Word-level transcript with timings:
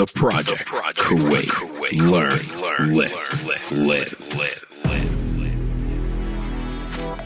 The 0.00 0.12
Project. 0.14 0.64
Kuwait. 0.64 2.10
Learn. 2.10 2.94
Live. 2.94 3.12
Live. 3.76 4.64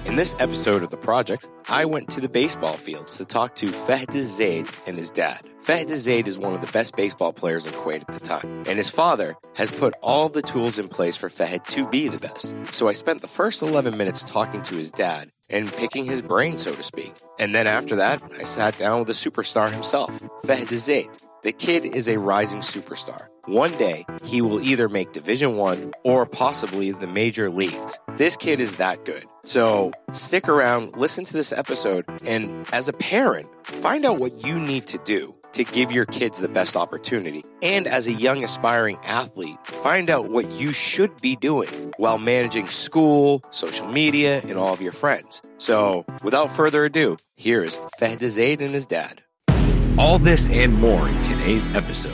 In 0.07 0.17
this 0.17 0.35
episode 0.41 0.83
of 0.83 0.91
The 0.91 0.97
Project, 0.97 1.49
I 1.69 1.85
went 1.85 2.11
to 2.11 2.21
the 2.21 2.29
baseball 2.29 2.73
fields 2.73 3.17
to 3.19 3.25
talk 3.25 3.55
to 3.57 3.67
Fahad 3.67 4.21
Zaid 4.25 4.67
and 4.89 4.97
his 4.97 5.13
dad. 5.13 5.43
Fahad 5.63 5.89
Zaid 5.95 6.27
is 6.27 6.37
one 6.37 6.53
of 6.53 6.63
the 6.63 6.73
best 6.73 6.97
baseball 6.97 7.33
players 7.33 7.65
in 7.65 7.73
Kuwait 7.75 8.01
at 8.09 8.09
the 8.09 8.19
time, 8.19 8.65
and 8.67 8.77
his 8.77 8.91
father 8.91 9.37
has 9.55 9.71
put 9.71 9.95
all 10.03 10.29
the 10.29 10.43
tools 10.43 10.77
in 10.77 10.89
place 10.89 11.17
for 11.17 11.29
Fahad 11.29 11.65
to 11.69 11.89
be 11.89 12.09
the 12.09 12.19
best. 12.19 12.57
So 12.73 12.89
I 12.89 12.93
spent 12.93 13.21
the 13.21 13.29
first 13.29 13.63
11 13.63 13.97
minutes 13.97 14.25
talking 14.25 14.63
to 14.63 14.75
his 14.75 14.91
dad 14.91 15.31
and 15.49 15.73
picking 15.73 16.07
his 16.07 16.23
brain, 16.23 16.59
so 16.59 16.75
to 16.75 16.83
speak. 16.83 17.15
And 17.39 17.55
then 17.55 17.69
after 17.69 17.95
that, 17.97 18.21
I 18.37 18.43
sat 18.43 18.77
down 18.79 18.99
with 18.99 19.07
the 19.07 19.13
superstar 19.13 19.71
himself, 19.71 20.11
Fahad 20.43 20.75
Zaid. 20.75 21.09
The 21.45 21.53
kid 21.53 21.85
is 21.85 22.09
a 22.09 22.19
rising 22.19 22.61
superstar. 22.61 23.27
One 23.45 23.73
day, 23.73 24.07
he 24.25 24.41
will 24.41 24.63
either 24.63 24.89
make 24.89 25.13
Division 25.13 25.59
1 25.59 25.93
or 26.03 26.25
possibly 26.25 26.91
the 26.91 27.07
major 27.07 27.51
leagues. 27.51 28.01
This 28.17 28.39
kid 28.39 28.61
is 28.61 28.77
that 28.77 29.05
good. 29.05 29.27
So, 29.43 29.93
stick 30.13 30.49
around, 30.49 30.97
listen 30.97 31.27
to 31.27 31.35
this 31.35 31.53
episode, 31.53 32.07
and 32.27 32.67
as 32.73 32.89
a 32.89 32.95
parent, 32.95 33.47
find 33.63 34.07
out 34.07 34.19
what 34.19 34.43
you 34.43 34.59
need 34.59 34.87
to 34.87 34.99
do 35.05 35.35
to 35.53 35.65
give 35.65 35.93
your 35.93 36.07
kids 36.07 36.39
the 36.39 36.49
best 36.49 36.77
opportunity. 36.77 37.45
And 37.63 37.87
as 37.87 38.07
a 38.07 38.13
young 38.13 38.43
aspiring 38.43 38.97
athlete, 39.05 39.59
find 39.67 40.09
out 40.09 40.31
what 40.31 40.51
you 40.51 40.73
should 40.73 41.21
be 41.21 41.37
doing 41.37 41.93
while 41.99 42.17
managing 42.17 42.69
school, 42.69 43.43
social 43.51 43.87
media, 43.87 44.41
and 44.41 44.57
all 44.57 44.73
of 44.73 44.81
your 44.81 44.93
friends. 44.93 45.43
So, 45.59 46.07
without 46.23 46.51
further 46.51 46.87
ado, 46.87 47.19
here 47.37 47.63
is 47.63 47.77
Fahad 48.01 48.27
Zaid 48.31 48.63
and 48.63 48.73
his 48.73 48.87
dad. 48.87 49.21
All 49.97 50.19
this 50.19 50.49
and 50.51 50.75
more 50.81 51.09
in 51.09 51.23
today's 51.23 51.67
episode. 51.75 52.13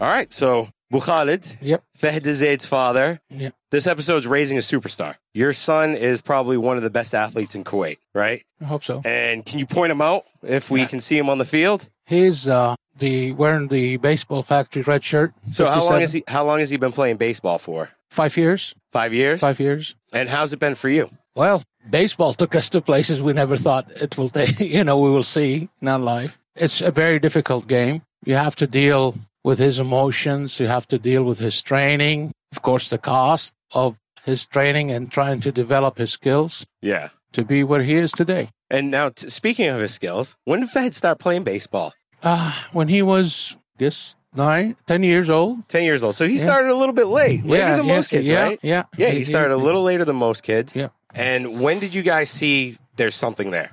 All 0.00 0.08
right, 0.08 0.30
so 0.32 0.68
Bukhalid, 0.92 1.56
Yep. 1.62 1.82
Fahad 1.98 2.22
Zaid's 2.26 2.66
father. 2.66 3.18
Yep. 3.30 3.54
This 3.70 3.86
episode's 3.86 4.26
raising 4.26 4.58
a 4.58 4.60
superstar. 4.60 5.14
Your 5.32 5.52
son 5.54 5.94
is 5.94 6.20
probably 6.20 6.58
one 6.58 6.76
of 6.76 6.82
the 6.82 6.90
best 6.90 7.14
athletes 7.14 7.54
in 7.54 7.64
Kuwait, 7.64 7.96
right? 8.14 8.42
I 8.60 8.64
hope 8.64 8.84
so. 8.84 9.00
And 9.06 9.44
can 9.44 9.58
you 9.58 9.64
point 9.66 9.90
him 9.90 10.02
out 10.02 10.22
if 10.42 10.70
we 10.70 10.80
Yeah. 10.80 10.86
can 10.86 11.00
see 11.00 11.16
him 11.16 11.30
on 11.30 11.38
the 11.38 11.44
field? 11.46 11.88
He's 12.06 12.46
uh, 12.46 12.74
the 12.98 13.32
wearing 13.32 13.68
the 13.68 13.96
baseball 13.96 14.42
factory 14.42 14.82
red 14.82 15.02
shirt. 15.02 15.32
So 15.50 15.64
how 15.64 15.80
long 15.82 15.98
57. 15.98 16.00
has 16.02 16.12
he 16.12 16.24
how 16.28 16.44
long 16.44 16.58
has 16.58 16.68
he 16.70 16.76
been 16.76 16.92
playing 16.92 17.16
baseball 17.16 17.58
for? 17.58 17.88
Five 18.10 18.36
years. 18.36 18.74
Five 18.92 19.14
years? 19.14 19.40
Five 19.40 19.58
years. 19.60 19.96
And 20.12 20.28
how's 20.28 20.52
it 20.52 20.60
been 20.60 20.74
for 20.74 20.90
you? 20.90 21.08
Well, 21.34 21.62
baseball 21.88 22.34
took 22.34 22.54
us 22.54 22.68
to 22.70 22.80
places 22.82 23.22
we 23.22 23.32
never 23.32 23.56
thought 23.56 23.90
it 23.90 24.18
will 24.18 24.28
take. 24.28 24.60
You 24.76 24.84
know, 24.84 24.98
we 25.00 25.08
will 25.10 25.24
see 25.24 25.68
in 25.80 25.88
our 25.88 25.98
life. 25.98 26.38
It's 26.56 26.80
a 26.80 26.90
very 26.90 27.18
difficult 27.18 27.66
game. 27.66 28.02
You 28.24 28.34
have 28.36 28.56
to 28.56 28.66
deal 28.66 29.14
with 29.42 29.58
his 29.58 29.78
emotions. 29.78 30.60
You 30.60 30.68
have 30.68 30.86
to 30.88 30.98
deal 30.98 31.24
with 31.24 31.38
his 31.38 31.60
training. 31.60 32.32
Of 32.52 32.62
course, 32.62 32.88
the 32.88 32.98
cost 32.98 33.54
of 33.74 33.98
his 34.24 34.46
training 34.46 34.90
and 34.90 35.10
trying 35.10 35.40
to 35.42 35.52
develop 35.52 35.98
his 35.98 36.12
skills 36.12 36.64
Yeah. 36.80 37.08
to 37.32 37.44
be 37.44 37.64
where 37.64 37.82
he 37.82 37.94
is 37.94 38.12
today. 38.12 38.48
And 38.70 38.90
now, 38.90 39.10
t- 39.10 39.28
speaking 39.28 39.68
of 39.68 39.80
his 39.80 39.92
skills, 39.92 40.36
when 40.44 40.60
did 40.60 40.70
Fahad 40.70 40.94
start 40.94 41.18
playing 41.18 41.44
baseball? 41.44 41.92
Uh, 42.22 42.52
when 42.72 42.88
he 42.88 43.02
was, 43.02 43.56
I 43.76 43.82
guess, 43.84 44.16
nine, 44.34 44.76
ten 44.86 45.02
years 45.02 45.28
old. 45.28 45.68
10 45.68 45.82
years 45.84 46.02
old. 46.02 46.14
So 46.14 46.26
he 46.26 46.38
started 46.38 46.70
a 46.70 46.74
little 46.76 46.94
bit 46.94 47.08
late, 47.08 47.44
later 47.44 47.66
yeah, 47.66 47.76
than 47.76 47.86
yeah, 47.86 47.96
most 47.96 48.08
kids, 48.10 48.26
yeah, 48.26 48.42
right? 48.42 48.58
Yeah, 48.62 48.84
Yeah, 48.96 49.10
he 49.10 49.24
started 49.24 49.52
a 49.54 49.58
little 49.58 49.82
later 49.82 50.04
than 50.06 50.16
most 50.16 50.42
kids. 50.42 50.74
Yeah. 50.74 50.88
And 51.14 51.60
when 51.60 51.80
did 51.80 51.92
you 51.94 52.02
guys 52.02 52.30
see 52.30 52.78
there's 52.96 53.14
something 53.14 53.50
there? 53.50 53.70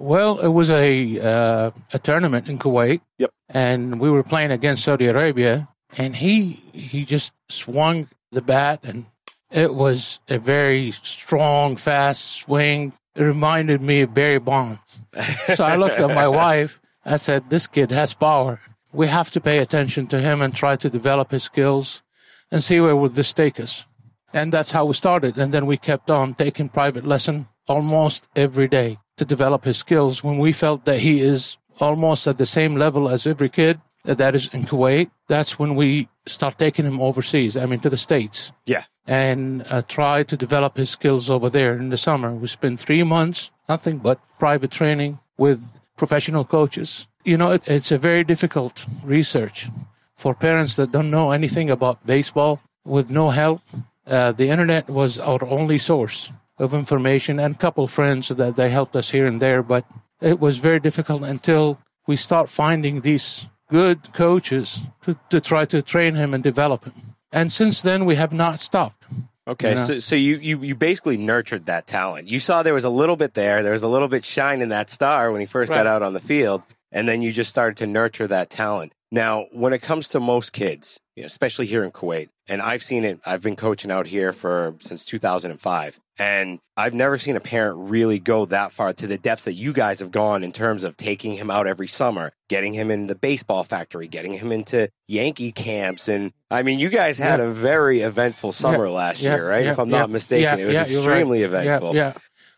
Well, 0.00 0.38
it 0.40 0.48
was 0.48 0.70
a 0.70 1.20
uh, 1.20 1.70
a 1.92 1.98
tournament 1.98 2.48
in 2.48 2.58
Kuwait. 2.58 3.02
Yep. 3.18 3.30
And 3.50 4.00
we 4.00 4.08
were 4.08 4.22
playing 4.22 4.50
against 4.50 4.82
Saudi 4.84 5.04
Arabia, 5.04 5.68
and 5.98 6.16
he 6.16 6.62
he 6.72 7.04
just 7.04 7.34
swung 7.50 8.08
the 8.32 8.40
bat, 8.40 8.80
and 8.82 9.08
it 9.50 9.74
was 9.74 10.20
a 10.26 10.38
very 10.38 10.92
strong, 10.92 11.76
fast 11.76 12.24
swing. 12.40 12.94
It 13.14 13.24
reminded 13.24 13.82
me 13.82 14.00
of 14.00 14.14
Barry 14.14 14.38
Bonds. 14.38 15.02
so 15.54 15.64
I 15.64 15.76
looked 15.76 16.00
at 16.00 16.14
my 16.14 16.28
wife. 16.28 16.80
I 17.04 17.18
said, 17.18 17.50
"This 17.50 17.66
kid 17.66 17.90
has 17.90 18.14
power. 18.14 18.58
We 18.94 19.06
have 19.06 19.30
to 19.32 19.40
pay 19.40 19.58
attention 19.58 20.06
to 20.06 20.18
him 20.18 20.40
and 20.40 20.54
try 20.54 20.76
to 20.76 20.88
develop 20.88 21.30
his 21.30 21.42
skills, 21.42 22.02
and 22.50 22.64
see 22.64 22.80
where 22.80 22.96
will 22.96 23.10
this 23.10 23.34
take 23.34 23.60
us." 23.60 23.86
And 24.32 24.50
that's 24.50 24.70
how 24.70 24.86
we 24.86 24.94
started. 24.94 25.36
And 25.36 25.52
then 25.52 25.66
we 25.66 25.76
kept 25.76 26.10
on 26.10 26.32
taking 26.32 26.70
private 26.70 27.04
lesson 27.04 27.49
almost 27.68 28.26
every 28.36 28.68
day 28.68 28.98
to 29.16 29.24
develop 29.24 29.64
his 29.64 29.76
skills 29.78 30.24
when 30.24 30.38
we 30.38 30.52
felt 30.52 30.84
that 30.84 30.98
he 31.00 31.20
is 31.20 31.58
almost 31.78 32.26
at 32.26 32.38
the 32.38 32.46
same 32.46 32.74
level 32.76 33.08
as 33.08 33.26
every 33.26 33.48
kid 33.48 33.80
that 34.04 34.34
is 34.34 34.48
in 34.52 34.62
Kuwait. 34.62 35.10
That's 35.28 35.58
when 35.58 35.74
we 35.74 36.08
start 36.26 36.58
taking 36.58 36.84
him 36.86 37.00
overseas, 37.00 37.56
I 37.56 37.66
mean, 37.66 37.80
to 37.80 37.90
the 37.90 37.96
States 37.96 38.52
Yeah. 38.66 38.84
and 39.06 39.64
uh, 39.70 39.82
try 39.82 40.22
to 40.24 40.36
develop 40.36 40.76
his 40.76 40.90
skills 40.90 41.28
over 41.30 41.50
there 41.50 41.74
in 41.76 41.90
the 41.90 41.96
summer. 41.96 42.34
We 42.34 42.48
spend 42.48 42.80
three 42.80 43.02
months, 43.02 43.50
nothing 43.68 43.98
but 43.98 44.20
private 44.38 44.70
training 44.70 45.18
with 45.38 45.60
professional 45.96 46.44
coaches. 46.44 47.06
You 47.24 47.36
know, 47.36 47.52
it, 47.52 47.62
it's 47.66 47.92
a 47.92 47.98
very 47.98 48.24
difficult 48.24 48.86
research 49.04 49.68
for 50.16 50.34
parents 50.34 50.76
that 50.76 50.92
don't 50.92 51.10
know 51.10 51.30
anything 51.30 51.70
about 51.70 52.04
baseball 52.06 52.60
with 52.84 53.10
no 53.10 53.30
help. 53.30 53.60
Uh, 54.06 54.32
the 54.32 54.48
internet 54.48 54.88
was 54.88 55.18
our 55.18 55.44
only 55.44 55.78
source 55.78 56.30
of 56.60 56.74
information 56.74 57.40
and 57.40 57.54
a 57.54 57.58
couple 57.58 57.86
friends 57.88 58.28
that 58.28 58.54
they 58.54 58.70
helped 58.70 58.94
us 58.94 59.10
here 59.10 59.26
and 59.26 59.40
there, 59.40 59.62
but 59.62 59.84
it 60.20 60.38
was 60.38 60.58
very 60.58 60.78
difficult 60.78 61.22
until 61.22 61.78
we 62.06 62.16
start 62.16 62.48
finding 62.48 63.00
these 63.00 63.48
good 63.68 64.12
coaches 64.12 64.80
to, 65.02 65.16
to 65.30 65.40
try 65.40 65.64
to 65.64 65.80
train 65.80 66.14
him 66.14 66.34
and 66.34 66.44
develop 66.44 66.84
him. 66.84 67.16
And 67.32 67.50
since 67.50 67.80
then, 67.82 68.04
we 68.04 68.16
have 68.16 68.32
not 68.32 68.60
stopped. 68.60 69.04
Okay, 69.48 69.72
Yeah. 69.72 69.84
so 69.84 69.98
so 70.00 70.14
you, 70.14 70.36
you 70.36 70.62
you 70.62 70.74
basically 70.74 71.16
nurtured 71.16 71.66
that 71.66 71.86
talent. 71.86 72.28
You 72.28 72.38
saw 72.38 72.62
there 72.62 72.74
was 72.74 72.84
a 72.84 72.90
little 72.90 73.16
bit 73.16 73.34
there. 73.34 73.62
There 73.62 73.72
was 73.72 73.82
a 73.82 73.88
little 73.88 74.08
bit 74.08 74.24
shine 74.24 74.60
in 74.60 74.68
that 74.68 74.90
star 74.90 75.32
when 75.32 75.40
he 75.40 75.46
first 75.46 75.72
got 75.72 75.86
out 75.86 76.02
on 76.02 76.12
the 76.12 76.20
field, 76.20 76.62
and 76.92 77.08
then 77.08 77.22
you 77.22 77.32
just 77.32 77.50
started 77.50 77.76
to 77.78 77.86
nurture 77.86 78.26
that 78.28 78.50
talent. 78.50 78.92
Now, 79.12 79.46
when 79.52 79.72
it 79.72 79.80
comes 79.82 80.08
to 80.10 80.20
most 80.20 80.52
kids, 80.52 81.00
especially 81.22 81.66
here 81.66 81.84
in 81.84 81.90
Kuwait, 81.90 82.28
and 82.48 82.62
I've 82.62 82.82
seen 82.82 83.04
it. 83.04 83.20
I've 83.26 83.42
been 83.42 83.54
coaching 83.56 83.90
out 83.90 84.06
here 84.06 84.32
for 84.32 84.74
since 84.80 85.04
2005, 85.04 86.00
and 86.18 86.58
I've 86.76 86.94
never 86.94 87.16
seen 87.18 87.36
a 87.36 87.40
parent 87.40 87.76
really 87.90 88.18
go 88.18 88.46
that 88.46 88.72
far 88.72 88.92
to 88.94 89.06
the 89.06 89.18
depths 89.18 89.44
that 89.44 89.52
you 89.52 89.72
guys 89.72 90.00
have 90.00 90.10
gone 90.10 90.42
in 90.42 90.50
terms 90.50 90.82
of 90.82 90.96
taking 90.96 91.32
him 91.34 91.50
out 91.50 91.66
every 91.66 91.86
summer, 91.86 92.32
getting 92.48 92.72
him 92.72 92.90
in 92.90 93.06
the 93.06 93.14
baseball 93.14 93.62
factory, 93.64 94.08
getting 94.08 94.32
him 94.32 94.50
into 94.50 94.88
Yankee 95.08 95.52
camps, 95.52 96.08
and 96.08 96.32
I 96.50 96.62
mean, 96.62 96.78
you 96.78 96.88
guys 96.88 97.18
had 97.18 97.38
Yeah. 97.38 97.46
a 97.46 97.50
very 97.50 98.00
eventful 98.00 98.52
summer 98.52 98.86
Yeah, 98.86 98.92
last 98.92 99.22
yeah, 99.22 99.34
year, 99.36 99.48
right? 99.50 99.66
if 99.66 99.78
I'm 99.78 99.90
not 99.90 100.10
mistaken, 100.10 100.58
it 100.58 100.64
was 100.64 100.76
right. 100.76 100.90
extremely 100.90 101.40
Yeah, 101.40 101.46
eventful. 101.46 101.94
Yeah, 101.94 102.12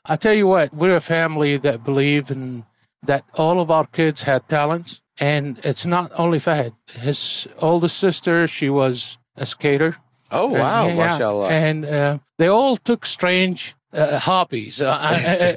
I 0.06 0.16
tell 0.16 0.32
you 0.34 0.46
what, 0.46 0.72
we're 0.72 0.96
a 0.96 1.00
family 1.00 1.56
that 1.58 1.84
believe 1.84 2.30
in 2.30 2.64
that 3.02 3.24
all 3.34 3.60
of 3.60 3.70
our 3.70 3.86
kids 3.86 4.22
had 4.22 4.48
talents, 4.48 5.01
and 5.20 5.58
it's 5.64 5.84
not 5.86 6.10
only 6.16 6.38
Fahad. 6.38 6.72
His 7.00 7.48
oldest 7.58 7.96
sister, 7.98 8.46
she 8.46 8.68
was 8.70 9.18
a 9.36 9.46
skater. 9.46 9.96
Oh 10.30 10.48
wow, 10.48 10.86
Yeah, 10.86 10.94
yeah. 10.94 10.96
mashallah! 11.08 11.48
And 11.50 11.84
uh, 11.84 12.18
they 12.38 12.48
all 12.48 12.76
took 12.78 13.04
strange 13.04 13.74
uh, 13.92 14.18
hobbies. 14.18 14.80
Uh, 14.80 14.86
uh, 14.86 14.90
uh, 14.90 14.96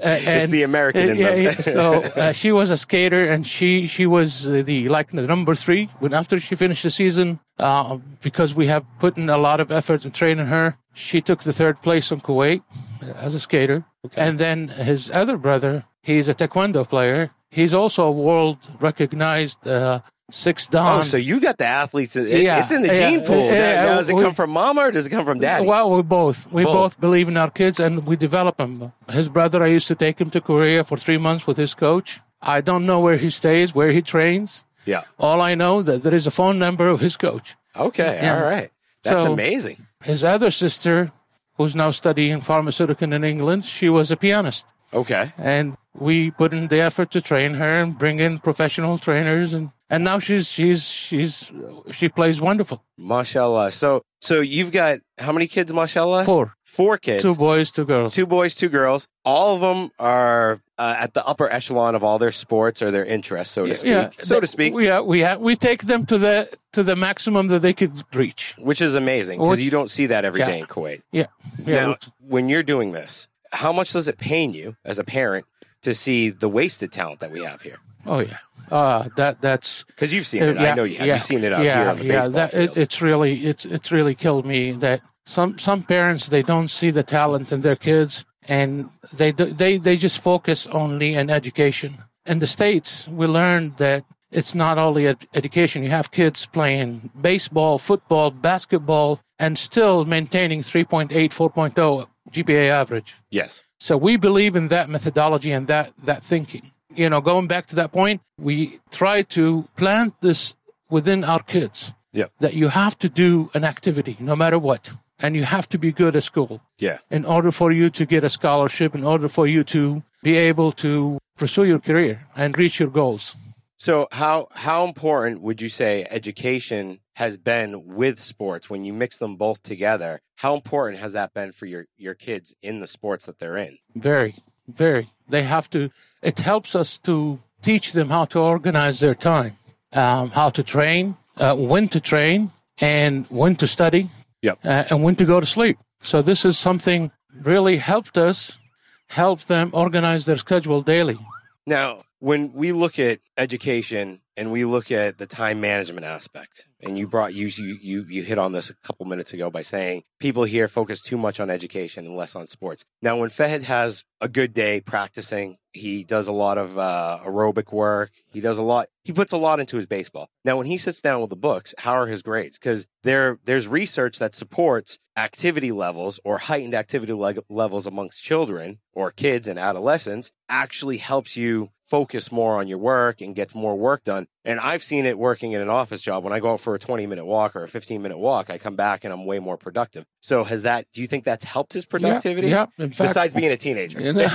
it's 0.03 0.51
the 0.51 0.63
American 0.63 1.09
in 1.11 1.17
yeah, 1.17 1.29
them. 1.31 1.43
yeah. 1.43 1.51
So 1.61 2.01
uh, 2.03 2.31
she 2.41 2.51
was 2.51 2.69
a 2.69 2.77
skater, 2.77 3.23
and 3.23 3.47
she 3.47 3.87
she 3.87 4.05
was 4.05 4.45
uh, 4.45 4.63
the 4.65 4.89
like 4.89 5.11
the 5.11 5.21
number 5.27 5.55
three. 5.55 5.89
When 5.99 6.13
after 6.13 6.39
she 6.39 6.55
finished 6.55 6.83
the 6.83 6.91
season, 6.91 7.39
uh, 7.59 7.99
because 8.21 8.53
we 8.53 8.67
have 8.67 8.83
put 8.99 9.15
in 9.17 9.29
a 9.29 9.37
lot 9.37 9.59
of 9.61 9.71
effort 9.71 10.03
in 10.05 10.11
training 10.11 10.47
her, 10.47 10.77
she 10.93 11.21
took 11.21 11.43
the 11.43 11.53
third 11.53 11.81
place 11.81 12.11
in 12.11 12.19
Kuwait 12.19 12.61
uh, 13.01 13.13
as 13.25 13.33
a 13.33 13.39
skater. 13.39 13.85
And 14.17 14.39
then 14.39 14.67
his 14.69 15.09
other 15.11 15.37
brother, 15.37 15.85
he's 16.01 16.27
a 16.29 16.33
taekwondo 16.35 16.87
player. 16.87 17.31
He's 17.49 17.73
also 17.73 18.03
a 18.03 18.11
world 18.11 18.57
recognized 18.81 19.65
uh, 19.67 20.01
six 20.31 20.67
dan. 20.67 20.99
oh, 20.99 21.01
so 21.03 21.17
you 21.17 21.39
got 21.39 21.57
the 21.57 21.65
athletes. 21.65 22.15
It's, 22.15 22.43
Yeah, 22.43 22.61
it's 22.61 22.71
in 22.71 22.81
the 22.81 22.87
yeah, 22.93 23.09
gene 23.09 23.21
pool. 23.23 23.37
yeah, 23.45 23.85
Now, 23.85 23.95
does 23.95 24.09
it 24.09 24.15
we- 24.15 24.21
come 24.23 24.33
from 24.33 24.49
mama 24.49 24.81
or 24.81 24.91
does 24.91 25.05
it 25.05 25.09
come 25.09 25.25
from 25.25 25.39
daddy? 25.39 25.65
Well, 25.65 25.89
we 25.91 26.01
both. 26.01 26.51
We 26.51 26.63
Both. 26.63 26.73
both. 26.73 26.99
believe 27.01 27.27
in 27.27 27.37
our 27.37 27.49
kids 27.51 27.79
and 27.79 28.05
we 28.05 28.15
develop 28.17 28.57
them. 28.57 28.91
His 29.09 29.29
brother, 29.29 29.63
I 29.63 29.67
used 29.67 29.87
to 29.87 29.95
take 29.95 30.19
him 30.19 30.29
to 30.31 30.41
Korea 30.41 30.83
for 30.83 30.97
three 30.97 31.17
months 31.17 31.47
with 31.47 31.57
his 31.57 31.73
coach. 31.73 32.19
I 32.41 32.61
don't 32.61 32.85
know 32.85 32.99
where 32.99 33.17
he 33.17 33.29
stays, 33.29 33.73
where 33.73 33.91
he 33.91 34.01
trains. 34.01 34.65
yeah. 34.85 35.03
All 35.17 35.39
I 35.41 35.55
know 35.55 35.81
that 35.81 36.03
there 36.03 36.13
is 36.15 36.27
a 36.27 36.31
phone 36.31 36.59
number 36.59 36.89
of 36.89 36.99
his 36.99 37.15
coach. 37.17 37.55
Okay. 37.75 38.27
All 38.29 38.43
right. 38.43 38.69
That's 39.03 39.23
So- 39.23 39.33
amazing. 39.33 39.77
His 40.03 40.23
other 40.23 40.51
sister, 40.51 41.11
who's 41.57 41.75
now 41.75 41.91
studying 41.91 42.41
pharmaceutical 42.41 43.11
in 43.13 43.23
England, 43.23 43.65
she 43.65 43.89
was 43.89 44.11
a 44.11 44.17
pianist. 44.17 44.65
Okay. 44.93 45.31
And 45.37 45.77
we 45.93 46.31
put 46.31 46.53
in 46.53 46.67
the 46.67 46.81
effort 46.81 47.11
to 47.11 47.21
train 47.21 47.55
her 47.55 47.81
and 47.81 47.97
bring 47.97 48.19
in 48.19 48.39
professional 48.39 48.97
trainers 48.97 49.53
and 49.53 49.71
and 49.89 50.03
now 50.03 50.17
she's 50.19 50.47
she's 50.47 50.83
she's 50.83 51.51
she 51.91 52.09
plays 52.09 52.41
wonderful. 52.41 52.83
Mashallah. 52.97 53.71
So 53.71 54.01
so 54.19 54.39
you've 54.39 54.71
got 54.71 54.99
how 55.19 55.31
many 55.31 55.47
kids, 55.47 55.71
mashallah? 55.71 56.25
Four, 56.25 56.54
Four 56.75 56.97
kids. 56.97 57.23
two 57.23 57.35
boys, 57.35 57.71
two 57.71 57.85
girls. 57.85 58.13
Two 58.13 58.25
boys, 58.25 58.53
two 58.55 58.69
girls. 58.69 59.07
All 59.23 59.55
of 59.55 59.61
them 59.61 59.91
are 59.97 60.61
uh, 60.77 60.95
at 60.99 61.13
the 61.13 61.25
upper 61.25 61.49
echelon 61.49 61.95
of 61.95 62.03
all 62.03 62.19
their 62.19 62.31
sports 62.33 62.81
or 62.81 62.91
their 62.91 63.05
interests, 63.05 63.53
so 63.53 63.65
to 63.65 63.73
speak. 63.73 63.89
Yeah. 63.89 64.09
so 64.19 64.39
to 64.39 64.47
speak, 64.47 64.73
We, 64.73 64.89
uh, 64.89 65.01
we, 65.01 65.21
ha- 65.21 65.37
we 65.37 65.55
take 65.55 65.83
them 65.83 66.05
to 66.07 66.17
the 66.17 66.49
to 66.73 66.83
the 66.83 66.95
maximum 66.95 67.47
that 67.47 67.61
they 67.61 67.73
could 67.73 67.93
reach. 68.13 68.55
which 68.57 68.81
is 68.81 68.93
amazing 68.95 69.39
because 69.39 69.61
you 69.63 69.71
don't 69.71 69.89
see 69.89 70.07
that 70.07 70.25
every 70.25 70.41
day 70.41 70.57
Yeah. 70.57 70.63
in 70.63 70.65
Kuwait. 70.65 71.01
Yeah, 71.11 71.27
yeah. 71.65 71.85
now, 71.85 71.95
when 72.19 72.49
you're 72.49 72.63
doing 72.63 72.91
this, 72.91 73.27
how 73.53 73.71
much 73.71 73.93
does 73.93 74.07
it 74.09 74.17
pain 74.17 74.53
you 74.53 74.75
as 74.83 74.99
a 74.99 75.03
parent 75.05 75.45
to 75.83 75.93
see 75.93 76.29
the 76.29 76.49
wasted 76.49 76.91
talent 76.91 77.21
that 77.21 77.31
we 77.31 77.41
have 77.43 77.61
here? 77.61 77.77
oh 78.05 78.19
yeah. 78.19 78.37
Uh, 78.69 79.07
that 79.15 79.39
that's 79.41 79.83
Because 79.85 80.11
you've 80.13 80.25
seen 80.25 80.41
Uh, 80.43 80.47
it. 80.47 80.57
I 80.57 80.73
know 80.75 80.83
you 80.83 80.97
have. 80.97 81.07
You've 81.07 81.21
seen 81.21 81.43
it 81.43 81.53
out 81.53 81.63
yeah, 81.63 81.79
here 81.81 81.89
on 81.91 81.97
the 81.99 82.05
yeah, 82.05 82.13
baseball 82.21 82.31
that, 82.33 82.51
field. 82.51 82.69
It, 82.71 82.77
it's 82.77 83.01
really 83.01 83.33
it's 83.45 83.63
it's 83.65 83.91
really 83.91 84.15
killed 84.15 84.45
me 84.45 84.71
that 84.73 85.01
some 85.25 85.57
some 85.57 85.83
parents 85.83 86.29
they 86.29 86.41
don't 86.43 86.69
see 86.69 86.91
the 86.91 87.03
talent 87.03 87.51
in 87.51 87.61
their 87.61 87.75
kids 87.75 88.25
and 88.47 88.89
they 89.13 89.31
they 89.31 89.77
they 89.77 89.97
just 89.97 90.19
focus 90.21 90.67
only 90.67 91.17
on 91.17 91.29
education. 91.29 91.95
In 92.25 92.39
the 92.39 92.47
states, 92.47 93.07
we 93.07 93.25
learned 93.27 93.77
that 93.77 94.03
it's 94.31 94.53
not 94.55 94.77
only 94.77 95.07
ed- 95.07 95.27
education. 95.33 95.83
You 95.83 95.89
have 95.89 96.09
kids 96.11 96.45
playing 96.47 97.11
baseball, 97.19 97.77
football, 97.79 98.31
basketball, 98.31 99.19
and 99.39 99.57
still 99.57 100.05
maintaining 100.05 100.61
3.8, 100.61 101.09
4.0 101.09 102.07
GPA 102.31 102.69
average. 102.69 103.15
yes. 103.29 103.63
So 103.79 103.97
we 103.97 104.17
believe 104.17 104.55
in 104.55 104.69
that 104.69 104.89
methodology 104.89 105.51
and 105.51 105.67
that, 105.67 105.91
that 106.05 106.23
thinking. 106.23 106.71
You 106.95 107.09
know, 107.09 107.21
going 107.21 107.47
back 107.47 107.65
to 107.67 107.75
that 107.75 107.91
point, 107.91 108.21
we 108.39 108.79
try 108.89 109.21
to 109.37 109.67
plant 109.75 110.13
this 110.21 110.55
within 110.89 111.23
our 111.23 111.43
kids 111.43 111.93
Yeah. 112.13 112.25
that 112.39 112.53
you 112.53 112.69
have 112.69 112.97
to 112.99 113.09
do 113.09 113.51
an 113.53 113.63
activity 113.63 114.15
no 114.19 114.35
matter 114.35 114.57
what. 114.57 114.91
And 115.19 115.35
you 115.35 115.43
have 115.45 115.67
to 115.69 115.77
be 115.77 115.91
good 115.91 116.15
at 116.15 116.23
school 116.23 116.61
Yeah. 116.77 116.97
in 117.09 117.25
order 117.25 117.51
for 117.51 117.71
you 117.71 117.89
to 117.91 118.05
get 118.05 118.23
a 118.23 118.29
scholarship, 118.29 118.93
in 118.95 119.03
order 119.03 119.29
for 119.29 119.47
you 119.47 119.63
to 119.65 120.03
be 120.21 120.35
able 120.35 120.71
to 120.73 121.19
pursue 121.37 121.63
your 121.65 121.79
career 121.79 122.27
and 122.35 122.57
reach 122.57 122.79
your 122.79 122.89
goals. 122.89 123.35
So 123.77 124.07
how 124.11 124.47
how 124.51 124.85
important 124.85 125.41
would 125.41 125.61
you 125.61 125.69
say 125.69 126.05
education 126.09 126.99
has 127.15 127.37
been 127.37 127.95
with 127.95 128.19
sports 128.19 128.69
when 128.69 128.83
you 128.83 128.93
mix 128.93 129.17
them 129.17 129.35
both 129.37 129.61
together? 129.63 130.21
How 130.37 130.53
important 130.55 131.01
has 131.01 131.13
that 131.13 131.33
been 131.33 131.51
for 131.51 131.65
your 131.65 131.85
your 131.97 132.15
kids 132.15 132.55
in 132.61 132.79
the 132.79 132.87
sports 132.87 133.25
that 133.25 133.37
they're 133.39 133.57
in? 133.57 133.77
Very, 133.95 134.35
very. 134.67 135.07
They 135.29 135.43
have 135.43 135.69
to, 135.71 135.89
it 136.21 136.39
helps 136.39 136.75
us 136.75 136.97
to 136.99 137.39
teach 137.61 137.93
them 137.93 138.09
how 138.09 138.25
to 138.25 138.39
organize 138.39 138.99
their 138.99 139.15
time, 139.15 139.53
um, 139.93 140.29
how 140.29 140.49
to 140.51 140.63
train, 140.63 141.15
uh, 141.37 141.55
when 141.55 141.87
to 141.89 141.99
train, 141.99 142.51
and 142.79 143.25
when 143.29 143.55
to 143.55 143.67
study, 143.67 144.07
Yep. 144.45 144.59
uh, 144.63 144.83
and 144.89 145.03
when 145.03 145.15
to 145.15 145.25
go 145.25 145.39
to 145.39 145.45
sleep. 145.45 145.77
So 146.01 146.21
this 146.21 146.45
is 146.45 146.55
something 146.57 147.11
really 147.41 147.77
helped 147.77 148.15
us 148.17 148.59
help 149.07 149.41
them 149.53 149.71
organize 149.73 150.25
their 150.25 150.37
schedule 150.37 150.81
daily. 150.81 151.17
Now, 151.65 152.03
when 152.19 152.53
we 152.53 152.71
look 152.71 152.99
at 152.99 153.19
education 153.37 154.21
and 154.37 154.51
we 154.51 154.65
look 154.65 154.91
at 154.91 155.17
the 155.17 155.25
time 155.25 155.61
management 155.61 156.05
aspect, 156.05 156.67
and 156.81 156.97
you 156.97 157.07
brought 157.07 157.33
you 157.33 157.47
you 157.47 158.05
you, 158.07 158.23
hit 158.23 158.37
on 158.37 158.51
this 158.51 158.69
a 158.69 158.75
couple 158.75 159.05
minutes 159.05 159.33
ago 159.33 159.49
by 159.49 159.61
saying 159.61 160.03
people 160.19 160.43
here 160.43 160.67
focus 160.67 161.01
too 161.01 161.17
much 161.17 161.39
on 161.39 161.49
education 161.49 162.05
and 162.05 162.15
less 162.15 162.35
on 162.35 162.47
sports. 162.47 162.83
Now, 163.01 163.17
when 163.17 163.29
Fahad 163.29 163.63
has 163.63 164.03
a 164.21 164.27
good 164.27 164.53
day 164.53 164.81
practicing, 164.81 165.57
he 165.73 166.03
does 166.03 166.27
a 166.27 166.31
lot 166.31 166.57
of 166.57 166.77
uh, 166.77 167.19
aerobic 167.25 167.71
work. 167.71 168.11
He 168.31 168.41
does 168.41 168.57
a 168.57 168.61
lot. 168.61 168.87
He 169.03 169.13
puts 169.13 169.31
a 169.31 169.37
lot 169.37 169.59
into 169.59 169.77
his 169.77 169.85
baseball. 169.85 170.29
Now, 170.43 170.57
when 170.57 170.67
he 170.67 170.77
sits 170.77 171.01
down 171.01 171.21
with 171.21 171.29
the 171.29 171.35
books, 171.35 171.73
how 171.77 171.93
are 171.93 172.07
his 172.07 172.21
grades? 172.21 172.57
Because 172.57 172.87
there 173.03 173.39
there's 173.45 173.67
research 173.67 174.19
that 174.19 174.35
supports 174.35 174.99
activity 175.17 175.71
levels 175.71 176.19
or 176.23 176.37
heightened 176.37 176.73
activity 176.73 177.13
leg- 177.13 177.39
levels 177.49 177.87
amongst 177.87 178.23
children 178.23 178.79
or 178.93 179.11
kids 179.11 179.47
and 179.47 179.57
adolescents 179.57 180.31
actually 180.49 180.97
helps 180.97 181.37
you 181.37 181.69
focus 181.87 182.31
more 182.31 182.57
on 182.57 182.67
your 182.67 182.77
work 182.77 183.21
and 183.21 183.35
gets 183.35 183.53
more 183.53 183.75
work 183.75 184.03
done. 184.03 184.27
And 184.43 184.59
I've 184.59 184.83
seen 184.83 185.05
it 185.05 185.17
working 185.17 185.51
in 185.53 185.61
an 185.61 185.69
office 185.69 186.01
job. 186.01 186.23
When 186.23 186.33
I 186.33 186.39
go 186.39 186.53
out 186.53 186.59
for 186.59 186.75
a 186.75 186.79
20 186.79 187.05
minute 187.07 187.25
walk 187.25 187.55
or 187.55 187.63
a 187.63 187.67
15 187.67 188.01
minute 188.01 188.17
walk, 188.17 188.49
I 188.49 188.57
come 188.57 188.75
back 188.75 189.03
and 189.03 189.13
I'm 189.13 189.25
way 189.25 189.39
more 189.39 189.57
productive. 189.57 190.05
So 190.21 190.43
has 190.43 190.63
that, 190.63 190.85
do 190.93 191.01
you 191.01 191.07
think 191.07 191.23
that's 191.23 191.43
helped 191.43 191.73
his 191.73 191.85
productivity? 191.85 192.49
Yeah, 192.49 192.67
in 192.77 192.89
fact, 192.89 193.09
Besides 193.09 193.33
being 193.33 193.51
a 193.51 193.57
teenager. 193.57 194.01
You 194.01 194.13
know? 194.13 194.27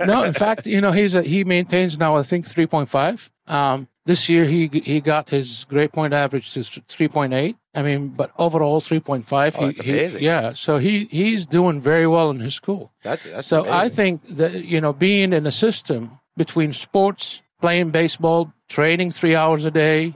no, 0.04 0.22
in 0.24 0.32
fact, 0.32 0.66
you 0.66 0.80
know, 0.80 0.92
he's 0.92 1.14
a, 1.14 1.22
he 1.22 1.44
maintains 1.44 1.98
now, 1.98 2.16
I 2.16 2.22
think, 2.22 2.46
3.5. 2.46 3.30
Um, 3.46 3.88
this 4.06 4.28
year 4.28 4.44
he 4.44 4.68
he 4.68 5.00
got 5.00 5.30
his 5.30 5.64
grade 5.64 5.92
point 5.92 6.12
average 6.12 6.52
to 6.52 6.60
3.8. 6.60 7.56
I 7.74 7.82
mean, 7.82 8.08
but 8.08 8.30
overall 8.38 8.80
3.5. 8.80 9.56
Oh, 9.58 9.66
he, 9.82 9.92
that's 9.92 10.14
he- 10.14 10.24
yeah, 10.24 10.52
so 10.52 10.78
he 10.78 11.06
he's 11.06 11.46
doing 11.46 11.80
very 11.80 12.06
well 12.06 12.30
in 12.30 12.40
his 12.40 12.54
school. 12.54 12.92
That's, 13.02 13.24
that's 13.24 13.48
So 13.48 13.70
I 13.70 13.88
think 13.88 14.22
that 14.36 14.64
you 14.64 14.80
know, 14.80 14.92
being 14.92 15.32
in 15.32 15.46
a 15.46 15.50
system 15.50 16.20
between 16.36 16.72
sports, 16.72 17.42
playing 17.60 17.90
baseball, 17.90 18.52
training 18.68 19.10
three 19.10 19.34
hours 19.34 19.64
a 19.64 19.70
day, 19.70 20.14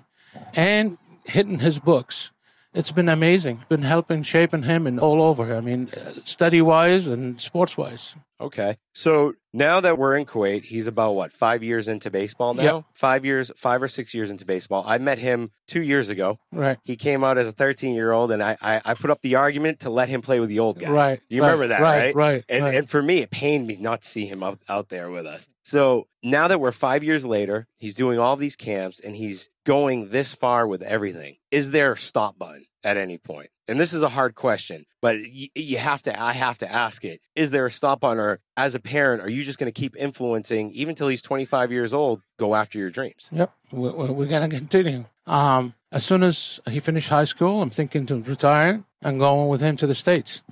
and 0.54 0.98
hitting 1.24 1.58
his 1.58 1.78
books. 1.78 2.30
It's 2.78 2.92
been 2.92 3.08
amazing. 3.08 3.64
Been 3.68 3.82
helping 3.82 4.22
shaping 4.22 4.62
him 4.62 4.86
and 4.86 5.00
all 5.00 5.20
over. 5.20 5.56
I 5.56 5.60
mean, 5.60 5.90
uh, 5.96 6.12
study 6.24 6.62
wise 6.62 7.08
and 7.08 7.40
sports 7.40 7.76
wise. 7.76 8.14
Okay. 8.40 8.76
So 8.94 9.32
now 9.52 9.80
that 9.80 9.98
we're 9.98 10.16
in 10.16 10.24
Kuwait, 10.24 10.62
he's 10.64 10.86
about 10.86 11.16
what, 11.16 11.32
five 11.32 11.64
years 11.64 11.88
into 11.88 12.08
baseball 12.08 12.54
now? 12.54 12.62
Yep. 12.62 12.84
Five 12.94 13.24
years, 13.24 13.50
five 13.56 13.82
or 13.82 13.88
six 13.88 14.14
years 14.14 14.30
into 14.30 14.44
baseball. 14.44 14.84
I 14.86 14.98
met 14.98 15.18
him 15.18 15.50
two 15.66 15.82
years 15.82 16.08
ago. 16.08 16.38
Right. 16.52 16.78
He 16.84 16.94
came 16.94 17.24
out 17.24 17.36
as 17.36 17.48
a 17.48 17.52
13 17.52 17.96
year 17.96 18.12
old, 18.12 18.30
and 18.30 18.40
I, 18.40 18.56
I, 18.62 18.80
I 18.84 18.94
put 18.94 19.10
up 19.10 19.22
the 19.22 19.34
argument 19.34 19.80
to 19.80 19.90
let 19.90 20.08
him 20.08 20.22
play 20.22 20.38
with 20.38 20.48
the 20.48 20.60
old 20.60 20.78
guys. 20.78 20.90
Right, 20.90 21.20
You 21.28 21.42
right, 21.42 21.48
remember 21.48 21.66
that, 21.68 21.80
right, 21.80 22.14
right? 22.14 22.14
right, 22.14 22.44
And, 22.48 22.62
right. 22.64 22.74
and 22.76 22.88
for 22.88 23.02
me, 23.02 23.18
it 23.18 23.32
pained 23.32 23.66
me 23.66 23.76
not 23.80 24.02
to 24.02 24.08
see 24.08 24.26
him 24.26 24.44
out, 24.44 24.60
out 24.68 24.88
there 24.88 25.10
with 25.10 25.26
us. 25.26 25.48
So 25.64 26.06
now 26.22 26.46
that 26.48 26.60
we're 26.60 26.72
five 26.72 27.02
years 27.02 27.26
later, 27.26 27.66
he's 27.78 27.96
doing 27.96 28.20
all 28.20 28.36
these 28.36 28.54
camps 28.54 29.00
and 29.00 29.16
he's 29.16 29.50
going 29.66 30.10
this 30.10 30.32
far 30.32 30.66
with 30.66 30.82
everything. 30.82 31.36
Is 31.50 31.72
there 31.72 31.92
a 31.92 31.96
stop 31.96 32.38
button 32.38 32.64
at 32.84 32.96
any 32.96 33.18
point? 33.18 33.50
And 33.66 33.78
this 33.78 33.92
is 33.92 34.02
a 34.02 34.08
hard 34.08 34.34
question, 34.34 34.86
but 35.02 35.16
y- 35.16 35.48
you 35.54 35.78
have 35.78 36.02
to, 36.02 36.20
I 36.20 36.32
have 36.32 36.58
to 36.58 36.72
ask 36.72 37.04
it. 37.04 37.20
Is 37.36 37.50
there 37.50 37.66
a 37.66 37.70
stop 37.70 38.02
on, 38.04 38.18
or 38.18 38.40
as 38.56 38.74
a 38.74 38.80
parent, 38.80 39.22
are 39.22 39.30
you 39.30 39.42
just 39.42 39.58
going 39.58 39.70
to 39.70 39.78
keep 39.80 39.96
influencing 39.96 40.70
even 40.72 40.94
till 40.94 41.08
he's 41.08 41.22
25 41.22 41.70
years 41.72 41.92
old, 41.92 42.22
go 42.38 42.54
after 42.54 42.78
your 42.78 42.90
dreams? 42.90 43.28
Yep, 43.32 43.52
we- 43.72 43.90
we- 43.90 44.10
we're 44.10 44.26
gonna 44.26 44.48
continue. 44.48 45.04
Um, 45.26 45.74
as 45.92 46.04
soon 46.04 46.22
as 46.22 46.60
he 46.70 46.80
finished 46.80 47.08
high 47.10 47.24
school, 47.24 47.60
I'm 47.62 47.70
thinking 47.70 48.06
to 48.06 48.22
retire 48.22 48.82
and 49.02 49.18
going 49.18 49.48
with 49.48 49.60
him 49.60 49.76
to 49.78 49.86
the 49.86 49.94
states. 49.94 50.42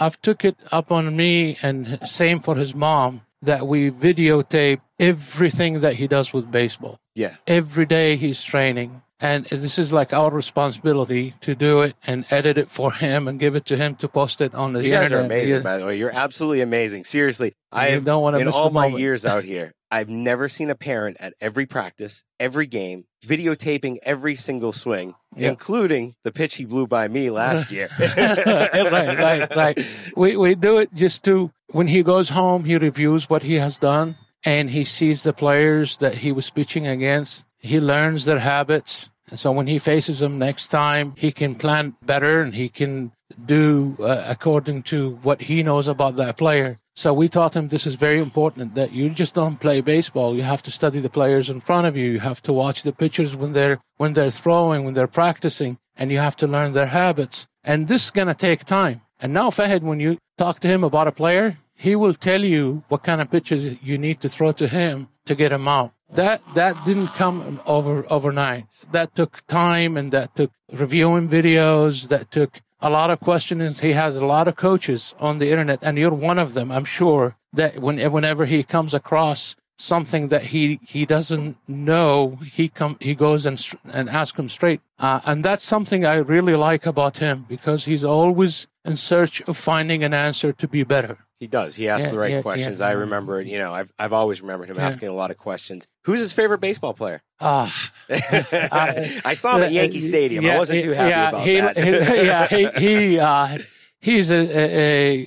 I've 0.00 0.20
took 0.22 0.44
it 0.44 0.56
up 0.70 0.90
on 0.90 1.14
me, 1.14 1.58
and 1.62 1.98
same 2.08 2.40
for 2.40 2.56
his 2.56 2.74
mom, 2.74 3.22
that 3.42 3.66
we 3.66 3.90
videotape 3.90 4.80
everything 4.98 5.80
that 5.80 5.96
he 5.96 6.06
does 6.06 6.32
with 6.32 6.50
baseball. 6.50 6.98
Yeah. 7.14 7.36
Every 7.46 7.84
day 7.84 8.16
he's 8.16 8.42
training, 8.42 9.02
and 9.22 9.46
this 9.46 9.78
is 9.78 9.92
like 9.92 10.12
our 10.12 10.30
responsibility 10.30 11.32
to 11.40 11.54
do 11.54 11.80
it 11.82 11.94
and 12.06 12.24
edit 12.30 12.58
it 12.58 12.68
for 12.68 12.92
him 12.92 13.28
and 13.28 13.38
give 13.38 13.54
it 13.56 13.64
to 13.66 13.76
him 13.76 13.94
to 13.96 14.08
post 14.08 14.40
it 14.40 14.54
on 14.54 14.72
the 14.74 14.82
You 14.84 14.90
guys 14.92 15.04
internet. 15.04 15.22
are 15.22 15.26
amazing, 15.26 15.54
Yeah. 15.56 15.60
by 15.62 15.78
the 15.78 15.86
way. 15.86 15.96
You're 15.96 16.14
absolutely 16.14 16.60
amazing. 16.60 17.04
Seriously, 17.04 17.48
You 17.48 17.78
I 17.78 17.98
don't 18.00 18.20
wanna 18.22 18.38
in 18.40 18.46
miss 18.46 18.54
all 18.54 18.70
my 18.70 18.82
moment. 18.86 19.00
years 19.00 19.24
out 19.24 19.44
here, 19.54 19.72
I've 19.90 20.08
never 20.08 20.48
seen 20.48 20.70
a 20.70 20.74
parent 20.74 21.16
at 21.20 21.34
every 21.40 21.66
practice, 21.66 22.24
every 22.40 22.66
game, 22.66 23.04
videotaping 23.26 23.98
every 24.02 24.34
single 24.34 24.72
swing, 24.72 25.14
Yeah. 25.36 25.50
including 25.50 26.14
the 26.24 26.32
pitch 26.32 26.56
he 26.56 26.64
blew 26.64 26.86
by 26.86 27.06
me 27.08 27.30
last 27.30 27.70
year. 27.70 27.88
right, 27.98 29.18
right, 29.18 29.56
right. 29.56 30.12
We 30.16 30.36
we 30.36 30.54
do 30.54 30.78
it 30.78 30.92
just 30.94 31.24
to 31.24 31.50
when 31.70 31.86
he 31.88 32.02
goes 32.02 32.30
home, 32.30 32.64
he 32.64 32.76
reviews 32.76 33.30
what 33.30 33.42
he 33.42 33.54
has 33.54 33.78
done, 33.78 34.16
and 34.44 34.70
he 34.70 34.84
sees 34.84 35.22
the 35.22 35.32
players 35.32 35.98
that 35.98 36.16
he 36.16 36.32
was 36.32 36.50
pitching 36.50 36.86
against. 36.86 37.44
He 37.58 37.78
learns 37.80 38.24
their 38.24 38.40
habits, 38.40 39.08
and 39.32 39.38
so 39.38 39.50
when 39.50 39.66
he 39.66 39.78
faces 39.78 40.18
them 40.18 40.38
next 40.38 40.68
time, 40.68 41.14
he 41.16 41.32
can 41.32 41.54
plan 41.54 41.94
better 42.04 42.40
and 42.40 42.54
he 42.54 42.68
can 42.68 43.12
do 43.46 43.96
uh, 43.98 44.24
according 44.28 44.82
to 44.82 45.12
what 45.22 45.40
he 45.40 45.62
knows 45.62 45.88
about 45.88 46.16
that 46.16 46.36
player. 46.36 46.78
So 46.96 47.14
we 47.14 47.30
taught 47.30 47.56
him 47.56 47.68
this 47.68 47.86
is 47.86 47.94
very 47.94 48.18
important 48.18 48.74
that 48.74 48.92
you 48.92 49.08
just 49.08 49.34
don't 49.34 49.58
play 49.58 49.80
baseball. 49.80 50.36
You 50.36 50.42
have 50.42 50.62
to 50.64 50.70
study 50.70 51.00
the 51.00 51.08
players 51.08 51.48
in 51.48 51.60
front 51.60 51.86
of 51.86 51.96
you. 51.96 52.10
You 52.10 52.20
have 52.20 52.42
to 52.42 52.52
watch 52.52 52.82
the 52.82 52.92
pitchers 52.92 53.34
when 53.34 53.54
they're 53.54 53.80
when 53.96 54.12
they're 54.12 54.30
throwing, 54.30 54.84
when 54.84 54.92
they're 54.92 55.06
practicing, 55.22 55.78
and 55.96 56.10
you 56.10 56.18
have 56.18 56.36
to 56.36 56.46
learn 56.46 56.74
their 56.74 56.92
habits. 56.92 57.46
And 57.64 57.88
this 57.88 58.04
is 58.04 58.10
gonna 58.10 58.34
take 58.34 58.66
time. 58.66 59.00
And 59.18 59.32
now 59.32 59.48
Fahad, 59.48 59.80
when 59.80 59.98
you 59.98 60.18
talk 60.36 60.60
to 60.60 60.68
him 60.68 60.84
about 60.84 61.08
a 61.08 61.12
player, 61.12 61.56
he 61.74 61.96
will 61.96 62.12
tell 62.12 62.44
you 62.44 62.84
what 62.88 63.02
kind 63.02 63.22
of 63.22 63.30
pitches 63.30 63.78
you 63.82 63.96
need 63.96 64.20
to 64.20 64.28
throw 64.28 64.52
to 64.52 64.68
him 64.68 65.08
to 65.24 65.34
get 65.34 65.52
him 65.52 65.66
out. 65.66 65.94
That 66.14 66.42
that 66.54 66.84
didn't 66.84 67.08
come 67.08 67.60
over 67.64 68.04
overnight. 68.10 68.66
That 68.90 69.14
took 69.14 69.46
time 69.46 69.96
and 69.96 70.12
that 70.12 70.36
took 70.36 70.52
reviewing 70.70 71.28
videos. 71.28 72.08
That 72.08 72.30
took 72.30 72.60
a 72.80 72.90
lot 72.90 73.10
of 73.10 73.20
questions. 73.20 73.80
He 73.80 73.92
has 73.92 74.16
a 74.16 74.26
lot 74.26 74.46
of 74.46 74.56
coaches 74.56 75.14
on 75.18 75.38
the 75.38 75.50
internet, 75.50 75.78
and 75.82 75.96
you're 75.96 76.12
one 76.12 76.38
of 76.38 76.52
them. 76.52 76.70
I'm 76.70 76.84
sure 76.84 77.36
that 77.54 77.78
when 77.78 77.98
whenever 78.12 78.44
he 78.44 78.62
comes 78.62 78.92
across 78.92 79.56
something 79.78 80.28
that 80.28 80.46
he 80.46 80.80
he 80.82 81.06
doesn't 81.06 81.56
know, 81.66 82.38
he 82.44 82.68
come 82.68 82.98
he 83.00 83.14
goes 83.14 83.46
and 83.46 83.58
and 83.84 84.10
asks 84.10 84.38
him 84.38 84.50
straight, 84.50 84.82
uh, 84.98 85.20
and 85.24 85.42
that's 85.42 85.64
something 85.64 86.04
I 86.04 86.16
really 86.16 86.56
like 86.56 86.84
about 86.84 87.18
him 87.18 87.46
because 87.48 87.86
he's 87.86 88.04
always 88.04 88.66
in 88.84 88.98
search 88.98 89.40
of 89.42 89.56
finding 89.56 90.04
an 90.04 90.12
answer 90.12 90.52
to 90.52 90.68
be 90.68 90.82
better. 90.82 91.18
He 91.42 91.48
does. 91.48 91.74
He 91.74 91.88
asks 91.88 92.04
Yeah, 92.06 92.10
the 92.12 92.18
right 92.18 92.30
yeah, 92.30 92.42
questions. 92.42 92.78
yeah. 92.78 92.86
I 92.86 92.92
remember, 92.92 93.40
you 93.40 93.58
know, 93.58 93.72
I've 93.74 93.92
I've 93.98 94.12
always 94.12 94.40
remembered 94.40 94.70
him 94.70 94.78
asking 94.78 95.08
a 95.08 95.12
lot 95.12 95.32
of 95.32 95.38
questions. 95.38 95.88
Who's 96.04 96.20
his 96.20 96.32
favorite 96.32 96.60
baseball 96.60 96.94
player? 96.94 97.20
Ah, 97.40 97.66
I 98.08 99.34
saw 99.34 99.56
him 99.56 99.64
at 99.64 99.72
Yankee 99.72 99.98
Stadium. 100.00 100.46
I 100.46 100.56
wasn't 100.56 100.84
too 100.84 100.92
happy 100.92 101.10
about 101.36 101.42
he, 101.46 101.60
that. 101.60 101.76
he- 101.76 101.90
yeah, 102.26 102.46
he 102.46 102.66
he 103.10 103.18
uh, 103.18 103.58
he's 104.00 104.30
a, 104.30 104.34
a, 104.36 105.20
a 105.20 105.26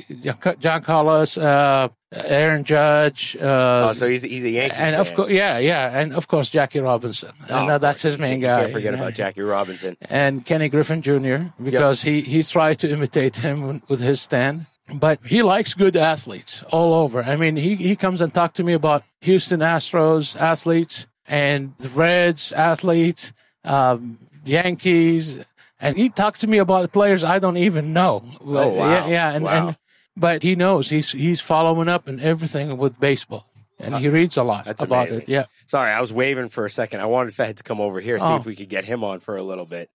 Giancarlo, 0.64 1.38
uh, 1.42 1.90
Aaron 2.14 2.64
Judge, 2.64 3.36
uh, 3.42 3.88
oh, 3.90 3.94
so 3.94 4.08
he's 4.08 4.24
he's 4.24 4.46
a 4.46 4.50
Yankee 4.50 4.76
and 4.76 4.92
fan. 4.96 5.00
of 5.02 5.14
course, 5.16 5.30
yeah, 5.32 5.58
yeah, 5.60 6.00
and 6.00 6.14
of 6.14 6.28
course 6.30 6.50
Jackie 6.50 6.80
Robinson, 6.80 7.32
Oh, 7.50 7.60
and 7.62 7.72
uh, 7.72 7.78
that's 7.78 8.02
his 8.02 8.18
main 8.18 8.40
guy. 8.40 8.62
Can't 8.62 8.72
forget 8.74 8.94
yeah. 8.94 9.00
about 9.02 9.14
Jackie 9.16 9.42
Robinson. 9.42 9.98
and 10.10 10.46
Kenny 10.46 10.70
Griffey 10.70 11.02
Jr. 11.02 11.38
because 11.62 12.02
he 12.04 12.22
he 12.22 12.42
tried 12.44 12.80
to 12.80 12.90
imitate 12.90 13.36
him 13.38 13.82
with 13.90 14.00
his 14.02 14.22
stand. 14.22 14.68
But 14.94 15.24
he 15.26 15.42
likes 15.42 15.74
good 15.74 15.96
athletes 15.96 16.62
all 16.72 16.94
over. 16.94 17.24
I 17.24 17.36
mean, 17.36 17.56
he, 17.56 17.76
he 17.76 17.96
comes 17.96 18.22
and 18.22 18.32
talks 18.34 18.54
to 18.58 18.64
me 18.64 18.74
about 18.74 19.04
Houston 19.22 19.60
Astros 19.62 20.40
athletes 20.40 21.08
and 21.28 21.74
the 21.80 21.90
Reds 21.90 22.52
athletes, 22.52 23.34
um, 23.64 24.20
Yankees, 24.46 25.44
and 25.80 25.98
he 25.98 26.10
talks 26.10 26.40
to 26.42 26.48
me 26.48 26.60
about 26.60 26.92
players 26.92 27.24
I 27.24 27.40
don't 27.40 27.58
even 27.58 27.94
know. 27.94 28.24
Oh, 28.42 28.70
wow. 28.74 28.90
Yeah, 28.90 29.08
yeah, 29.08 29.32
and, 29.34 29.44
Wow. 29.46 29.68
and 29.70 29.78
but 30.16 30.44
he 30.44 30.56
knows 30.56 30.90
he's 30.90 31.12
he's 31.12 31.42
following 31.42 31.90
up 31.90 32.08
and 32.08 32.22
everything 32.22 32.78
with 32.78 32.98
baseball, 33.00 33.46
and 33.80 33.96
he 33.98 34.08
reads 34.08 34.38
a 34.38 34.44
lot 34.44 34.66
That's 34.66 34.82
about 34.84 35.08
amazing. 35.08 35.22
it. 35.24 35.30
Yeah. 35.30 35.46
Sorry, 35.66 35.92
I 35.92 36.00
was 36.00 36.14
waving 36.14 36.50
for 36.50 36.64
a 36.64 36.70
second. 36.70 37.02
I 37.02 37.06
wanted 37.06 37.34
Fahad 37.34 37.56
to 37.58 37.64
come 37.64 37.82
over 37.82 38.00
here, 38.00 38.20
see 38.20 38.26
Oh. 38.26 38.36
if 38.38 38.46
we 38.46 38.56
could 38.56 38.70
get 38.70 38.86
him 38.86 39.04
on 39.04 39.20
for 39.20 39.36
a 39.36 39.44
little 39.44 39.66
bit. 39.66 39.90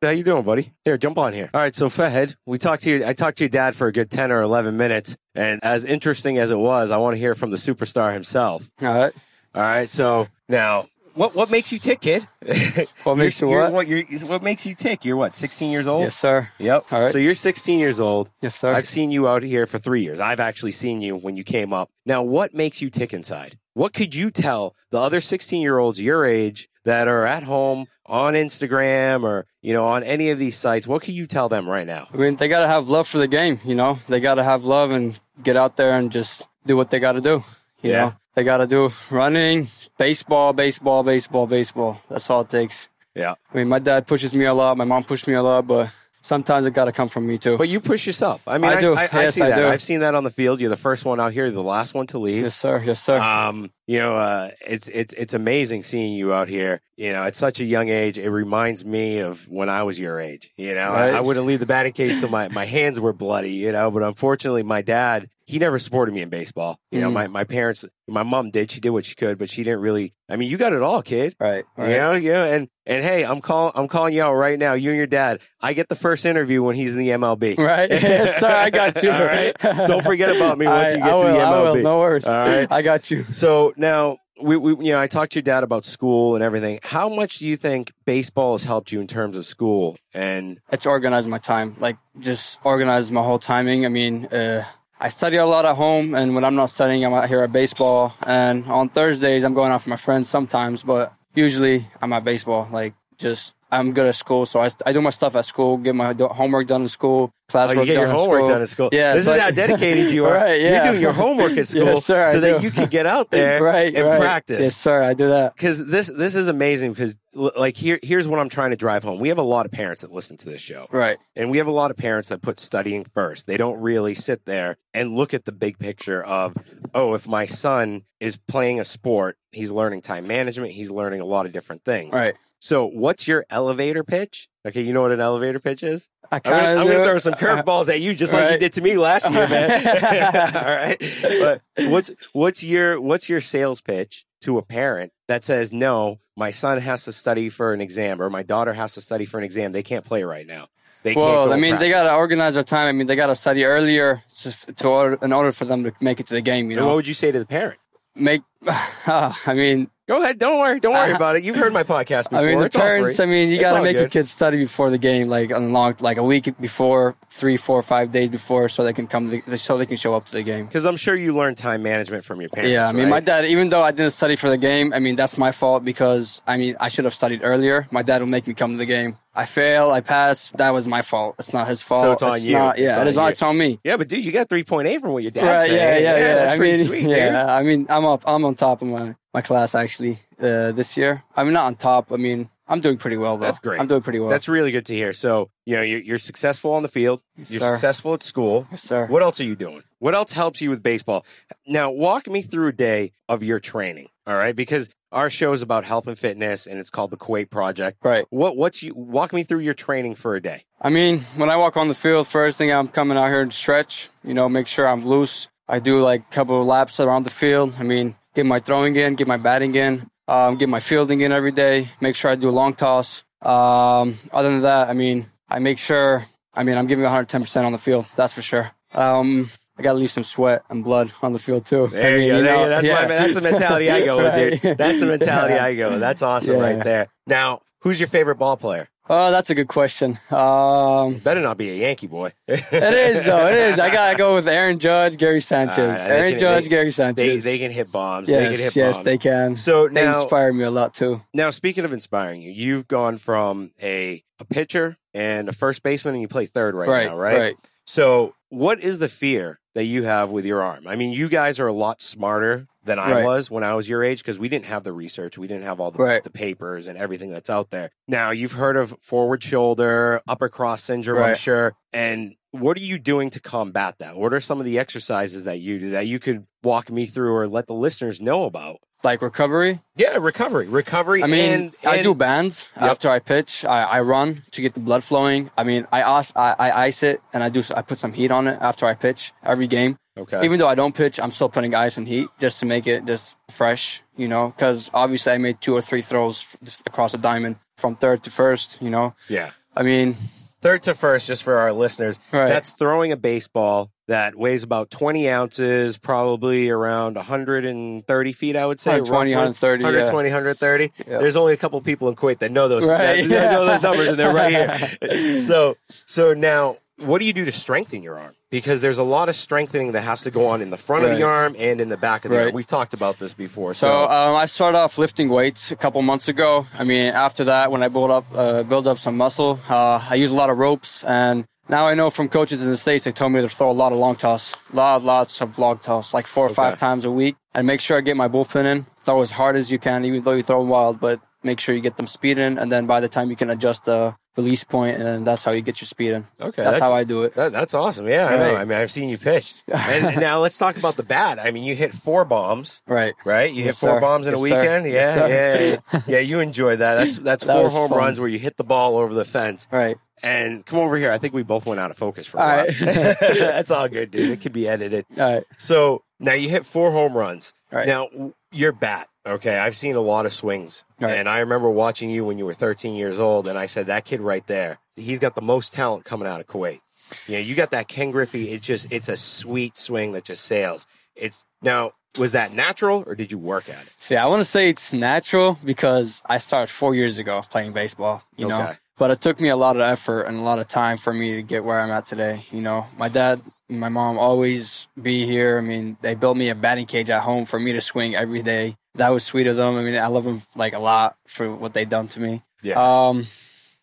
How 0.00 0.10
you 0.10 0.22
doing, 0.22 0.44
buddy? 0.44 0.70
Here, 0.84 0.96
jump 0.96 1.18
on 1.18 1.32
here. 1.32 1.50
All 1.52 1.60
right, 1.60 1.74
so 1.74 1.88
Fahad, 1.88 2.36
we 2.46 2.56
talked 2.58 2.84
to 2.84 2.90
you. 2.90 3.04
I 3.04 3.14
talked 3.14 3.38
to 3.38 3.44
your 3.44 3.48
dad 3.48 3.74
for 3.74 3.88
a 3.88 3.92
good 3.92 4.12
ten 4.12 4.30
or 4.30 4.42
eleven 4.42 4.76
minutes, 4.76 5.16
and 5.34 5.58
as 5.64 5.84
interesting 5.84 6.38
as 6.38 6.52
it 6.52 6.58
was, 6.58 6.92
I 6.92 6.98
want 6.98 7.16
to 7.16 7.18
hear 7.18 7.34
from 7.34 7.50
the 7.50 7.56
superstar 7.56 8.12
himself. 8.12 8.70
All 8.80 8.86
right. 8.86 9.12
All 9.56 9.62
right, 9.62 9.88
so 9.88 10.28
now, 10.48 10.86
what 11.14 11.34
what 11.34 11.50
makes 11.50 11.72
you 11.72 11.80
tick, 11.80 12.00
kid? 12.00 12.24
What 13.02 13.16
makes 13.16 13.40
you 13.40 13.48
what? 13.48 13.72
what? 13.72 13.88
What 13.88 14.42
makes 14.44 14.64
you 14.66 14.76
tick? 14.76 15.04
You're 15.04 15.16
what? 15.16 15.34
Sixteen 15.34 15.72
years 15.72 15.88
old. 15.88 16.02
Yes, 16.02 16.16
sir. 16.16 16.48
Yep. 16.60 16.92
All 16.92 17.00
right. 17.00 17.10
So 17.10 17.18
you're 17.18 17.34
16 17.34 17.80
years 17.80 17.98
old. 17.98 18.30
Yes, 18.40 18.54
sir. 18.54 18.72
I've 18.72 18.86
seen 18.86 19.10
you 19.10 19.26
out 19.26 19.42
here 19.42 19.66
for 19.66 19.80
three 19.80 20.02
years. 20.02 20.20
I've 20.20 20.38
actually 20.38 20.72
seen 20.72 21.00
you 21.00 21.16
when 21.16 21.34
you 21.36 21.42
came 21.42 21.72
up. 21.72 21.90
Now, 22.06 22.22
what 22.22 22.54
makes 22.54 22.80
you 22.80 22.88
tick 22.90 23.12
inside? 23.12 23.58
What 23.74 23.94
could 23.94 24.14
you 24.14 24.30
tell 24.30 24.76
the 24.90 25.00
other 25.00 25.20
16 25.20 25.60
year 25.60 25.78
olds 25.78 26.00
your 26.00 26.24
age 26.24 26.68
that 26.84 27.08
are 27.08 27.26
at 27.26 27.42
home 27.42 27.86
on 28.06 28.34
Instagram 28.34 29.22
or, 29.22 29.46
you 29.62 29.72
know, 29.72 29.86
on 29.88 30.02
any 30.04 30.30
of 30.30 30.38
these 30.38 30.56
sites? 30.56 30.86
What 30.86 31.02
can 31.02 31.14
you 31.14 31.26
tell 31.26 31.48
them 31.48 31.68
right 31.68 31.86
now? 31.86 32.08
I 32.12 32.16
mean, 32.16 32.36
they 32.36 32.48
got 32.48 32.60
to 32.60 32.68
have 32.68 32.88
love 32.88 33.06
for 33.08 33.18
the 33.18 33.28
game, 33.28 33.58
you 33.64 33.74
know? 33.74 33.98
They 34.08 34.20
got 34.20 34.36
to 34.36 34.44
have 34.44 34.64
love 34.64 34.90
and 34.90 35.18
get 35.42 35.56
out 35.56 35.76
there 35.76 35.92
and 35.98 36.10
just 36.12 36.48
do 36.66 36.76
what 36.76 36.90
they 36.90 36.98
got 37.00 37.12
to 37.12 37.20
do. 37.20 37.42
You 37.82 37.90
Yeah. 37.92 37.96
know, 38.04 38.14
they 38.34 38.44
got 38.44 38.58
to 38.58 38.66
do 38.66 38.90
running, 39.10 39.68
baseball, 39.98 40.52
baseball, 40.52 41.02
baseball, 41.02 41.46
baseball. 41.46 42.00
That's 42.08 42.28
all 42.30 42.42
it 42.42 42.50
takes. 42.50 42.88
Yeah. 43.14 43.34
I 43.52 43.56
mean, 43.56 43.68
my 43.68 43.78
dad 43.78 44.06
pushes 44.06 44.34
me 44.34 44.44
a 44.44 44.54
lot. 44.54 44.76
My 44.76 44.84
mom 44.84 45.04
pushed 45.04 45.26
me 45.26 45.34
a 45.34 45.42
lot, 45.42 45.66
but 45.66 45.90
sometimes 46.28 46.66
it 46.66 46.72
got 46.74 46.84
to 46.84 46.92
come 46.92 47.08
from 47.08 47.26
me 47.26 47.38
too. 47.38 47.56
But 47.58 47.68
you 47.68 47.80
push 47.80 48.06
yourself. 48.06 48.46
I 48.46 48.58
mean, 48.58 48.70
I 48.70 48.74
I, 48.76 48.80
do. 48.80 48.94
I, 48.94 49.08
I 49.12 49.22
Yes, 49.22 49.34
see 49.34 49.42
I 49.42 49.48
that. 49.50 49.56
do. 49.56 49.66
I've 49.66 49.82
seen 49.82 50.00
that 50.00 50.14
on 50.14 50.22
the 50.24 50.30
field. 50.30 50.60
You're 50.60 50.70
the 50.70 50.76
first 50.76 51.04
one 51.04 51.18
out 51.18 51.32
here, 51.32 51.44
you're 51.46 51.52
the 51.54 51.62
last 51.62 51.94
one 51.94 52.06
to 52.08 52.18
leave. 52.18 52.42
yes, 52.42 52.54
sir. 52.54 52.82
Yes, 52.84 53.02
sir. 53.02 53.18
Um, 53.18 53.70
you 53.86 53.98
know, 53.98 54.16
uh, 54.16 54.50
it's 54.66 54.86
it's 54.88 55.14
it's 55.14 55.34
amazing 55.34 55.82
seeing 55.82 56.12
you 56.12 56.32
out 56.34 56.48
here. 56.48 56.80
You 56.96 57.12
know, 57.12 57.22
at 57.24 57.34
such 57.34 57.60
a 57.60 57.64
young 57.64 57.88
age, 57.88 58.18
it 58.18 58.30
reminds 58.30 58.84
me 58.84 59.18
of 59.18 59.48
when 59.48 59.68
I 59.68 59.82
was 59.84 59.98
your 59.98 60.20
age. 60.20 60.52
You 60.56 60.74
know, 60.74 60.90
I, 60.92 61.06
Right. 61.06 61.14
I 61.14 61.20
wouldn't 61.20 61.46
leave 61.46 61.60
the 61.60 61.66
batting 61.66 61.92
cage 61.94 62.20
till 62.20 62.28
my 62.28 62.48
my 62.48 62.64
hands 62.66 63.00
were 63.00 63.12
bloody. 63.12 63.52
You 63.52 63.72
know, 63.72 63.90
but 63.90 64.02
unfortunately, 64.02 64.62
my 64.62 64.82
dad 64.82 65.30
he 65.48 65.58
never 65.58 65.78
supported 65.78 66.12
me 66.14 66.20
in 66.20 66.28
baseball. 66.28 66.78
You 66.92 67.00
know, 67.00 67.08
Mm. 67.08 67.14
my 67.14 67.26
my 67.28 67.44
parents, 67.44 67.84
my 68.06 68.22
mom 68.22 68.50
did. 68.50 68.70
She 68.70 68.80
did 68.80 68.90
what 68.90 69.06
she 69.06 69.14
could, 69.14 69.38
but 69.38 69.48
she 69.48 69.62
didn't 69.64 69.80
really. 69.80 70.12
I 70.28 70.36
mean, 70.36 70.50
you 70.50 70.58
got 70.58 70.74
it 70.74 70.82
all, 70.82 71.00
kid. 71.02 71.34
right. 71.40 71.64
right. 71.76 71.90
You 71.90 71.96
know, 71.96 72.12
you 72.12 72.32
know, 72.32 72.44
and 72.44 72.68
and 72.84 73.02
hey, 73.02 73.24
I'm 73.24 73.40
calling 73.40 73.72
I'm 73.74 73.88
calling 73.88 74.12
you 74.14 74.22
out 74.22 74.34
right 74.34 74.58
now. 74.58 74.74
You 74.74 74.90
and 74.90 74.98
your 74.98 75.06
dad. 75.06 75.40
I 75.60 75.72
get 75.72 75.88
the 75.88 75.94
first 75.94 76.26
interview 76.26 76.62
when 76.62 76.76
he's 76.76 76.92
in 76.92 76.98
the 76.98 77.08
MLB. 77.08 77.56
Right. 77.58 77.90
yes, 77.90 78.38
sir. 78.38 78.46
I 78.46 78.68
got 78.70 79.02
you. 79.02 79.10
All 79.10 79.24
right. 79.24 79.56
Don't 79.62 80.04
forget 80.04 80.36
about 80.36 80.58
me 80.58 80.66
once 80.68 80.92
I- 80.92 80.94
you 80.96 81.00
get 81.02 81.08
I 81.12 81.16
to 81.16 81.22
the 81.32 81.38
MLB. 81.38 81.40
I 81.40 81.62
will. 81.72 81.82
No 81.82 81.98
worries. 82.00 82.26
All 82.26 82.34
right. 82.34 82.68
I 82.70 82.82
got 82.82 83.10
you. 83.10 83.24
So 83.32 83.72
now 83.78 84.18
we, 84.40 84.56
we 84.56 84.86
you 84.86 84.92
know 84.92 85.00
I 85.00 85.06
talked 85.08 85.32
to 85.32 85.36
your 85.38 85.42
dad 85.42 85.64
about 85.64 85.84
school 85.86 86.34
and 86.36 86.44
everything. 86.44 86.78
How 86.82 87.08
much 87.08 87.38
do 87.38 87.46
you 87.46 87.56
think 87.56 87.92
baseball 88.04 88.52
has 88.52 88.64
helped 88.64 88.92
you 88.92 89.00
in 89.00 89.06
terms 89.06 89.36
of 89.36 89.44
school? 89.46 89.96
And 90.14 90.60
it's 90.70 90.84
organized 90.86 91.26
my 91.28 91.38
time 91.38 91.74
like 91.80 91.96
just 92.20 92.58
organized 92.64 93.10
my 93.12 93.22
whole 93.22 93.38
timing 93.38 93.86
i 93.86 93.88
mean 93.88 94.26
uh, 94.26 94.64
i 95.00 95.08
study 95.08 95.36
a 95.36 95.46
lot 95.46 95.64
at 95.64 95.76
home 95.76 96.14
and 96.14 96.34
when 96.34 96.44
i'm 96.44 96.54
not 96.54 96.66
studying 96.66 97.04
i'm 97.04 97.14
out 97.14 97.28
here 97.28 97.42
at 97.42 97.52
baseball. 97.52 98.14
And 98.26 98.64
on 98.66 98.88
thursdays 98.88 99.44
i'm 99.44 99.54
going 99.54 99.70
out 99.72 99.80
with 99.80 99.88
my 99.88 99.96
friends 99.96 100.28
sometimes 100.28 100.82
but 100.82 101.12
usually 101.34 101.86
i'm 102.00 102.12
at 102.12 102.24
baseball 102.24 102.68
like 102.72 102.94
just 103.18 103.54
i'm 103.70 103.92
good 103.92 104.06
at 104.06 104.14
school 104.14 104.46
so 104.46 104.60
i, 104.60 104.70
I 104.86 104.92
do 104.92 105.00
my 105.00 105.10
stuff 105.10 105.36
at 105.36 105.44
school 105.44 105.76
get 105.76 105.94
my 105.94 106.14
homework 106.30 106.66
done 106.66 106.82
in 106.82 106.88
school 106.88 107.32
class 107.48 107.70
oh, 107.70 107.80
you 107.80 107.86
get 107.86 107.94
done 107.94 108.08
your 108.08 108.10
homework 108.16 108.40
school. 108.40 108.48
done 108.50 108.62
at 108.62 108.68
school. 108.68 108.88
yeah 108.92 109.14
this 109.14 109.22
is 109.22 109.28
like- 109.28 109.40
how 109.40 109.50
dedicated 109.64 110.10
you 110.10 110.26
are. 110.26 110.34
right 110.34 110.60
yeah 110.60 110.84
You're 110.84 110.92
doing 110.92 111.02
your 111.02 111.12
homework 111.12 111.52
at 111.52 111.66
school 111.72 111.84
yes, 111.84 112.04
sir, 112.04 112.24
so 112.26 112.36
I 112.38 112.40
that 112.40 112.58
do. 112.60 112.64
you 112.66 112.70
can 112.70 112.88
get 112.88 113.06
out 113.06 113.30
there 113.32 113.62
right 113.62 113.94
and 113.94 114.06
right. 114.06 114.20
practice. 114.20 114.60
yes 114.60 114.76
sir 114.76 115.02
i 115.02 115.14
do 115.14 115.28
that 115.28 115.54
Because 115.54 115.86
this 115.86 116.08
this 116.08 116.34
is 116.34 116.46
amazing. 116.48 116.92
Because 116.92 117.16
like 117.34 117.76
here 117.76 117.98
here's 118.02 118.26
what 118.26 118.38
I'm 118.40 118.48
trying 118.48 118.70
to 118.70 118.76
drive 118.76 119.04
home. 119.04 119.20
We 119.20 119.28
have 119.28 119.38
a 119.38 119.42
lot 119.42 119.64
of 119.64 119.70
parents 119.72 120.02
that 120.02 120.10
listen 120.12 120.36
to 120.38 120.46
this 120.48 120.60
show. 120.60 120.86
right 120.90 121.18
And 121.36 121.50
we 121.50 121.58
have 121.58 121.68
a 121.68 121.72
lot 121.72 121.90
of 121.92 121.96
parents 121.96 122.30
that 122.30 122.42
put 122.42 122.58
studying 122.58 123.04
first. 123.14 123.46
They 123.46 123.56
don't 123.56 123.78
really 123.80 124.14
sit 124.14 124.44
there 124.44 124.76
and 124.92 125.12
look 125.14 125.32
at 125.34 125.44
the 125.44 125.52
big 125.52 125.78
picture 125.78 126.22
of, 126.24 126.54
oh, 126.94 127.14
if 127.14 127.28
my 127.28 127.46
son 127.46 128.02
is 128.18 128.36
playing 128.36 128.80
a 128.80 128.84
sport, 128.84 129.36
he's 129.52 129.70
learning 129.70 130.00
time 130.00 130.26
management, 130.26 130.72
he's 130.72 130.90
learning 130.90 131.20
a 131.20 131.24
lot 131.24 131.46
of 131.46 131.52
different 131.52 131.84
things. 131.84 132.12
right 132.14 132.34
So, 132.60 132.86
what's 132.86 133.28
your 133.28 133.44
elevator 133.50 134.02
pitch? 134.02 134.48
Okay, 134.66 134.82
you 134.82 134.92
know 134.92 135.02
what 135.02 135.12
an 135.12 135.20
elevator 135.20 135.60
pitch 135.60 135.82
is? 135.82 136.08
i 136.30 136.36
I'm 136.36 136.42
gonna, 136.42 136.80
I'm 136.80 136.86
gonna 136.86 137.04
throw 137.04 137.18
some 137.18 137.34
uh, 137.34 137.36
curveballs 137.36 137.88
at 137.88 138.00
you, 138.00 138.14
just 138.14 138.32
like 138.32 138.52
you 138.52 138.58
did 138.58 138.72
to 138.74 138.80
me 138.80 138.96
last 138.96 139.30
year, 139.30 139.48
man. 139.48 139.70
All 140.56 140.64
right. 140.64 140.98
But 141.22 141.62
what's 141.90 142.10
what's 142.32 142.62
your 142.62 143.00
what's 143.00 143.28
your 143.28 143.40
sales 143.40 143.80
pitch 143.80 144.26
to 144.42 144.58
a 144.58 144.62
parent 144.62 145.12
that 145.28 145.44
says, 145.44 145.72
"No, 145.72 146.18
my 146.36 146.50
son 146.50 146.80
has 146.80 147.04
to 147.04 147.12
study 147.12 147.48
for 147.48 147.72
an 147.72 147.80
exam, 147.80 148.20
or 148.20 148.28
my 148.28 148.42
daughter 148.42 148.72
has 148.72 148.94
to 148.94 149.00
study 149.00 149.24
for 149.24 149.38
an 149.38 149.44
exam. 149.44 149.72
They 149.72 149.82
can't 149.82 150.04
play 150.04 150.24
right 150.24 150.46
now. 150.46 150.68
They 151.02 151.14
can't." 151.14 151.26
Well, 151.26 151.52
I 151.52 151.56
mean, 151.56 151.78
they 151.78 151.88
gotta 151.88 152.14
organize 152.14 152.54
their 152.54 152.64
time. 152.64 152.88
I 152.88 152.92
mean, 152.92 153.06
they 153.06 153.16
gotta 153.16 153.36
study 153.36 153.64
earlier 153.64 154.20
to, 154.40 154.74
to 154.74 154.88
order, 154.88 155.18
in 155.22 155.32
order 155.32 155.52
for 155.52 155.64
them 155.64 155.84
to 155.84 155.94
make 156.00 156.20
it 156.20 156.26
to 156.26 156.34
the 156.34 156.42
game. 156.42 156.70
You 156.70 156.78
And 156.78 156.86
what 156.86 156.96
would 156.96 157.08
you 157.08 157.14
say 157.14 157.30
to 157.30 157.38
the 157.38 157.46
parent? 157.46 157.78
make. 158.18 158.42
I 158.66 159.54
mean, 159.54 159.90
Go 160.08 160.22
ahead. 160.22 160.38
Don't 160.38 160.58
worry. 160.58 160.80
Don't 160.80 160.94
worry 160.94 161.12
Uh, 161.12 161.16
about 161.16 161.36
it. 161.36 161.44
You've 161.44 161.56
heard 161.56 161.72
my 161.74 161.82
podcast 161.82 162.30
before. 162.30 162.38
I 162.44 162.46
mean, 162.46 162.58
the 162.60 162.64
It's 162.64 162.76
parents. 162.76 163.20
I 163.20 163.26
mean, 163.26 163.50
you 163.50 163.60
gotta 163.60 163.76
all 163.76 163.84
make 163.84 163.92
your 163.94 164.04
good. 164.04 164.12
kids 164.12 164.30
study 164.30 164.56
before 164.56 164.88
the 164.88 164.96
game, 164.96 165.28
like 165.28 165.50
long, 165.50 165.94
like 166.00 166.16
a 166.16 166.22
week 166.22 166.48
before, 166.58 167.14
three, 167.28 167.58
four, 167.58 167.82
five 167.82 168.10
days 168.10 168.30
before, 168.30 168.70
so 168.70 168.84
they 168.84 168.94
can 168.94 169.06
come, 169.06 169.30
to, 169.30 169.58
so 169.58 169.76
they 169.76 169.84
can 169.84 169.98
show 169.98 170.14
up 170.14 170.24
to 170.24 170.32
the 170.32 170.42
game. 170.42 170.64
Because 170.64 170.86
I'm 170.86 170.96
sure 170.96 171.14
you 171.14 171.36
learned 171.36 171.58
time 171.58 171.82
management 171.82 172.24
from 172.24 172.40
your 172.40 172.48
parents. 172.48 172.72
Yeah, 172.72 172.88
I 172.88 172.92
mean, 172.92 173.10
my 173.10 173.20
dad. 173.20 173.44
Even 173.44 173.68
though 173.68 173.82
I 173.82 173.90
didn't 173.90 174.12
study 174.12 174.34
for 174.36 174.48
the 174.48 174.56
game, 174.56 174.94
I 174.94 174.98
mean, 174.98 175.14
that's 175.14 175.36
my 175.36 175.52
fault 175.52 175.84
because 175.84 176.40
I 176.46 176.56
mean, 176.56 176.74
I 176.80 176.88
should 176.88 177.04
have 177.04 177.12
studied 177.14 177.40
earlier. 177.44 177.86
My 177.92 178.00
dad 178.02 178.22
will 178.22 178.28
make 178.28 178.46
me 178.48 178.54
come 178.54 178.70
to 178.72 178.78
the 178.78 178.86
game. 178.86 179.18
I 179.34 179.44
fail, 179.44 179.90
I 179.90 180.00
pass. 180.00 180.48
That 180.56 180.70
was 180.70 180.88
my 180.88 181.02
fault. 181.02 181.36
It's 181.38 181.52
not 181.52 181.68
his 181.68 181.82
fault. 181.82 182.02
So 182.02 182.12
it's 182.12 182.22
on 182.22 182.42
you. 182.42 182.54
Not, 182.54 182.78
yeah, 182.78 182.88
It's 182.88 182.96
on 182.96 183.06
it 183.06 183.10
is 183.10 183.18
on, 183.18 183.28
it's 183.30 183.42
on 183.42 183.56
me. 183.58 183.78
Yeah, 183.84 183.96
but 183.98 184.08
dude, 184.08 184.24
you 184.24 184.32
got 184.32 184.48
3.8 184.48 185.00
from 185.00 185.12
what 185.12 185.22
your 185.22 185.30
dad 185.30 185.44
right? 185.44 185.68
said. 185.68 185.76
Yeah, 185.76 185.98
yeah, 185.98 186.16
yeah. 186.18 186.34
That's 186.34 186.54
I 186.54 186.56
pretty 186.56 186.78
mean, 186.78 186.86
sweet, 186.88 187.02
dude. 187.06 187.10
yeah. 187.16 187.54
I 187.54 187.62
mean, 187.62 187.86
I'm 187.88 188.04
up. 188.04 188.22
I'm 188.26 188.44
on 188.44 188.54
top 188.56 188.82
of 188.82 188.88
my 188.88 189.14
my 189.34 189.40
class 189.40 189.74
actually 189.74 190.18
uh, 190.40 190.72
this 190.72 190.96
year. 190.96 191.24
I 191.36 191.44
mean, 191.44 191.52
not 191.52 191.66
on 191.66 191.74
top. 191.76 192.12
I 192.12 192.16
mean, 192.16 192.48
I'm 192.66 192.80
doing 192.80 192.98
pretty 192.98 193.16
well 193.16 193.36
though. 193.36 193.46
That's 193.46 193.58
great. 193.58 193.80
I'm 193.80 193.86
doing 193.86 194.02
pretty 194.02 194.20
well. 194.20 194.30
That's 194.30 194.48
really 194.48 194.70
good 194.70 194.86
to 194.86 194.94
hear. 194.94 195.12
So, 195.12 195.50
you 195.64 195.76
know, 195.76 195.82
you're, 195.82 196.00
you're 196.00 196.18
successful 196.18 196.72
on 196.74 196.82
the 196.82 196.88
field. 196.88 197.20
you're 197.36 197.60
sir. 197.60 197.68
successful 197.68 198.14
at 198.14 198.22
school. 198.22 198.66
yes, 198.70 198.82
sir. 198.82 199.06
What 199.06 199.22
else 199.22 199.40
are 199.40 199.44
you 199.44 199.56
doing? 199.56 199.82
What 199.98 200.14
else 200.14 200.32
helps 200.32 200.60
you 200.60 200.70
with 200.70 200.82
baseball? 200.82 201.24
Now, 201.66 201.90
walk 201.90 202.28
me 202.28 202.42
through 202.42 202.68
a 202.68 202.72
day 202.72 203.12
of 203.28 203.42
your 203.42 203.58
training. 203.58 204.08
All 204.26 204.34
right, 204.34 204.54
because 204.54 204.90
our 205.10 205.30
show 205.30 205.54
is 205.54 205.62
about 205.62 205.84
health 205.84 206.06
and 206.06 206.18
fitness, 206.18 206.66
and 206.66 206.78
it's 206.78 206.90
called 206.90 207.10
the 207.10 207.16
Kuwait 207.16 207.48
Project. 207.48 207.98
Right. 208.04 208.26
What? 208.28 208.56
What's 208.56 208.82
you? 208.82 208.92
Walk 208.94 209.32
me 209.32 209.42
through 209.42 209.60
your 209.60 209.72
training 209.72 210.16
for 210.16 210.34
a 210.34 210.42
day. 210.42 210.64
I 210.80 210.90
mean, 210.90 211.20
when 211.36 211.48
I 211.48 211.56
walk 211.56 211.78
on 211.78 211.88
the 211.88 211.94
field, 211.94 212.26
first 212.26 212.58
thing 212.58 212.70
I'm 212.70 212.88
coming 212.88 213.16
out 213.16 213.28
here 213.28 213.40
and 213.40 213.52
stretch. 213.52 214.10
You 214.22 214.34
know, 214.34 214.48
make 214.50 214.66
sure 214.66 214.86
I'm 214.86 215.06
loose. 215.06 215.48
I 215.66 215.78
do 215.78 216.00
like 216.00 216.20
a 216.20 216.34
couple 216.34 216.60
of 216.60 216.66
laps 216.66 217.00
around 217.00 217.24
the 217.24 217.30
field. 217.30 217.74
I 217.78 217.82
mean, 217.82 218.16
get 218.38 218.46
my 218.46 218.60
throwing 218.60 218.94
in, 218.94 219.16
get 219.16 219.26
my 219.26 219.36
batting 219.36 219.74
in, 219.74 220.08
um, 220.28 220.56
get 220.58 220.68
my 220.68 220.78
fielding 220.78 221.20
in 221.22 221.32
every 221.32 221.50
day. 221.50 221.88
Make 222.00 222.14
sure 222.14 222.30
I 222.30 222.36
do 222.36 222.48
a 222.48 222.54
long 222.54 222.72
toss. 222.72 223.24
Um, 223.42 224.14
other 224.32 224.50
than 224.50 224.62
that, 224.62 224.88
I 224.88 224.92
mean, 224.92 225.26
I 225.48 225.58
make 225.58 225.78
sure. 225.78 226.24
I 226.54 226.62
mean, 226.62 226.76
I'm 226.76 226.86
giving 226.86 227.04
110% 227.04 227.64
on 227.64 227.72
the 227.72 227.78
field. 227.78 228.06
That's 228.14 228.32
for 228.34 228.42
sure. 228.42 228.70
Um, 228.94 229.48
I 229.76 229.82
got 229.82 229.92
to 229.92 229.98
leave 229.98 230.10
some 230.12 230.22
sweat 230.22 230.62
and 230.70 230.84
blood 230.84 231.10
on 231.20 231.32
the 231.32 231.38
field 231.40 231.64
too. 231.66 231.88
There 231.88 232.14
I 232.14 232.18
mean, 232.18 232.26
you 232.26 232.32
go. 232.32 232.38
you 232.38 232.44
go. 232.44 232.68
That's, 232.68 232.86
yeah. 232.86 232.94
my, 232.94 233.06
that's 233.06 233.34
the 233.34 233.40
mentality 233.40 233.90
I 233.90 234.04
go 234.04 234.18
with, 234.18 234.62
dude. 234.62 234.76
That's 234.78 235.00
the 235.00 235.06
mentality 235.06 235.54
Yeah. 235.54 235.64
I 235.64 235.74
go 235.74 235.90
with. 235.90 236.00
That's 236.00 236.22
awesome 236.22 236.56
Yeah. 236.56 236.62
right 236.62 236.84
there. 236.84 237.08
Now, 237.26 237.62
who's 237.80 237.98
your 238.00 238.08
favorite 238.08 238.36
ball 238.36 238.56
player? 238.56 238.88
Oh, 239.10 239.30
that's 239.30 239.48
a 239.50 239.54
good 239.54 239.68
question. 239.68 240.18
Um, 240.30 241.14
Better 241.14 241.40
not 241.40 241.56
be 241.56 241.70
a 241.70 241.74
Yankee 241.74 242.06
boy. 242.06 242.32
it 242.46 242.60
is 242.72 243.24
though. 243.24 243.46
It 243.48 243.56
is. 243.72 243.78
I 243.78 243.90
gotta 243.90 244.18
go 244.18 244.34
with 244.34 244.46
Aaron 244.48 244.78
Judge, 244.78 245.16
Gary 245.16 245.40
Sanchez. 245.40 246.04
Uh, 246.04 246.08
Aaron 246.08 246.32
can- 246.32 246.40
Judge, 246.40 246.64
they- 246.64 246.68
Gary 246.70 246.90
Sanchez. 246.92 247.44
They, 247.44 247.50
they 247.52 247.58
can 247.58 247.70
hit 247.70 247.90
bombs. 247.90 248.28
Yes, 248.28 248.38
they 248.42 248.54
can 248.54 248.64
hit 248.64 248.76
yes, 248.76 248.96
bombs. 248.96 249.04
they 249.04 249.18
can. 249.18 249.56
So 249.56 249.88
they 249.88 250.04
now, 250.04 250.22
inspire 250.22 250.52
me 250.52 250.64
a 250.64 250.70
lot 250.70 250.92
too. 250.94 251.22
now, 251.32 251.50
speaking 251.50 251.84
of 251.84 251.92
inspiring 251.92 252.42
you, 252.42 252.50
you've 252.50 252.86
gone 252.88 253.16
from 253.18 253.70
a, 253.82 254.22
a 254.40 254.44
pitcher 254.44 254.96
and 255.14 255.48
a 255.48 255.52
first 255.52 255.82
baseman, 255.82 256.14
and 256.14 256.20
you 256.22 256.28
play 256.28 256.46
third 256.46 256.74
right, 256.74 256.88
Right, 256.88 257.08
now, 257.10 257.16
right? 257.16 257.38
right. 257.38 257.56
So, 257.86 258.34
what 258.50 258.80
is 258.80 258.98
the 258.98 259.08
fear 259.08 259.58
that 259.74 259.84
you 259.84 260.02
have 260.02 260.28
with 260.28 260.44
your 260.44 260.60
arm? 260.62 260.86
I 260.86 260.96
mean, 260.96 261.12
you 261.12 261.28
guys 261.30 261.58
are 261.58 261.66
a 261.66 261.72
lot 261.72 262.02
smarter 262.02 262.66
than 262.88 262.98
I 262.98 263.12
Right. 263.12 263.24
was 263.24 263.50
when 263.50 263.62
I 263.62 263.74
was 263.74 263.88
your 263.88 264.02
age 264.02 264.18
because 264.18 264.38
we 264.38 264.48
didn't 264.48 264.64
have 264.66 264.82
the 264.82 264.92
research, 264.92 265.38
we 265.38 265.46
didn't 265.46 265.62
have 265.62 265.78
all 265.80 265.92
the, 265.92 265.98
Right. 266.02 266.24
the 266.24 266.30
papers 266.30 266.88
and 266.88 266.98
everything 266.98 267.30
that's 267.30 267.48
out 267.48 267.70
there. 267.70 267.90
Now, 268.08 268.30
you've 268.32 268.52
heard 268.52 268.76
of 268.76 268.96
forward 269.00 269.42
shoulder, 269.42 270.20
upper 270.26 270.48
cross 270.48 270.82
syndrome, 270.82 271.22
I'm 271.22 271.34
sure. 271.36 271.74
And 271.92 272.34
what 272.50 272.76
are 272.76 272.80
you 272.82 272.98
doing 272.98 273.30
to 273.30 273.40
combat 273.40 273.96
that? 273.98 274.16
What 274.16 274.32
are 274.34 274.40
some 274.40 274.58
of 274.58 274.64
the 274.64 274.78
exercises 274.78 275.44
that 275.44 275.60
you 275.60 275.78
do 275.78 275.90
that 275.90 276.06
you 276.06 276.18
could 276.18 276.46
walk 276.64 276.90
me 276.90 277.06
through 277.06 277.34
or 277.34 277.46
let 277.46 277.66
the 277.66 277.74
listeners 277.74 278.20
know 278.20 278.44
about? 278.44 278.78
Like 279.04 279.22
recovery. 279.22 279.78
Yeah, 279.96 280.16
recovery, 280.16 280.66
recovery. 280.66 281.22
I 281.22 281.28
mean, 281.28 281.50
and, 281.52 281.72
I 281.86 282.02
do 282.02 282.14
bands 282.14 282.70
Yep. 282.76 282.90
after 282.90 283.08
I 283.08 283.20
pitch. 283.20 283.64
I, 283.64 283.82
I 283.84 284.00
run 284.00 284.42
to 284.50 284.60
get 284.60 284.74
the 284.74 284.80
blood 284.80 285.04
flowing. 285.04 285.50
I 285.56 285.62
mean, 285.62 285.86
I, 285.92 286.02
os- 286.02 286.32
I 286.34 286.54
I 286.58 286.84
ice 286.86 287.02
it 287.04 287.20
and 287.32 287.44
I 287.44 287.48
do 287.48 287.62
I 287.76 287.82
put 287.82 287.98
some 287.98 288.12
heat 288.12 288.30
on 288.32 288.48
it 288.48 288.58
after 288.60 288.86
I 288.86 288.94
pitch 288.94 289.32
every 289.44 289.68
game. 289.68 289.98
Okay. 290.18 290.44
Even 290.44 290.58
though 290.58 290.66
I 290.66 290.74
don't 290.74 290.96
pitch, 290.96 291.20
I'm 291.20 291.30
still 291.30 291.48
putting 291.48 291.76
ice 291.76 291.96
and 291.96 292.08
heat 292.08 292.26
just 292.40 292.58
to 292.58 292.66
make 292.66 292.88
it 292.88 293.04
just 293.06 293.36
fresh, 293.50 294.02
you 294.16 294.26
know. 294.26 294.48
Because 294.50 294.90
obviously 294.92 295.32
I 295.32 295.38
made 295.38 295.60
two 295.60 295.74
or 295.76 295.80
three 295.80 296.02
throws 296.02 296.56
f- 296.66 296.82
across 296.84 297.12
the 297.12 297.18
diamond 297.18 297.54
from 297.76 297.94
third 297.94 298.24
to 298.24 298.30
first, 298.30 298.82
you 298.82 298.90
know. 298.90 299.14
yeah. 299.28 299.50
I 299.76 299.82
mean, 299.84 300.16
Third 300.60 300.82
to 300.84 300.94
first, 300.94 301.26
just 301.26 301.42
for 301.44 301.54
our 301.58 301.72
listeners, 301.72 302.18
Right. 302.32 302.48
that's 302.48 302.70
throwing 302.70 303.12
a 303.12 303.16
baseball 303.16 303.90
that 304.08 304.34
weighs 304.34 304.62
about 304.64 304.90
20 304.90 305.28
ounces, 305.28 305.98
probably 305.98 306.68
around 306.70 307.16
130 307.16 308.32
feet, 308.32 308.56
I 308.56 308.66
would 308.66 308.80
say. 308.80 309.00
120, 309.00 309.32
roughly. 309.34 309.36
130, 309.36 309.84
yeah. 309.84 310.12
130. 310.12 310.92
Yeah. 311.06 311.18
There's 311.18 311.36
only 311.36 311.52
a 311.52 311.56
couple 311.56 311.80
people 311.80 312.08
in 312.08 312.16
Kuwait 312.16 312.38
that 312.40 312.50
know 312.50 312.68
those, 312.68 312.88
Right, 312.90 313.22
that, 313.22 313.28
that 313.28 313.52
know 313.52 313.66
those 313.66 313.82
numbers, 313.82 314.08
and 314.08 314.18
they're 314.18 314.32
right 314.34 315.00
here. 315.02 315.40
so, 315.42 315.76
so 315.88 316.34
now, 316.34 316.78
what 316.98 317.18
do 317.18 317.24
you 317.24 317.32
do 317.32 317.44
to 317.44 317.52
strengthen 317.52 318.02
your 318.02 318.18
arm? 318.18 318.34
Because 318.50 318.80
there's 318.80 318.98
a 318.98 319.02
lot 319.02 319.28
of 319.28 319.34
strengthening 319.36 319.92
that 319.92 320.02
has 320.02 320.22
to 320.22 320.30
go 320.30 320.46
on 320.48 320.62
in 320.62 320.70
the 320.70 320.76
front 320.76 321.04
of 321.04 321.16
the 321.16 321.22
arm 321.22 321.54
and 321.58 321.80
in 321.80 321.88
the 321.88 321.96
back 321.96 322.24
of 322.24 322.30
the 322.30 322.36
arm. 322.36 322.44
Right. 322.46 322.54
We've 322.54 322.66
talked 322.66 322.94
about 322.94 323.18
this 323.18 323.34
before. 323.34 323.74
So, 323.74 323.86
So 323.86 324.10
um, 324.10 324.36
I 324.36 324.46
started 324.46 324.78
off 324.78 324.98
lifting 324.98 325.28
weights 325.28 325.70
a 325.70 325.76
couple 325.76 326.00
months 326.02 326.28
ago. 326.28 326.66
I 326.78 326.84
mean, 326.84 327.12
after 327.12 327.44
that, 327.44 327.70
when 327.70 327.82
I 327.82 327.88
build 327.88 328.10
up 328.10 328.24
uh, 328.34 328.62
build 328.62 328.86
up 328.86 328.98
some 328.98 329.16
muscle, 329.16 329.60
uh, 329.68 330.04
I 330.08 330.14
use 330.14 330.30
a 330.30 330.34
lot 330.34 330.50
of 330.50 330.58
ropes, 330.58 331.04
and 331.04 331.44
now 331.68 331.86
I 331.86 331.94
know 331.94 332.08
from 332.08 332.28
coaches 332.28 332.62
in 332.62 332.70
the 332.70 332.76
states 332.78 333.04
they 333.04 333.12
told 333.12 333.32
me 333.32 333.42
to 333.42 333.48
throw 333.48 333.70
a 333.70 333.72
lot 333.72 333.92
of 333.92 333.98
long 333.98 334.16
toss, 334.16 334.54
lot 334.72 335.04
lots 335.04 335.40
of 335.42 335.58
long 335.58 335.78
toss, 335.78 336.14
like 336.14 336.26
four 336.26 336.46
or 336.46 336.50
five 336.50 336.78
times 336.78 337.04
a 337.04 337.10
week, 337.10 337.36
and 337.54 337.66
make 337.66 337.80
sure 337.80 337.98
I 337.98 338.00
get 338.00 338.16
my 338.16 338.28
bullpen 338.28 338.64
in. 338.64 338.86
Throw 338.98 339.20
as 339.20 339.30
hard 339.30 339.56
as 339.56 339.70
you 339.70 339.78
can, 339.78 340.04
even 340.06 340.22
though 340.22 340.32
you 340.32 340.42
throw 340.42 340.60
them 340.60 340.70
wild, 340.70 340.98
but 341.00 341.20
make 341.44 341.60
sure 341.60 341.74
you 341.74 341.82
get 341.82 341.96
them 341.98 342.06
speed 342.06 342.38
in, 342.38 342.58
and 342.58 342.72
then 342.72 342.86
by 342.86 343.00
the 343.00 343.08
time 343.08 343.28
you 343.30 343.36
can 343.36 343.50
adjust 343.50 343.84
the 343.84 344.16
release 344.38 344.62
point, 344.64 345.02
and 345.02 345.26
that's 345.26 345.42
how 345.44 345.50
you 345.52 345.60
get 345.60 345.80
your 345.80 345.86
speed 345.86 346.12
in. 346.12 346.22
Okay, 346.40 346.62
that's, 346.62 346.76
that's- 346.78 346.80
how 346.90 346.94
I 346.94 347.04
do 347.04 347.24
it. 347.24 347.34
That, 347.34 347.52
that's 347.52 347.74
awesome. 347.74 348.06
Yeah, 348.08 348.26
I 348.26 348.36
know. 348.36 348.56
I 348.56 348.64
mean, 348.64 348.78
I've 348.78 348.90
seen 348.90 349.08
you 349.10 349.18
pitch. 349.18 349.54
And, 349.68 350.20
now 350.20 350.40
let's 350.40 350.56
talk 350.56 350.76
about 350.76 350.96
the 350.96 351.02
bat. 351.02 351.38
I 351.38 351.50
mean, 351.50 351.64
you 351.64 351.74
hit 351.74 351.92
four 351.92 352.24
bombs. 352.24 352.80
Right. 352.86 353.14
Right, 353.24 353.52
you 353.52 353.62
hit 353.64 353.74
four 353.74 353.96
sir. 353.96 354.00
bombs 354.00 354.26
in 354.26 354.34
a 354.34 354.38
Yes, 354.38 354.48
sir. 354.48 354.56
weekend. 354.60 354.86
Yes, 354.86 354.94
Yeah, 354.94 355.14
sir. 355.14 355.28
yeah, 355.28 355.80
yeah, 355.92 356.00
yeah. 356.16 356.18
You 356.20 356.40
enjoy 356.40 356.76
that. 356.76 356.94
That's 356.94 357.18
that's 357.18 357.44
That 357.44 357.52
four 357.56 357.68
home 357.68 357.88
fun. 357.90 357.98
runs 357.98 358.20
where 358.20 358.28
you 358.28 358.38
hit 358.38 358.56
the 358.56 358.64
ball 358.64 358.96
over 358.96 359.12
the 359.12 359.24
fence. 359.24 359.66
Right. 359.70 359.96
And 360.22 360.64
come 360.66 360.78
over 360.80 360.96
here. 360.96 361.10
I 361.12 361.18
think 361.18 361.32
we 361.34 361.42
both 361.44 361.64
went 361.66 361.78
out 361.80 361.90
of 361.90 361.96
focus 361.96 362.26
for 362.26 362.38
a 362.38 362.40
All 362.40 362.48
while. 362.48 362.66
right. 362.66 362.74
that's 363.20 363.70
all 363.70 363.88
good, 363.88 364.10
dude. 364.10 364.30
It 364.30 364.40
could 364.40 364.52
be 364.52 364.66
edited. 364.68 365.04
All 365.18 365.34
right. 365.34 365.44
So 365.58 366.02
now 366.18 366.32
you 366.34 366.48
hit 366.48 366.64
four 366.66 366.90
home 366.92 367.16
runs. 367.16 367.54
Right. 367.70 367.86
Now 367.86 368.08
your 368.52 368.72
bat. 368.72 369.08
Okay, 369.28 369.58
I've 369.58 369.76
seen 369.76 369.94
a 369.94 370.00
lot 370.00 370.26
of 370.26 370.32
swings, 370.32 370.84
Right. 371.00 371.16
and 371.16 371.28
I 371.28 371.40
remember 371.40 371.68
watching 371.68 372.10
you 372.10 372.24
when 372.24 372.38
you 372.38 372.46
were 372.46 372.54
13 372.54 372.94
years 372.94 373.18
old, 373.18 373.46
and 373.46 373.58
I 373.58 373.66
said 373.66 373.86
that 373.86 374.04
kid 374.04 374.20
right 374.20 374.46
there, 374.46 374.78
he's 374.96 375.18
got 375.18 375.34
the 375.34 375.42
most 375.42 375.74
talent 375.74 376.04
coming 376.04 376.26
out 376.26 376.40
of 376.40 376.46
Kuwait. 376.46 376.80
You 377.26 377.34
know, 377.34 377.40
you 377.40 377.54
got 377.54 377.70
that 377.72 377.88
Ken 377.88 378.10
Griffey. 378.10 378.50
It's 378.50 378.66
just 378.66 378.90
it's 378.92 379.08
a 379.08 379.16
sweet 379.16 379.76
swing 379.76 380.12
that 380.12 380.24
just 380.24 380.44
sails. 380.44 380.86
It's 381.16 381.44
now 381.62 381.92
was 382.18 382.32
that 382.32 382.52
natural 382.52 383.04
or 383.06 383.14
did 383.14 383.30
you 383.30 383.38
work 383.38 383.68
at 383.68 383.80
it? 383.82 383.92
See, 383.98 384.16
I 384.16 384.26
want 384.26 384.40
to 384.40 384.44
say 384.44 384.68
it's 384.68 384.92
natural 384.92 385.58
because 385.64 386.22
I 386.26 386.38
started 386.38 386.68
four 386.70 386.94
years 386.94 387.18
ago 387.18 387.42
playing 387.50 387.72
baseball, 387.72 388.22
you 388.36 388.48
know. 388.48 388.74
But 388.98 389.12
it 389.12 389.20
took 389.20 389.40
me 389.40 389.48
a 389.48 389.56
lot 389.56 389.76
of 389.76 389.82
effort 389.82 390.22
and 390.22 390.36
a 390.38 390.42
lot 390.42 390.58
of 390.58 390.66
time 390.66 390.96
for 390.98 391.12
me 391.12 391.36
to 391.36 391.42
get 391.42 391.62
where 391.64 391.80
I'm 391.80 391.90
at 391.90 392.06
today. 392.06 392.44
You 392.50 392.60
know, 392.60 392.86
my 392.98 393.08
dad, 393.08 393.40
and 393.70 393.78
my 393.78 393.88
mom 393.88 394.18
always 394.18 394.88
be 395.00 395.24
here. 395.24 395.56
I 395.56 395.60
mean, 395.60 395.96
they 396.02 396.14
built 396.16 396.36
me 396.36 396.48
a 396.48 396.56
batting 396.56 396.86
cage 396.86 397.08
at 397.08 397.22
home 397.22 397.44
for 397.44 397.60
me 397.60 397.72
to 397.74 397.80
swing 397.80 398.16
every 398.16 398.42
day. 398.42 398.76
That 398.98 399.10
was 399.10 399.24
sweet 399.24 399.46
of 399.46 399.56
them. 399.56 399.76
I 399.76 399.82
mean, 399.82 399.96
I 399.96 400.06
love 400.08 400.24
them 400.24 400.42
like 400.56 400.74
a 400.74 400.78
lot 400.78 401.16
for 401.26 401.52
what 401.54 401.72
they've 401.74 401.88
done 401.88 402.08
to 402.08 402.20
me. 402.20 402.42
Yeah. 402.62 402.74
Um, 403.08 403.26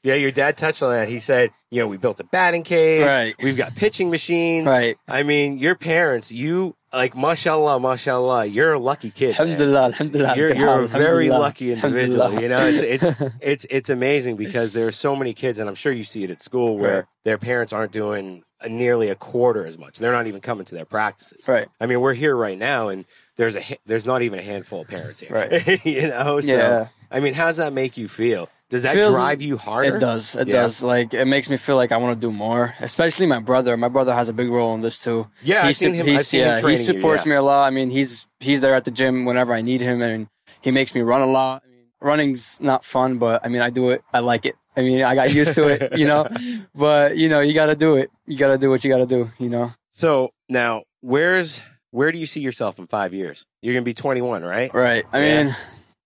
Yeah, 0.04 0.13
your 0.15 0.32
dad 0.32 0.56
touched 0.56 0.84
on 0.84 0.91
that. 0.91 1.10
He 1.10 1.17
said, 1.17 1.49
you 1.71 1.82
know, 1.82 1.88
we 1.88 1.97
built 1.97 2.19
a 2.19 2.23
batting 2.25 2.62
cage. 2.63 3.06
Right. 3.08 3.36
We've 3.41 3.58
got 3.58 3.75
pitching 3.75 4.12
machines. 4.12 4.67
right. 4.67 4.97
I 5.08 5.23
mean, 5.23 5.58
your 5.58 5.73
parents, 5.75 6.32
you 6.32 6.75
like, 6.93 7.15
mashallah, 7.15 7.80
mashallah, 7.80 8.45
you're 8.45 8.73
a 8.73 8.80
lucky 8.80 9.10
kid. 9.10 9.36
man. 9.39 9.49
Alhamdulillah. 9.49 10.36
You're, 10.38 10.54
you're 10.54 10.84
a 10.84 10.88
very 10.88 11.30
lucky 11.30 11.71
individual. 11.71 12.39
You 12.39 12.49
know, 12.49 12.65
it's, 12.67 13.04
it's 13.04 13.34
it's 13.41 13.65
it's 13.71 13.89
amazing 13.89 14.36
because 14.38 14.73
there 14.73 14.86
are 14.88 14.91
so 14.93 15.15
many 15.15 15.34
kids, 15.34 15.58
and 15.60 15.67
I'm 15.67 15.75
sure 15.75 15.91
you 15.91 16.04
see 16.04 16.23
it 16.23 16.30
at 16.32 16.41
school 16.41 16.78
where 16.78 16.95
Right. 16.95 17.06
their 17.23 17.38
parents 17.39 17.73
aren't 17.73 17.91
doing 17.91 18.43
nearly 18.69 19.10
a 19.10 19.15
quarter 19.15 19.65
as 19.65 19.78
much. 19.78 19.97
They're 19.97 20.13
not 20.13 20.28
even 20.28 20.39
coming 20.41 20.65
to 20.65 20.75
their 20.75 20.86
practices. 20.86 21.47
Right. 21.47 21.67
I 21.82 21.88
mean, 21.88 21.99
we're 21.99 22.13
here 22.13 22.36
right 22.36 22.58
now, 22.58 22.88
and 22.89 23.06
there's 23.37 23.55
a 23.55 23.61
there's 23.85 24.05
not 24.05 24.21
even 24.21 24.39
a 24.39 24.43
handful 24.43 24.81
of 24.81 24.87
parents 24.87 25.19
here. 25.21 25.29
Right. 25.31 25.85
you 25.85 26.07
know. 26.07 26.39
So, 26.41 26.55
Yeah. 26.55 26.87
I 27.11 27.19
mean, 27.19 27.33
how 27.33 27.45
does 27.47 27.57
that 27.57 27.73
make 27.73 27.97
you 27.97 28.07
feel? 28.07 28.49
Does 28.69 28.81
that 28.83 28.95
Feels- 28.95 29.13
drive 29.13 29.41
you 29.41 29.57
harder? 29.57 29.97
It 29.97 29.99
does. 29.99 30.35
It 30.35 30.47
Yeah. 30.47 30.63
does. 30.63 30.81
Like 30.83 31.13
it 31.13 31.25
makes 31.25 31.49
me 31.49 31.57
feel 31.57 31.75
like 31.75 31.91
I 31.91 31.97
want 31.97 32.19
to 32.19 32.27
do 32.27 32.31
more. 32.33 32.73
Especially 32.81 33.25
my 33.27 33.39
brother. 33.39 33.77
My 33.77 33.89
brother 33.89 34.13
has 34.13 34.27
a 34.29 34.33
big 34.33 34.49
role 34.49 34.73
in 34.73 34.81
this 34.81 34.97
too. 34.97 35.27
Yeah, 35.43 35.65
I've 35.65 35.75
seen 35.77 35.93
him- 35.93 36.09
I've 36.15 36.25
seen 36.25 36.41
him 36.41 36.47
yeah, 36.47 36.61
training 36.61 36.79
he 36.79 36.85
you, 36.87 36.93
supports 36.93 37.25
yeah. 37.25 37.31
me 37.31 37.35
a 37.37 37.41
lot. 37.43 37.65
I 37.65 37.69
mean, 37.69 37.89
he's 37.91 38.27
he's 38.39 38.61
there 38.61 38.73
at 38.75 38.85
the 38.85 38.91
gym 38.91 39.25
whenever 39.25 39.53
I 39.53 39.61
need 39.61 39.81
him, 39.81 40.01
and 40.01 40.27
he 40.61 40.71
makes 40.71 40.95
me 40.95 41.01
run 41.01 41.21
a 41.21 41.27
lot. 41.27 41.61
I 41.65 41.69
mean, 41.69 41.85
running's 42.01 42.59
not 42.59 42.83
fun, 42.83 43.17
but 43.19 43.45
I 43.45 43.49
mean, 43.49 43.61
I 43.61 43.69
do 43.69 43.91
it. 43.91 44.01
I 44.13 44.19
like 44.19 44.45
it. 44.45 44.55
I 44.77 44.81
mean, 44.81 45.03
I 45.03 45.15
got 45.15 45.31
used 45.33 45.55
to 45.55 45.67
it, 45.67 45.97
you 45.97 46.05
know. 46.07 46.27
But 46.75 47.15
you 47.17 47.29
know, 47.29 47.39
you 47.39 47.53
got 47.53 47.67
to 47.67 47.75
do 47.75 47.95
it. 47.95 48.09
You 48.25 48.37
got 48.37 48.49
to 48.49 48.57
do 48.57 48.69
what 48.69 48.83
you 48.83 48.89
got 48.89 48.97
to 48.97 49.05
do, 49.05 49.31
you 49.39 49.47
know. 49.49 49.71
So 49.91 50.31
now, 50.49 50.83
where's 51.01 51.61
where 51.95 52.12
do 52.12 52.19
you 52.19 52.25
see 52.25 52.41
yourself 52.41 52.77
in 52.77 52.88
five 52.88 53.13
years? 53.13 53.45
You're 53.62 53.73
gonna 53.73 53.84
be 53.86 53.93
21, 53.93 54.43
right? 54.43 54.73
Right. 54.73 55.05
I 55.13 55.19
Yeah. 55.25 55.43
mean, 55.43 55.55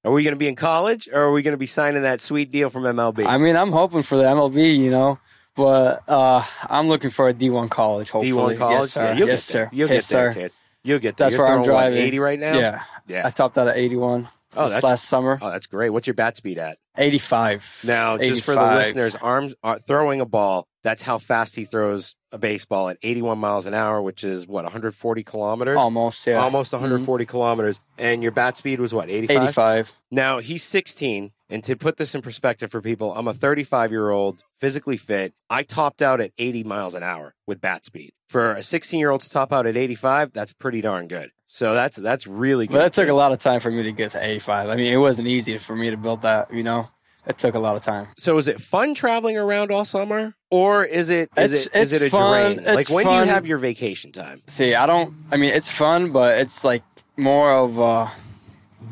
Are 0.06 0.12
we 0.14 0.24
gonna 0.24 0.38
be 0.38 0.48
in 0.48 0.56
college, 0.56 1.10
or 1.12 1.24
are 1.24 1.32
we 1.34 1.42
gonna 1.42 1.58
be 1.58 1.66
signing 1.68 2.04
that 2.04 2.22
sweet 2.22 2.52
deal 2.52 2.70
from 2.70 2.84
MLB? 2.86 3.26
I 3.26 3.38
mean, 3.38 3.58
I'm 3.58 3.72
hoping 3.74 4.02
for 4.02 4.16
the 4.18 4.24
MLB, 4.24 4.78
you 4.78 4.90
know. 4.92 5.20
But 5.56 6.08
uh, 6.08 6.42
I'm 6.70 6.88
looking 6.88 7.10
for 7.10 7.28
a 7.28 7.34
D1 7.34 7.70
college. 7.70 8.10
Hopefully, 8.12 8.56
D1 8.56 8.58
college? 8.58 8.80
Yes, 8.82 8.92
sir. 8.94 9.04
Yeah, 9.04 9.14
you'll 9.14 9.28
yes, 9.28 9.48
get 9.48 9.54
there. 9.54 9.66
sir. 9.66 9.70
You'll 9.74 9.90
yes, 9.90 10.08
get 10.10 10.16
there, 10.16 10.34
sir. 10.34 10.40
kid. 10.40 10.52
You'll 10.86 11.00
get 11.00 11.18
there. 11.18 11.26
That's 11.26 11.36
You're 11.36 11.46
where 11.46 11.58
I'm 11.58 11.64
throwing, 11.66 11.76
what, 11.76 11.82
driving. 11.90 12.04
80 12.08 12.20
right 12.20 12.40
now? 12.40 12.58
Yeah. 12.58 12.82
Yeah. 13.08 13.28
I 13.28 13.30
topped 13.32 13.58
out 13.58 13.68
at 13.68 13.76
81 13.76 14.30
Oh, 14.56 14.68
that's- 14.70 14.84
last 14.84 15.06
summer. 15.10 15.38
Oh, 15.42 15.52
that's 15.52 15.68
great. 15.68 15.90
What's 15.90 16.08
your 16.08 16.14
bat 16.14 16.38
speed 16.38 16.60
at? 16.60 16.78
85. 16.98 17.82
Now, 17.86 18.18
just 18.18 18.44
for 18.46 18.56
the 18.56 18.62
listeners, 18.64 19.16
arms 19.18 19.54
uh, 19.64 19.80
throwing 19.86 20.22
a 20.22 20.26
ball. 20.26 20.66
That's 20.84 21.02
how 21.02 21.18
fast 21.18 21.58
he 21.58 21.66
throws 21.66 22.16
a 22.32 22.38
baseball 22.38 22.90
at 22.90 22.98
81 23.02 23.38
miles 23.38 23.66
an 23.66 23.74
hour, 23.74 24.02
which 24.02 24.24
is 24.24 24.48
what 24.48 24.64
140 24.64 25.24
kilometers. 25.24 25.78
Almost, 25.78 26.26
yeah. 26.28 26.36
Almost 26.36 26.70
mm-hmm. 26.70 26.84
140 26.84 27.26
kilometers. 27.26 27.82
And 27.98 28.22
your 28.22 28.32
bat 28.32 28.56
speed 28.56 28.80
was 28.80 28.94
what 28.94 29.10
85. 29.10 29.44
85. 29.44 30.00
Now 30.12 30.40
he's 30.40 30.64
16, 30.64 31.32
and 31.50 31.64
to 31.64 31.76
put 31.76 31.98
this 31.98 32.14
in 32.14 32.22
perspective 32.22 32.72
for 32.72 32.82
people, 32.82 33.14
I'm 33.16 33.28
a 33.28 33.34
35 33.34 33.92
year 33.92 34.10
old, 34.10 34.44
physically 34.60 34.98
fit. 34.98 35.34
I 35.50 35.64
topped 35.64 36.02
out 36.02 36.22
at 36.22 36.32
80 36.38 36.64
miles 36.64 36.96
an 36.96 37.04
hour 37.04 37.34
with 37.48 37.62
bat 37.62 37.86
speed. 37.86 38.12
For 38.28 38.52
a 38.52 38.62
16 38.62 39.00
year 39.00 39.10
old 39.10 39.22
to 39.22 39.30
top 39.30 39.52
out 39.52 39.66
at 39.66 39.76
85, 39.76 40.34
that's 40.34 40.54
pretty 40.54 40.82
darn 40.82 41.08
good. 41.08 41.32
So 41.48 41.74
that's 41.74 41.98
that's 41.98 42.28
really 42.28 42.68
good. 42.68 42.74
But 42.74 42.80
that 42.80 42.94
took 42.94 43.10
a 43.10 43.14
lot 43.14 43.32
of 43.32 43.40
time 43.40 43.60
for 43.60 43.72
me 43.72 43.82
to 43.84 43.92
get 43.92 44.12
to 44.12 44.24
85. 44.24 44.70
I 44.70 44.76
mean, 44.76 44.94
it 44.94 44.98
wasn't 44.98 45.28
easy 45.28 45.58
for 45.58 45.76
me 45.76 45.90
to 45.90 45.98
build 45.98 46.22
that, 46.22 46.54
you 46.54 46.62
know? 46.62 46.90
It 47.30 47.38
took 47.38 47.54
a 47.56 47.60
lot 47.60 47.76
of 47.76 47.84
time. 47.84 48.08
so 48.18 48.38
is 48.40 48.48
it 48.48 48.60
fun 48.60 48.96
traveling 48.96 49.38
around 49.38 49.72
all 49.72 49.86
summer, 49.86 50.34
or 50.50 50.84
is 50.84 51.10
it 51.12 51.30
is 51.38 51.68
It's- 51.68 51.68
it 51.68 51.80
is 51.82 51.94
it 51.94 52.02
a 52.08 52.10
fun. 52.10 52.56
drain? 52.56 52.66
Like 52.66 52.80
It's 52.80 52.90
when 52.90 53.06
do 53.06 53.14
you 53.14 53.24
have 53.26 53.46
your 53.46 53.60
vacation 53.60 54.12
time? 54.12 54.42
See, 54.48 54.74
I 54.74 54.86
don't, 54.88 55.14
I 55.32 55.38
mean, 55.38 55.54
it's 55.54 55.70
fun, 55.70 56.10
but 56.12 56.40
it's 56.40 56.64
like 56.64 56.84
more 57.18 57.54
of 57.54 57.78
a 57.78 58.10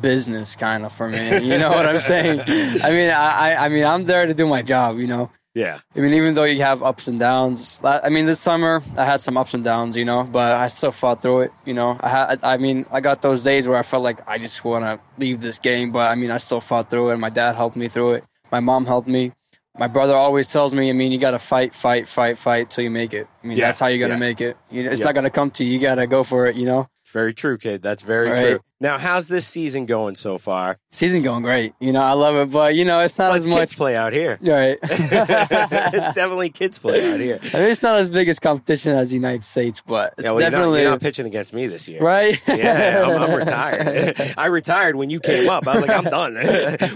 business 0.00 0.54
kind 0.54 0.84
of 0.86 0.92
for 0.92 1.08
me. 1.08 1.18
You 1.44 1.58
know 1.58 1.70
what 1.70 1.84
I'm 1.86 1.98
saying? 2.00 2.40
I 2.46 2.90
mean, 2.90 3.10
I, 3.10 3.52
I, 3.54 3.64
I 3.64 3.68
mean, 3.68 3.84
I'm 3.84 4.04
there 4.04 4.26
to 4.26 4.34
do 4.34 4.46
my 4.46 4.62
job, 4.62 4.98
you 4.98 5.06
know? 5.08 5.30
Yeah. 5.58 5.80
I 5.96 5.98
mean, 5.98 6.14
even 6.14 6.34
though 6.34 6.44
you 6.44 6.62
have 6.62 6.84
ups 6.84 7.08
and 7.08 7.18
downs, 7.18 7.80
I 7.82 8.08
mean, 8.10 8.26
this 8.26 8.38
summer 8.38 8.80
I 8.96 9.04
had 9.04 9.20
some 9.20 9.36
ups 9.36 9.54
and 9.54 9.64
downs, 9.64 9.96
you 9.96 10.04
know, 10.04 10.22
but 10.22 10.54
I 10.56 10.68
still 10.68 10.92
fought 10.92 11.20
through 11.20 11.40
it, 11.40 11.52
you 11.64 11.74
know. 11.74 11.98
I 12.00 12.08
had, 12.08 12.44
I 12.44 12.56
mean, 12.58 12.86
I 12.92 13.00
got 13.00 13.22
those 13.22 13.42
days 13.42 13.66
where 13.66 13.76
I 13.76 13.82
felt 13.82 14.04
like 14.04 14.18
I 14.28 14.38
just 14.38 14.64
want 14.64 14.84
to 14.84 15.00
leave 15.18 15.40
this 15.40 15.58
game, 15.58 15.90
but 15.90 16.10
I 16.10 16.14
mean, 16.14 16.30
I 16.30 16.36
still 16.36 16.60
fought 16.60 16.90
through 16.90 17.10
it. 17.10 17.16
My 17.16 17.30
dad 17.30 17.56
helped 17.56 17.76
me 17.76 17.88
through 17.88 18.12
it. 18.14 18.24
My 18.52 18.60
mom 18.60 18.86
helped 18.86 19.08
me. 19.08 19.32
My 19.76 19.88
brother 19.88 20.14
always 20.14 20.46
tells 20.46 20.74
me, 20.74 20.90
I 20.90 20.92
mean, 20.92 21.10
you 21.12 21.18
got 21.18 21.32
to 21.32 21.38
fight, 21.40 21.74
fight, 21.74 22.06
fight, 22.08 22.38
fight 22.38 22.70
till 22.70 22.84
you 22.84 22.90
make 22.90 23.12
it. 23.12 23.26
I 23.42 23.46
mean, 23.46 23.58
Yeah, 23.58 23.66
that's 23.66 23.80
how 23.80 23.86
you're 23.88 23.98
going 23.98 24.10
to 24.10 24.16
yeah. 24.16 24.30
make 24.30 24.40
it. 24.40 24.56
You 24.70 24.84
know, 24.84 24.90
it's 24.90 25.00
Yeah. 25.00 25.06
not 25.06 25.14
going 25.14 25.24
to 25.24 25.30
come 25.30 25.50
to 25.52 25.64
you. 25.64 25.72
You 25.72 25.78
got 25.80 25.96
to 25.96 26.06
go 26.06 26.22
for 26.24 26.46
it, 26.46 26.54
you 26.56 26.66
know. 26.66 26.86
Very 27.12 27.32
true, 27.34 27.58
kid. 27.58 27.82
That's 27.82 28.02
very 28.02 28.28
Right. 28.30 28.40
true. 28.42 28.60
Now, 28.80 28.96
how's 28.96 29.26
this 29.26 29.44
season 29.44 29.86
going 29.86 30.14
so 30.14 30.38
far? 30.38 30.78
Season 30.92 31.20
going 31.22 31.42
great. 31.42 31.74
You 31.80 31.90
know, 31.92 32.00
I 32.00 32.12
love 32.12 32.36
it, 32.36 32.52
but 32.52 32.76
you 32.76 32.84
know, 32.84 33.00
it's 33.00 33.18
not 33.18 33.34
as 33.34 33.44
kids 33.44 33.56
much. 33.56 33.76
play 33.76 33.96
out 33.96 34.12
here. 34.12 34.38
Right. 34.48 34.78
it's 34.82 36.14
definitely 36.14 36.50
kids 36.50 36.78
play 36.78 37.12
out 37.12 37.18
here. 37.20 37.38
I 37.42 37.58
mean, 37.58 37.70
it's 37.70 37.82
not 37.82 37.98
as 37.98 38.08
big 38.08 38.28
as 38.28 38.38
competition 38.38 38.94
as 38.94 39.10
the 39.10 39.16
United 39.16 39.42
States, 39.44 39.82
but 39.84 40.14
it's 40.16 40.24
Yeah, 40.24 40.30
well, 40.30 40.40
you're 40.40 40.50
not, 40.50 40.56
definitely 40.58 40.82
you're 40.82 40.90
not 40.92 41.00
pitching 41.00 41.26
against 41.26 41.52
me 41.52 41.66
this 41.66 41.88
year. 41.88 42.00
right. 42.00 42.40
Yeah, 42.48 43.04
I'm, 43.04 43.22
I'm 43.22 43.34
retired. 43.34 44.34
I 44.36 44.46
retired 44.46 44.96
when 44.96 45.10
you 45.10 45.18
came 45.20 45.48
up. 45.48 45.66
I 45.66 45.74
was 45.74 45.86
like, 45.86 45.90
I'm 45.90 46.04
done. 46.04 46.36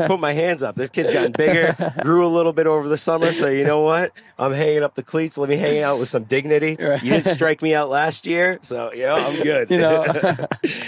Put 0.07 0.21
my 0.21 0.33
hands 0.33 0.62
up. 0.62 0.77
This 0.77 0.90
kid's 0.90 1.12
gotten 1.12 1.33
bigger, 1.33 1.75
grew 2.01 2.25
a 2.27 2.29
little 2.29 2.53
bit 2.53 2.66
over 2.66 2.88
the 2.88 2.97
summer. 2.97 3.33
So 3.33 3.49
you 3.49 3.64
know 3.64 3.81
what? 3.81 4.12
I'm 4.38 4.53
hanging 4.53 4.83
up 4.83 4.95
the 4.95 5.03
cleats. 5.03 5.37
Let 5.37 5.49
me 5.49 5.57
hang 5.57 5.83
out 5.83 5.99
with 5.99 6.09
some 6.09 6.25
dignity. 6.25 6.77
Right. 6.79 7.03
You 7.03 7.11
didn't 7.11 7.35
strike 7.35 7.61
me 7.61 7.75
out 7.75 7.90
last 7.90 8.27
year, 8.27 8.59
so 8.62 8.92
you 8.92 9.03
know 9.03 9.16
I'm 9.16 9.42
good. 9.42 9.71
You 9.71 9.79
know. 9.79 10.05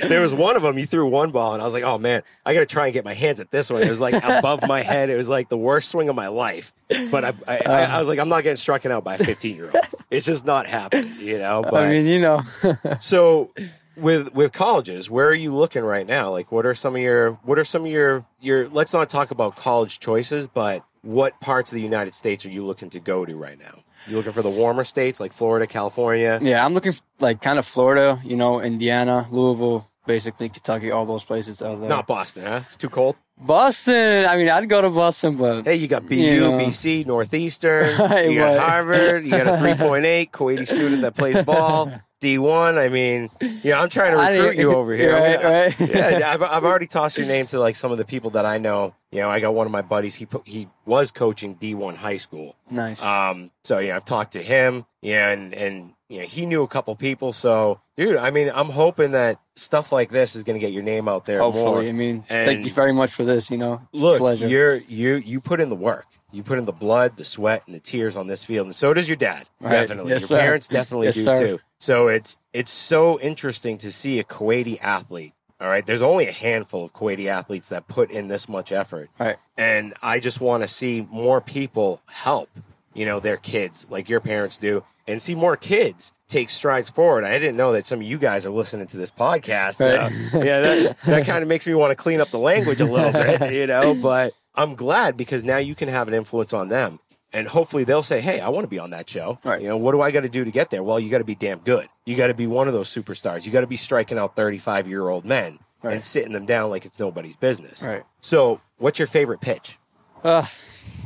there 0.09 0.21
was 0.21 0.33
one 0.33 0.57
of 0.57 0.63
them. 0.63 0.79
Threw 0.85 1.07
one 1.09 1.31
ball, 1.31 1.55
and 1.55 1.63
I 1.63 1.65
was 1.65 1.75
like, 1.75 1.85
oh 1.85 1.99
man, 1.99 2.23
I 2.45 2.55
got 2.55 2.61
to 2.61 2.67
try 2.67 2.87
and 2.87 2.93
get 2.93 3.05
my 3.05 3.15
hands 3.15 3.41
at 3.41 3.51
this 3.51 3.71
one. 3.71 3.83
It 3.83 3.91
was 3.91 4.01
like 4.01 4.15
above 4.15 4.67
my 4.67 4.83
head. 4.93 5.11
It 5.11 5.17
was 5.17 5.29
like 5.29 5.49
the 5.49 5.57
worst 5.57 5.91
swing 5.91 6.09
of 6.09 6.17
my 6.17 6.29
life. 6.29 6.73
But 7.11 7.25
I, 7.25 7.33
I, 7.49 7.57
I, 7.67 7.83
I 7.83 7.99
was 7.99 8.09
like, 8.09 8.19
I'm 8.19 8.29
not 8.29 8.43
getting 8.43 8.57
struck 8.57 8.85
out 8.87 9.05
by 9.05 9.15
a 9.15 9.19
15 9.19 9.57
year 9.57 9.71
old. 9.75 9.85
It's 10.11 10.27
just 10.27 10.45
not 10.45 10.67
happening, 10.67 11.11
you 11.21 11.39
know. 11.39 11.63
But 11.63 11.85
I 11.85 11.89
mean, 11.89 12.07
you 12.07 12.21
know, 12.21 12.43
so 13.01 13.51
with 13.97 14.35
with 14.35 14.53
colleges, 14.53 15.09
where 15.11 15.29
are 15.29 15.35
you 15.35 15.55
looking 15.55 15.83
right 15.83 16.07
now? 16.07 16.31
Like 16.31 16.53
what 16.53 16.67
are 16.67 16.75
some 16.75 16.95
of 16.95 17.01
your 17.01 17.33
what 17.45 17.59
are 17.59 17.65
some 17.65 17.85
of 17.85 17.91
your 17.91 18.25
your 18.41 18.69
let's 18.69 18.93
not 18.93 19.09
talk 19.09 19.31
about 19.31 19.57
college 19.57 20.01
choices, 20.01 20.47
but 20.47 20.85
what 21.03 21.39
parts 21.41 21.71
of 21.71 21.77
the 21.77 21.83
United 21.83 22.15
States 22.15 22.47
are 22.47 22.51
you 22.51 22.65
looking 22.65 22.91
to 22.91 23.01
go 23.01 23.25
to 23.25 23.37
right 23.37 23.59
now? 23.59 23.83
You 24.07 24.17
looking 24.17 24.33
for 24.33 24.43
the 24.43 24.51
warmer 24.51 24.85
states 24.85 25.19
like 25.21 25.33
Florida, 25.33 25.67
California? 25.67 26.39
yeah, 26.43 26.65
I'm 26.65 26.75
looking 26.75 26.93
like 27.21 27.41
kind 27.41 27.59
of 27.59 27.67
Florida, 27.67 28.21
you 28.25 28.37
know, 28.37 28.61
Indiana, 28.61 29.27
Louisville, 29.31 29.89
basically 30.07 30.49
Kentucky, 30.49 30.91
all 30.91 31.07
those 31.07 31.25
places 31.25 31.63
out 31.63 31.81
there. 31.81 31.89
Not 31.89 32.07
Boston, 32.07 32.45
huh? 32.45 32.61
It's 32.67 32.77
too 32.77 32.89
cold. 32.89 33.17
Boston. 33.37 34.27
I 34.27 34.37
mean, 34.37 34.49
I'd 34.49 34.69
go 34.69 34.83
to 34.83 34.91
Boston, 34.91 35.37
but 35.37 35.65
Hey, 35.65 35.77
you 35.77 35.89
got 35.89 36.07
BU, 36.09 36.15
You 36.17 36.41
know. 36.41 36.53
BC, 36.59 37.07
Northeastern. 37.07 37.97
Right, 37.99 38.31
you 38.31 38.39
got 38.39 38.55
but- 38.57 38.69
Harvard. 38.69 39.25
You 39.25 39.31
got 39.31 39.47
a 39.47 39.53
3.8 39.53 40.31
Kuwaiti 40.31 40.67
student 40.67 41.03
that 41.03 41.15
plays 41.15 41.43
ball. 41.45 41.93
D1. 42.21 42.79
I 42.83 42.89
mean, 42.89 43.29
yeah, 43.63 43.79
I'm 43.83 43.91
trying 43.91 44.13
to 44.13 44.41
recruit 44.41 44.57
you 44.59 44.73
over 44.75 44.95
here. 44.95 45.13
Right, 45.15 45.39
I 45.39 45.43
mean, 45.43 45.47
I- 45.47 45.67
right. 46.11 46.21
yeah, 46.21 46.31
I've, 46.33 46.43
I've 46.43 46.65
already 46.65 46.87
tossed 46.87 47.19
your 47.19 47.27
name 47.27 47.47
to 47.49 47.59
like 47.61 47.77
some 47.77 47.93
of 47.93 47.99
the 47.99 48.05
people 48.07 48.31
that 48.31 48.47
I 48.47 48.57
know. 48.57 48.95
You 49.13 49.21
know, 49.21 49.29
I 49.31 49.41
got 49.41 49.53
one 49.53 49.67
of 49.67 49.73
my 49.73 49.83
buddies. 49.83 50.15
He 50.15 50.25
put, 50.25 50.47
he 50.49 50.69
was 50.87 51.11
coaching 51.13 51.55
D1 51.57 51.97
high 51.97 52.17
school. 52.17 52.57
nice. 52.71 53.03
Um, 53.03 53.51
so 53.65 53.79
yeah, 53.79 53.97
I've 53.97 54.05
talked 54.07 54.33
to 54.35 54.43
him. 54.43 54.87
Yeah, 55.03 55.31
and 55.33 55.53
and 55.53 55.93
you 56.15 56.21
know, 56.21 56.27
he 56.27 56.47
knew 56.47 56.63
a 56.63 56.69
couple 56.69 56.95
people. 56.97 57.33
So, 57.33 57.81
dude, 57.97 58.17
I 58.17 58.31
mean, 58.31 58.51
I'm 58.55 58.71
hoping 58.71 59.11
that 59.13 59.41
stuff 59.57 59.91
like 59.93 60.11
this 60.11 60.37
is 60.37 60.45
going 60.45 60.55
to 60.59 60.65
get 60.65 60.73
your 60.73 60.83
name 60.83 61.09
out 61.09 61.25
there 61.25 61.41
more. 61.41 61.53
Hopefully, 61.53 61.89
I 61.89 61.93
mean, 61.93 62.25
And- 62.31 62.47
thank 62.47 62.65
you 62.65 62.73
very 62.73 62.93
much 62.93 63.11
for 63.13 63.25
this. 63.25 63.51
You 63.51 63.59
know, 63.59 63.81
it's 63.93 64.01
Look, 64.01 64.17
a 64.17 64.19
pleasure. 64.19 64.47
you're 64.49 64.77
you 64.77 65.15
you 65.17 65.41
put 65.41 65.61
in 65.61 65.69
the 65.69 65.77
work. 65.77 66.07
You 66.33 66.43
put 66.43 66.59
in 66.59 66.65
the 66.65 66.73
blood, 66.73 67.17
the 67.17 67.25
sweat, 67.25 67.63
and 67.67 67.75
the 67.75 67.81
tears 67.81 68.17
on 68.17 68.27
this 68.27 68.43
field, 68.43 68.67
and 68.67 68.75
so 68.75 68.93
does 68.93 69.09
your 69.09 69.15
dad. 69.17 69.47
Right. 69.61 69.71
Definitely, 69.71 70.11
Yes, 70.13 70.23
your 70.23 70.29
sir. 70.29 70.41
parents 70.41 70.67
definitely 70.69 71.07
Yes, 71.07 71.15
do 71.17 71.25
sir. 71.25 71.35
too. 71.47 71.59
So 71.79 72.09
it's 72.09 72.39
it's 72.53 72.73
so 72.73 73.21
interesting 73.21 73.79
to 73.79 73.93
see 73.93 74.19
a 74.19 74.25
Kuwaiti 74.25 74.81
athlete. 74.83 75.33
All 75.61 75.69
right, 75.69 75.87
there's 75.87 76.03
only 76.03 76.27
a 76.27 76.33
handful 76.33 76.85
of 76.85 76.93
Kuwaiti 76.93 77.27
athletes 77.27 77.69
that 77.69 77.87
put 77.87 78.11
in 78.11 78.27
this 78.29 78.49
much 78.49 78.73
effort, 78.73 79.09
Right. 79.19 79.37
and 79.57 79.95
I 80.03 80.19
just 80.19 80.41
want 80.41 80.63
to 80.65 80.69
see 80.69 81.07
more 81.11 81.41
people 81.41 82.01
help. 82.09 82.51
You 82.95 83.07
know, 83.07 83.19
their 83.21 83.37
kids 83.37 83.87
like 83.91 84.09
your 84.09 84.21
parents 84.21 84.59
do, 84.59 84.83
and 85.07 85.21
see 85.21 85.35
more 85.35 85.57
kids 85.57 86.13
take 86.29 86.51
strides 86.51 86.89
forward. 86.89 87.25
I 87.25 87.39
didn't 87.39 87.57
know 87.57 87.73
that 87.73 87.87
some 87.87 88.01
of 88.01 88.05
you 88.05 88.19
guys 88.19 88.47
are 88.47 88.51
listening 88.51 88.87
to 88.89 88.97
this 88.97 89.11
podcast. 89.11 89.81
Right. 89.81 90.11
So, 90.31 90.43
yeah, 90.43 90.61
that, 90.61 91.01
that 91.07 91.27
kind 91.27 91.43
of 91.43 91.49
makes 91.49 91.67
me 91.67 91.75
want 91.75 91.91
to 91.91 91.97
clean 91.97 92.21
up 92.21 92.29
the 92.29 92.39
language 92.39 92.81
a 92.81 92.85
little 92.85 93.13
bit, 93.13 93.53
you 93.53 93.67
know. 93.67 93.95
But 93.95 94.33
I'm 94.55 94.75
glad 94.75 95.17
because 95.17 95.45
now 95.45 95.59
you 95.59 95.75
can 95.75 95.89
have 95.89 96.09
an 96.09 96.15
influence 96.15 96.53
on 96.53 96.69
them, 96.69 96.99
and 97.33 97.47
hopefully 97.47 97.85
they'll 97.85 98.03
say, 98.03 98.21
"Hey, 98.21 98.41
I 98.41 98.49
want 98.49 98.65
to 98.65 98.69
be 98.69 98.79
on 98.79 98.91
that 98.91 99.09
show." 99.09 99.39
Right. 99.45 99.61
You 99.61 99.69
know, 99.69 99.77
what 99.77 99.93
do 99.93 100.01
I 100.01 100.11
got 100.11 100.23
to 100.23 100.29
do 100.29 100.45
to 100.45 100.51
get 100.51 100.71
there? 100.71 100.83
Well, 100.83 100.99
you 100.99 101.11
got 101.11 101.19
to 101.19 101.25
be 101.25 101.35
damn 101.35 101.59
good. 101.59 101.89
You 102.07 102.17
got 102.17 102.29
to 102.29 102.35
be 102.35 102.47
one 102.47 102.69
of 102.69 102.75
those 102.75 102.93
superstars. 102.93 103.47
You 103.47 103.53
got 103.53 103.61
to 103.61 103.67
be 103.67 103.77
striking 103.77 104.19
out 104.19 104.37
35 104.37 104.89
year 104.89 105.09
old 105.09 105.25
men 105.25 105.59
and 105.83 106.03
sitting 106.03 106.33
them 106.33 106.47
down 106.47 106.71
like 106.71 106.87
it's 106.87 106.99
nobody's 106.99 107.37
business. 107.37 107.83
Right. 107.83 108.05
So, 108.21 108.61
what's 108.79 108.99
your 108.99 109.09
favorite 109.09 109.41
pitch? 109.41 109.79
Ugh. 110.25 110.47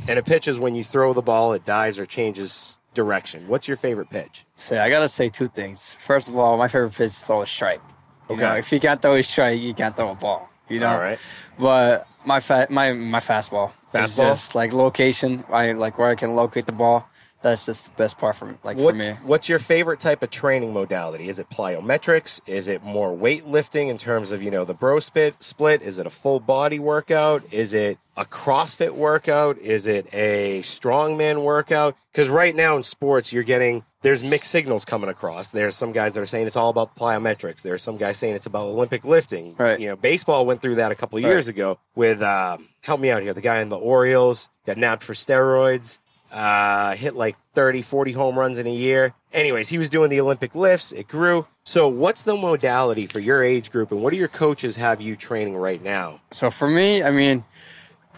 And 0.07 0.17
a 0.17 0.23
pitch 0.23 0.47
is 0.47 0.57
when 0.57 0.75
you 0.75 0.83
throw 0.83 1.13
the 1.13 1.21
ball, 1.21 1.53
it 1.53 1.65
dives 1.65 1.99
or 1.99 2.05
changes 2.05 2.78
direction. 2.93 3.47
What's 3.47 3.67
your 3.67 3.77
favorite 3.77 4.09
pitch? 4.09 4.45
So 4.57 4.79
I 4.81 4.89
gotta 4.89 5.09
say 5.09 5.29
two 5.29 5.47
things. 5.47 5.93
First 5.99 6.27
of 6.29 6.35
all, 6.37 6.57
my 6.57 6.67
favorite 6.67 6.91
pitch 6.91 7.05
is 7.07 7.21
throw 7.21 7.41
a 7.41 7.47
strike. 7.47 7.81
You 8.29 8.35
Okay. 8.35 8.43
know, 8.43 8.55
if 8.55 8.71
you 8.71 8.79
can't 8.79 9.01
throw 9.01 9.15
a 9.15 9.23
strike, 9.23 9.59
you 9.59 9.73
can't 9.73 9.95
throw 9.95 10.11
a 10.11 10.15
ball. 10.15 10.49
You 10.69 10.79
know. 10.79 10.91
All 10.91 10.99
right. 10.99 11.17
But 11.57 12.07
my 12.25 12.39
fa- 12.39 12.67
my 12.69 12.93
my 12.93 13.19
fastball. 13.19 13.71
Fastball? 13.93 14.29
just 14.29 14.53
like 14.53 14.71
location. 14.71 15.43
I 15.51 15.71
like 15.71 15.97
where 15.97 16.09
I 16.09 16.15
can 16.15 16.35
locate 16.35 16.67
the 16.67 16.71
ball. 16.71 17.08
That's 17.41 17.65
just 17.65 17.85
the 17.85 17.91
best 17.91 18.17
part 18.17 18.35
for 18.35 18.57
like 18.63 18.77
What, 18.77 18.91
for 18.91 18.97
me. 18.97 19.11
What's 19.23 19.47
your 19.47 19.59
favorite 19.59 19.99
type 19.99 20.23
of 20.23 20.29
training 20.29 20.73
modality? 20.73 21.29
Is 21.29 21.39
it 21.39 21.49
plyometrics? 21.49 22.41
Is 22.47 22.67
it 22.67 22.83
more 22.83 23.15
weightlifting 23.15 23.89
in 23.89 23.97
terms 23.97 24.31
of, 24.31 24.43
you 24.43 24.51
know, 24.51 24.65
the 24.65 24.73
bro 24.73 24.99
split 24.99 25.35
split? 25.39 25.81
Is 25.81 25.99
it 25.99 26.05
a 26.05 26.09
full 26.09 26.41
body 26.41 26.79
workout? 26.79 27.53
Is 27.53 27.73
it 27.73 27.97
a 28.17 28.25
CrossFit 28.25 28.91
workout? 28.91 29.57
Is 29.59 29.87
it 29.87 30.13
a 30.13 30.59
strongman 30.63 31.43
workout? 31.43 31.95
Because 32.11 32.27
right 32.27 32.53
now 32.53 32.75
in 32.75 32.83
sports, 32.83 33.31
you're 33.31 33.43
getting 33.43 33.85
there's 34.01 34.23
mixed 34.23 34.51
signals 34.51 34.85
coming 34.85 35.09
across. 35.09 35.49
There's 35.49 35.75
some 35.75 35.91
guys 35.91 36.13
that 36.15 36.21
are 36.21 36.25
saying 36.25 36.47
it's 36.47 36.55
all 36.55 36.69
about 36.69 36.95
plyometrics. 36.95 37.61
There's 37.61 37.81
some 37.81 37.97
guys 37.97 38.17
saying 38.17 38.35
it's 38.35 38.45
about 38.45 38.63
Olympic 38.63 39.03
lifting. 39.03 39.55
Right. 39.57 39.79
You 39.79 39.89
know, 39.89 39.95
baseball 39.95 40.45
went 40.45 40.61
through 40.61 40.75
that 40.75 40.91
a 40.91 40.95
couple 40.95 41.17
of 41.17 41.23
years 41.23 41.47
ago 41.47 41.79
with 41.95 42.21
um, 42.21 42.67
help 42.81 42.99
me 42.99 43.11
out 43.11 43.21
here. 43.21 43.33
The 43.33 43.41
guy 43.41 43.59
in 43.59 43.69
the 43.69 43.77
Orioles 43.77 44.49
got 44.65 44.77
nabbed 44.77 45.03
for 45.03 45.13
steroids 45.13 45.99
uh, 46.31 46.95
hit 46.95 47.15
like 47.15 47.35
30, 47.55 47.81
40 47.81 48.11
home 48.11 48.37
runs 48.37 48.57
in 48.57 48.67
a 48.67 48.73
year. 48.73 49.13
Anyways, 49.33 49.69
he 49.69 49.77
was 49.77 49.89
doing 49.89 50.09
the 50.09 50.19
Olympic 50.21 50.55
lifts. 50.55 50.91
It 50.91 51.07
grew. 51.07 51.45
So, 51.63 51.87
what's 51.87 52.23
the 52.23 52.35
modality 52.35 53.05
for 53.05 53.19
your 53.19 53.43
age 53.43 53.71
group, 53.71 53.91
and 53.91 54.01
what 54.01 54.11
do 54.11 54.17
your 54.17 54.27
coaches 54.27 54.75
have 54.77 55.01
you 55.01 55.15
training 55.15 55.55
right 55.55 55.83
now? 55.83 56.19
So 56.31 56.49
for 56.49 56.67
me, 56.67 57.03
I 57.03 57.11
mean, 57.11 57.43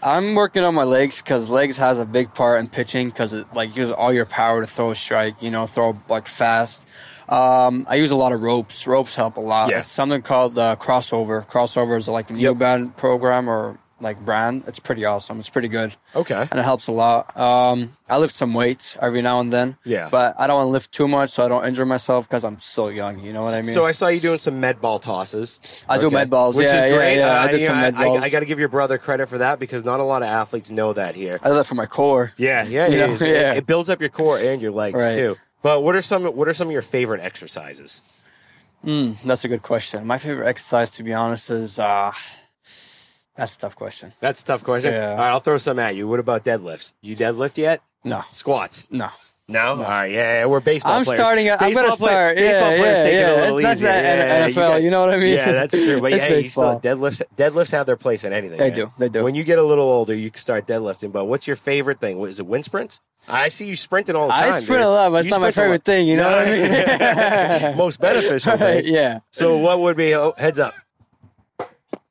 I'm 0.02 0.34
working 0.34 0.62
on 0.64 0.74
my 0.74 0.84
legs 0.84 1.20
because 1.20 1.48
legs 1.50 1.76
has 1.78 1.98
a 1.98 2.04
big 2.04 2.34
part 2.34 2.60
in 2.60 2.68
pitching 2.68 3.08
because 3.08 3.32
it 3.32 3.46
like 3.54 3.76
uses 3.76 3.92
all 3.92 4.12
your 4.12 4.26
power 4.26 4.60
to 4.62 4.66
throw 4.66 4.90
a 4.90 4.94
strike. 4.94 5.42
You 5.42 5.50
know, 5.50 5.66
throw 5.66 6.00
like 6.08 6.26
fast. 6.28 6.88
Um, 7.28 7.86
I 7.88 7.94
use 7.94 8.10
a 8.10 8.16
lot 8.16 8.32
of 8.32 8.42
ropes. 8.42 8.86
Ropes 8.86 9.14
help 9.16 9.36
a 9.36 9.40
lot. 9.40 9.70
Yeah. 9.70 9.78
It's 9.80 9.88
something 9.88 10.22
called 10.22 10.58
uh, 10.58 10.76
crossover. 10.76 11.46
Crossover 11.46 11.96
is 11.96 12.08
like 12.08 12.30
a 12.30 12.34
Yep. 12.34 12.56
Neoband 12.56 12.96
program 12.96 13.48
or 13.48 13.78
like 14.02 14.22
brand. 14.24 14.64
It's 14.66 14.78
pretty 14.78 15.04
awesome. 15.04 15.38
It's 15.38 15.48
pretty 15.48 15.68
good. 15.68 15.94
Okay. 16.14 16.46
and 16.50 16.60
it 16.60 16.64
helps 16.64 16.88
a 16.88 16.92
lot. 16.92 17.34
Um, 17.38 17.96
I 18.08 18.18
lift 18.18 18.34
some 18.34 18.52
weights 18.52 18.96
every 19.00 19.22
now 19.22 19.40
and 19.40 19.52
then. 19.52 19.76
Yeah. 19.84 20.08
But 20.10 20.34
I 20.38 20.46
don't 20.46 20.56
want 20.56 20.66
to 20.66 20.70
lift 20.72 20.92
too 20.92 21.08
much 21.08 21.30
so 21.30 21.44
I 21.44 21.48
don't 21.48 21.64
injure 21.64 21.86
myself 21.86 22.28
because 22.28 22.44
I'm 22.44 22.60
still 22.60 22.90
young. 22.92 23.20
You 23.20 23.32
know 23.32 23.40
what 23.40 23.54
I 23.54 23.62
mean? 23.62 23.72
So 23.72 23.86
I 23.86 23.92
saw 23.92 24.08
you 24.08 24.20
doing 24.20 24.38
some 24.38 24.60
med 24.60 24.80
ball 24.80 24.98
tosses. 24.98 25.84
I 25.88 25.98
do 25.98 26.10
med 26.10 26.28
balls, 26.28 26.56
which 26.56 26.66
yeah, 26.66 26.84
is 26.84 26.92
great. 26.92 27.16
yeah, 27.16 27.40
I 27.40 27.44
Uh, 27.44 27.48
did 27.48 27.60
you 27.60 27.66
some 27.66 27.76
know, 27.76 27.82
med 27.82 27.94
I, 27.94 28.04
balls. 28.04 28.22
I 28.22 28.28
got 28.28 28.40
to 28.40 28.46
give 28.46 28.58
your 28.58 28.68
brother 28.68 28.98
credit 28.98 29.28
for 29.28 29.38
that 29.38 29.58
because 29.58 29.84
not 29.84 30.00
a 30.00 30.04
lot 30.04 30.22
of 30.22 30.28
athletes 30.28 30.70
know 30.70 30.92
that 30.92 31.14
here. 31.14 31.38
I 31.42 31.48
do 31.48 31.54
that 31.54 31.66
for 31.66 31.74
my 31.76 31.86
core. 31.86 32.32
Yeah, 32.36 32.64
yeah, 32.66 32.88
You 32.88 32.98
it 33.04 33.10
is. 33.10 33.22
It- 33.22 33.28
yeah. 33.30 33.52
It, 33.54 33.66
builds 33.66 33.88
up 33.88 34.00
your 34.00 34.10
core 34.10 34.38
and 34.38 34.60
your 34.60 34.72
legs 34.72 35.00
Right. 35.00 35.14
too. 35.14 35.36
But 35.62 35.82
what 35.82 35.94
are 35.94 36.02
some 36.02 36.24
what 36.24 36.48
are 36.48 36.54
some 36.54 36.66
of 36.68 36.72
your 36.72 36.82
favorite 36.82 37.20
exercises? 37.22 38.02
That's 38.84 39.44
a 39.44 39.48
good 39.48 39.62
question. 39.62 40.04
My 40.06 40.18
favorite 40.18 40.48
exercise, 40.48 40.90
to 40.92 41.04
be 41.04 41.14
honest, 41.14 41.50
is 41.52 41.78
uh, 41.78 42.10
that's 43.36 43.56
a 43.56 43.58
tough 43.60 43.76
question. 43.76 44.12
That's 44.20 44.42
a 44.42 44.44
tough 44.44 44.64
question. 44.64 44.94
Yeah. 44.94 45.10
All 45.10 45.16
right, 45.16 45.28
I'll 45.30 45.40
throw 45.40 45.58
some 45.58 45.78
at 45.78 45.94
you. 45.96 46.06
What 46.08 46.20
about 46.20 46.44
deadlifts? 46.44 46.92
You 47.00 47.16
deadlift 47.16 47.56
yet? 47.58 47.82
No, 48.04 48.22
Squats? 48.32 48.86
no. 48.90 49.08
No? 49.48 49.70
All 49.72 49.76
right, 49.76 50.06
yeah, 50.10 50.40
yeah, 50.40 50.46
we're 50.46 50.60
baseball 50.60 50.92
I'm 50.94 51.04
players. 51.04 51.20
starting. 51.20 51.50
I'm 51.50 51.58
Baseball 51.58 51.84
gonna 51.84 51.96
play- 51.96 52.08
start. 52.08 52.36
Baseball 52.36 52.70
yeah, 52.70 52.76
players 52.78 52.98
yeah, 52.98 53.04
take 53.04 53.12
yeah. 53.12 53.20
it 53.20 53.32
a 53.32 53.40
little 53.42 53.58
It's- 53.58 53.76
easier. 53.76 53.88
the 53.92 53.94
Yeah, 53.98 54.46
NFL. 54.48 54.54
got- 54.54 54.82
You, 54.82 54.90
know 54.90 55.00
what 55.00 55.10
I 55.14 55.16
mean? 55.18 55.34
Yeah, 55.34 55.52
that's 55.52 55.74
true. 55.74 56.00
But 56.00 56.12
yeah, 56.16 56.28
you 56.28 56.48
still, 56.48 56.80
deadlifts 56.80 57.22
deadlifts 57.36 57.72
have 57.72 57.84
their 57.86 57.96
place 57.96 58.24
in 58.24 58.32
anything. 58.32 58.56
They 58.58 58.68
man. 58.70 58.78
do, 58.78 58.90
they 58.98 59.08
do. 59.08 59.24
When 59.24 59.34
you 59.34 59.42
get 59.44 59.58
a 59.58 59.62
little 59.64 59.84
older, 59.88 60.14
you 60.14 60.30
can 60.30 60.40
start 60.40 60.66
deadlifting. 60.66 61.12
But 61.12 61.24
what's 61.26 61.46
your 61.46 61.56
favorite 61.56 62.00
thing? 62.00 62.18
What, 62.18 62.30
is 62.30 62.38
it 62.38 62.46
wind 62.46 62.64
sprints? 62.64 63.00
I 63.28 63.48
see 63.48 63.66
you 63.66 63.76
sprinting 63.76 64.16
all 64.16 64.28
the 64.28 64.32
time. 64.32 64.52
I 64.52 64.60
sprint 64.60 64.80
dude. 64.80 64.86
a 64.86 64.88
lot, 64.88 65.10
but 65.12 65.18
it's 65.18 65.26
You 65.26 65.30
not 65.32 65.40
my 65.42 65.48
a 65.48 65.52
favorite 65.52 65.84
thing. 65.84 66.08
You 66.08 66.16
know 66.16 66.30
what 66.30 66.48
I 66.48 67.68
mean? 67.68 67.76
Most 67.76 68.00
beneficial 68.00 68.56
thing. 68.56 68.82
yeah. 68.86 69.18
So 69.32 69.58
what 69.58 69.80
would 69.80 69.96
be 69.96 70.14
oh, 70.14 70.32
heads 70.38 70.60
up? 70.60 70.74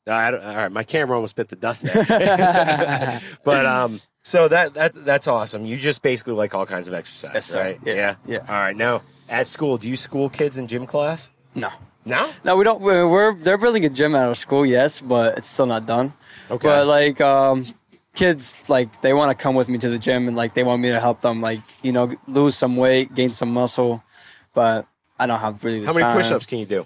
All 0.07 0.13
right, 0.13 0.33
all 0.33 0.55
right, 0.55 0.71
my 0.71 0.83
camera 0.83 1.15
almost 1.15 1.35
bit 1.35 1.49
the 1.49 1.55
dust 1.55 1.83
there. 1.83 2.03
but 3.43 3.65
um, 3.65 3.99
So 4.23 4.47
that 4.47 4.73
that 4.73 4.93
that's 5.05 5.27
awesome. 5.27 5.65
You 5.65 5.77
just 5.77 6.01
basically 6.01 6.33
like 6.33 6.55
all 6.55 6.65
kinds 6.65 6.87
of 6.87 6.93
exercise, 6.93 7.31
Yes, 7.33 7.53
right? 7.55 7.79
Yeah, 7.85 8.15
yeah. 8.27 8.39
All 8.39 8.55
right. 8.55 8.75
Now 8.75 9.03
at 9.29 9.47
school, 9.47 9.77
do 9.77 9.87
you 9.87 9.95
school 9.95 10.29
kids 10.29 10.57
in 10.57 10.67
gym 10.67 10.85
class? 10.87 11.29
No. 11.55 11.69
No. 12.03 12.31
No, 12.43 12.57
we 12.57 12.63
don't. 12.63 12.81
We're, 12.81 13.07
we're 13.07 13.35
they're 13.35 13.59
building 13.59 13.85
a 13.85 13.89
gym 13.89 14.15
out 14.15 14.31
of 14.31 14.37
school, 14.37 14.65
yes, 14.65 15.01
but 15.01 15.37
it's 15.37 15.47
still 15.47 15.67
not 15.67 15.85
done. 15.85 16.13
Okay. 16.49 16.67
But 16.67 16.87
like, 16.87 17.21
um, 17.21 17.65
kids 18.15 18.67
like 18.69 19.01
they 19.03 19.13
want 19.13 19.29
to 19.37 19.41
come 19.41 19.53
with 19.53 19.69
me 19.69 19.77
to 19.77 19.89
the 19.89 19.99
gym 19.99 20.27
and 20.27 20.35
like 20.35 20.55
they 20.55 20.63
want 20.63 20.81
me 20.81 20.89
to 20.89 20.99
help 20.99 21.21
them 21.21 21.41
like 21.41 21.61
you 21.83 21.91
know 21.91 22.11
lose 22.27 22.55
some 22.55 22.75
weight, 22.75 23.13
gain 23.13 23.29
some 23.29 23.53
muscle, 23.53 24.03
but 24.55 24.87
I 25.19 25.27
don't 25.27 25.39
have 25.39 25.63
really 25.63 25.81
the 25.81 25.85
How 25.85 25.93
many 25.93 26.03
time. 26.03 26.13
push-ups 26.17 26.47
can 26.47 26.57
you 26.57 26.65
do? 26.65 26.85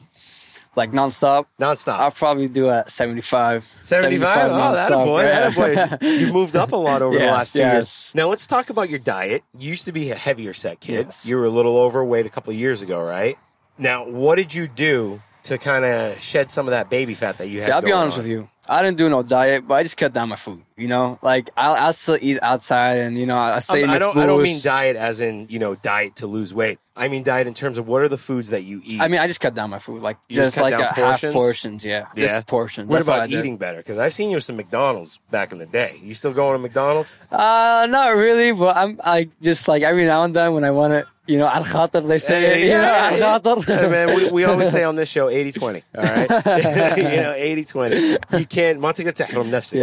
Like 0.75 0.91
nonstop. 0.91 1.45
Nonstop. 1.59 1.99
I'll 1.99 2.11
probably 2.11 2.47
do 2.47 2.69
at 2.69 2.91
75. 2.91 3.63
75? 3.81 4.51
Oh, 4.51 4.73
that 4.73 4.91
a 4.91 4.95
boy. 4.97 5.23
yeah. 5.23 5.49
That 5.49 5.99
boy. 6.01 6.07
You 6.07 6.33
moved 6.33 6.55
up 6.55 6.71
a 6.71 6.75
lot 6.75 7.01
over 7.01 7.17
the 7.17 7.25
last 7.25 7.53
two 7.53 7.59
yes. 7.59 7.73
years. 7.73 8.11
Now 8.15 8.29
let's 8.29 8.45
talk 8.47 8.69
about 8.69 8.89
your 8.89 8.99
diet. 8.99 9.43
You 9.57 9.69
used 9.69 9.85
to 9.85 9.91
be 9.91 10.11
a 10.11 10.15
heavier 10.15 10.53
set 10.53 10.79
kid. 10.79 11.05
Yes. 11.07 11.25
You 11.25 11.38
were 11.38 11.45
a 11.45 11.49
little 11.49 11.77
overweight 11.77 12.25
a 12.25 12.29
couple 12.29 12.51
of 12.51 12.59
years 12.59 12.81
ago, 12.81 13.01
right? 13.01 13.38
Now, 13.77 14.05
what 14.07 14.35
did 14.35 14.53
you 14.53 14.67
do 14.67 15.21
to 15.43 15.57
kind 15.57 15.85
of 15.85 16.21
shed 16.21 16.51
some 16.51 16.67
of 16.67 16.71
that 16.71 16.89
baby 16.89 17.13
fat 17.13 17.38
that 17.38 17.47
you 17.47 17.59
had? 17.59 17.67
See, 17.67 17.71
I'll 17.71 17.81
be 17.81 17.91
honest 17.91 18.17
on? 18.17 18.23
with 18.23 18.31
you. 18.31 18.49
I 18.67 18.81
didn't 18.81 18.97
do 18.97 19.09
no 19.09 19.21
diet, 19.21 19.67
but 19.67 19.75
I 19.75 19.83
just 19.83 19.97
cut 19.97 20.13
down 20.13 20.29
my 20.29 20.35
food. 20.35 20.63
You 20.77 20.89
know, 20.89 21.19
like 21.21 21.51
I'll, 21.55 21.75
I'll 21.75 21.93
still 21.93 22.17
eat 22.19 22.38
outside, 22.41 22.97
and 22.97 23.17
you 23.17 23.25
know, 23.25 23.38
I 23.38 23.59
say 23.59 23.83
um, 23.83 23.89
I 23.91 23.97
don't. 23.97 24.17
I 24.17 24.25
don't 24.25 24.43
mean 24.43 24.59
diet 24.61 24.97
as 24.97 25.21
in 25.21 25.47
you 25.49 25.57
know 25.57 25.75
diet 25.75 26.17
to 26.17 26.27
lose 26.27 26.53
weight. 26.53 26.79
I 26.97 27.07
mean 27.09 27.23
diet 27.23 27.47
in 27.47 27.53
terms 27.53 27.77
of 27.77 27.88
what 27.88 28.01
are 28.01 28.09
the 28.09 28.17
foods 28.17 28.49
that 28.49 28.63
you 28.63 28.81
eat. 28.83 29.01
I 29.01 29.07
mean, 29.07 29.19
I 29.19 29.27
just 29.27 29.41
cut 29.41 29.53
down 29.53 29.69
my 29.69 29.79
food, 29.79 30.01
like 30.01 30.17
you 30.29 30.38
just, 30.38 30.55
just 30.55 30.61
like 30.61 30.73
a 30.73 30.93
portions? 30.93 31.21
half 31.21 31.33
portions, 31.33 31.85
yeah, 31.85 32.05
yeah. 32.15 32.25
just 32.25 32.47
portions. 32.47 32.88
What 32.88 32.97
That's 32.97 33.07
about 33.07 33.29
eating 33.29 33.57
better? 33.57 33.77
Because 33.77 33.99
I've 33.99 34.13
seen 34.13 34.29
you 34.31 34.38
at 34.38 34.43
some 34.43 34.55
McDonald's 34.55 35.17
back 35.29 35.51
in 35.51 35.57
the 35.57 35.65
day. 35.65 35.99
You 36.01 36.13
still 36.13 36.33
going 36.33 36.57
to 36.57 36.61
McDonald's? 36.61 37.13
Uh, 37.31 37.88
not 37.89 38.15
really, 38.15 38.53
but 38.53 38.77
I'm 38.77 38.99
I 39.03 39.29
just 39.41 39.67
like 39.67 39.83
every 39.83 40.05
now 40.05 40.23
and 40.23 40.33
then 40.33 40.53
when 40.53 40.63
I 40.63 40.71
want 40.71 40.93
it. 40.93 41.05
You 41.27 41.39
know, 41.39 41.47
al 41.47 41.63
khatir, 41.63 42.07
they 42.07 42.19
say. 42.19 42.67
Yeah, 42.67 43.15
know, 43.17 43.25
Al-Khatr. 43.25 43.65
Hey, 43.65 43.89
man, 43.89 44.15
we, 44.15 44.29
we, 44.29 44.43
always 44.43 44.71
say 44.71 44.83
on 44.83 44.95
this 44.95 45.09
show 45.09 45.27
80 45.27 45.53
20. 45.53 45.83
All 45.97 46.03
right. 46.03 46.29
you 46.97 47.03
know, 47.03 47.33
80 47.35 47.65
20. 47.65 47.95
You 47.97 48.45
can't, 48.45 48.79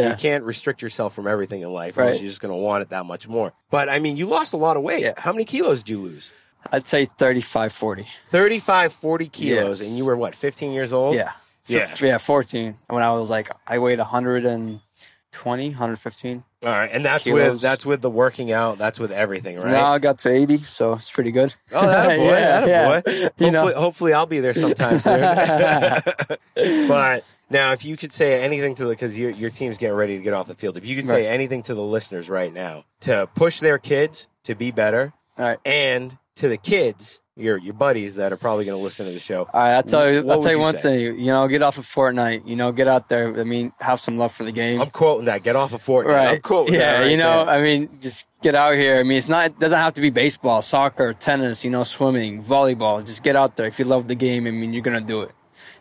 you 0.08 0.14
can't 0.16 0.44
restrict 0.44 0.81
yourself 0.82 1.14
from 1.14 1.26
everything 1.26 1.62
in 1.62 1.72
life 1.72 1.96
Right. 1.96 2.20
you're 2.20 2.28
just 2.28 2.40
going 2.40 2.52
to 2.52 2.58
want 2.58 2.82
it 2.82 2.90
that 2.90 3.06
much 3.06 3.28
more. 3.28 3.52
But, 3.70 3.88
I 3.88 3.98
mean, 4.00 4.16
you 4.16 4.26
lost 4.26 4.52
a 4.52 4.56
lot 4.56 4.76
of 4.76 4.82
weight. 4.82 5.02
Yeah. 5.02 5.14
How 5.16 5.32
many 5.32 5.44
kilos 5.44 5.82
did 5.82 5.90
you 5.92 5.98
lose? 6.00 6.32
I'd 6.70 6.86
say 6.86 7.06
35, 7.06 7.72
40. 7.72 8.02
35, 8.28 8.92
40 8.92 9.26
kilos, 9.28 9.80
Yes. 9.80 9.88
and 9.88 9.96
you 9.98 10.04
were, 10.04 10.16
what, 10.16 10.34
15 10.34 10.72
years 10.72 10.92
old? 10.92 11.14
Yeah. 11.16 11.32
Yeah. 11.66 11.80
F- 11.80 12.00
yeah, 12.02 12.18
14. 12.18 12.76
When 12.88 13.02
I 13.02 13.12
was 13.12 13.30
like, 13.30 13.50
I 13.66 13.78
weighed 13.78 13.98
120, 13.98 15.68
115. 15.70 16.44
All 16.64 16.68
right, 16.70 16.88
and 16.92 17.04
that's 17.04 17.26
with 17.26 17.60
that's 17.60 17.84
with 17.84 18.02
the 18.02 18.10
working 18.10 18.52
out. 18.52 18.78
That's 18.78 19.00
with 19.00 19.10
everything, 19.10 19.56
right? 19.58 19.72
Now 19.72 19.92
I 19.94 19.98
got 19.98 20.18
to 20.20 20.30
80, 20.30 20.58
so 20.58 20.92
it's 20.92 21.10
pretty 21.10 21.32
good. 21.32 21.52
Oh, 21.72 21.84
that 21.84 22.16
boy, 22.16 22.24
Yeah, 22.26 22.60
that 22.60 22.68
yeah. 22.68 23.00
boy. 23.00 23.02
You 23.16 23.22
Hopefully, 23.24 23.50
know. 23.50 23.80
hopefully, 23.80 24.12
I'll 24.12 24.26
be 24.26 24.38
there 24.38 24.54
sometime 24.54 25.00
soon. 25.00 25.20
but 26.88 27.24
now, 27.52 27.72
if 27.72 27.84
you 27.84 27.96
could 27.96 28.12
say 28.12 28.42
anything 28.42 28.74
to 28.76 28.84
the 28.84 28.90
because 28.90 29.16
your 29.16 29.30
your 29.30 29.50
team's 29.50 29.78
getting 29.78 29.96
ready 29.96 30.16
to 30.16 30.22
get 30.22 30.32
off 30.32 30.48
the 30.48 30.54
field, 30.54 30.76
if 30.76 30.84
you 30.84 30.96
could 30.96 31.06
say 31.06 31.26
Right. 31.26 31.32
anything 31.34 31.62
to 31.64 31.74
the 31.74 31.82
listeners 31.82 32.28
right 32.30 32.52
now 32.52 32.84
to 33.00 33.28
push 33.34 33.60
their 33.60 33.78
kids 33.78 34.26
to 34.44 34.54
be 34.54 34.70
better, 34.70 35.12
All 35.38 35.44
right. 35.46 35.58
and 35.64 36.18
to 36.36 36.48
the 36.48 36.56
kids, 36.56 37.20
your 37.36 37.56
your 37.58 37.74
buddies 37.74 38.16
that 38.16 38.32
are 38.32 38.36
probably 38.36 38.64
going 38.64 38.76
to 38.78 38.82
listen 38.82 39.06
to 39.06 39.12
the 39.12 39.18
show. 39.18 39.48
All 39.52 39.60
right, 39.60 39.74
I'll 39.74 39.82
tell 39.82 40.10
you. 40.10 40.22
What 40.22 40.32
I'll 40.32 40.38
would 40.38 40.42
tell 40.44 40.52
you 40.52 40.58
you 40.58 40.62
one 40.64 40.74
say? 40.74 40.80
thing. 40.82 41.18
You 41.20 41.26
know, 41.26 41.48
get 41.48 41.62
off 41.62 41.78
of 41.78 41.84
Fortnite. 41.84 42.46
You 42.46 42.56
know, 42.56 42.72
get 42.72 42.88
out 42.88 43.08
there. 43.08 43.38
I 43.40 43.44
mean, 43.44 43.72
have 43.80 44.00
some 44.00 44.18
love 44.18 44.32
for 44.32 44.44
the 44.44 44.52
game. 44.52 44.80
I'm 44.80 44.90
quoting 44.90 45.24
that. 45.26 45.42
Get 45.42 45.56
off 45.56 45.72
of 45.72 45.82
Fortnite. 45.82 46.28
I'm 46.28 46.40
quoting 46.42 46.74
yeah, 46.74 46.80
that. 46.80 47.00
right 47.02 47.10
you 47.10 47.16
know, 47.16 47.44
there. 47.46 47.54
I 47.54 47.62
mean, 47.62 47.88
just 48.00 48.26
get 48.42 48.54
out 48.54 48.74
here. 48.74 48.98
I 48.98 49.02
mean, 49.02 49.16
it's 49.18 49.28
not. 49.30 49.46
It 49.46 49.58
doesn't 49.58 49.78
have 49.78 49.94
to 49.94 50.00
be 50.02 50.10
baseball, 50.10 50.60
soccer, 50.62 51.14
tennis. 51.14 51.64
You 51.64 51.70
know, 51.70 51.84
swimming, 51.84 52.42
volleyball. 52.42 53.04
Just 53.04 53.22
get 53.22 53.34
out 53.36 53.56
there. 53.56 53.66
If 53.66 53.78
you 53.78 53.86
love 53.86 54.08
the 54.08 54.14
game, 54.14 54.46
I 54.46 54.50
mean, 54.50 54.72
you're 54.74 54.82
gonna 54.82 55.00
do 55.00 55.22
it. 55.22 55.32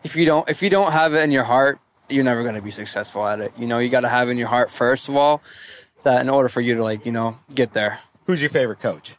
If 0.04 0.16
you 0.16 0.24
don't, 0.26 0.48
if 0.48 0.62
you 0.62 0.70
don't 0.70 0.92
have 0.92 1.14
it 1.14 1.20
in 1.22 1.30
your 1.30 1.44
heart, 1.44 1.78
you're 2.08 2.24
never 2.24 2.44
gonna 2.44 2.62
be 2.62 2.70
successful 2.70 3.26
at 3.26 3.40
it. 3.40 3.52
You 3.58 3.66
know, 3.66 3.78
you 3.78 3.88
got 3.88 4.00
to 4.00 4.08
have 4.08 4.28
in 4.28 4.36
your 4.36 4.48
heart 4.48 4.70
first 4.70 5.08
of 5.08 5.16
all 5.16 5.42
that 6.02 6.20
in 6.20 6.28
order 6.28 6.48
for 6.48 6.60
you 6.60 6.74
to 6.76 6.82
like, 6.82 7.06
you 7.06 7.12
know, 7.12 7.38
get 7.54 7.72
there. 7.72 7.98
who's 8.26 8.40
your 8.42 8.50
favorite 8.50 8.80
coach? 8.80 9.16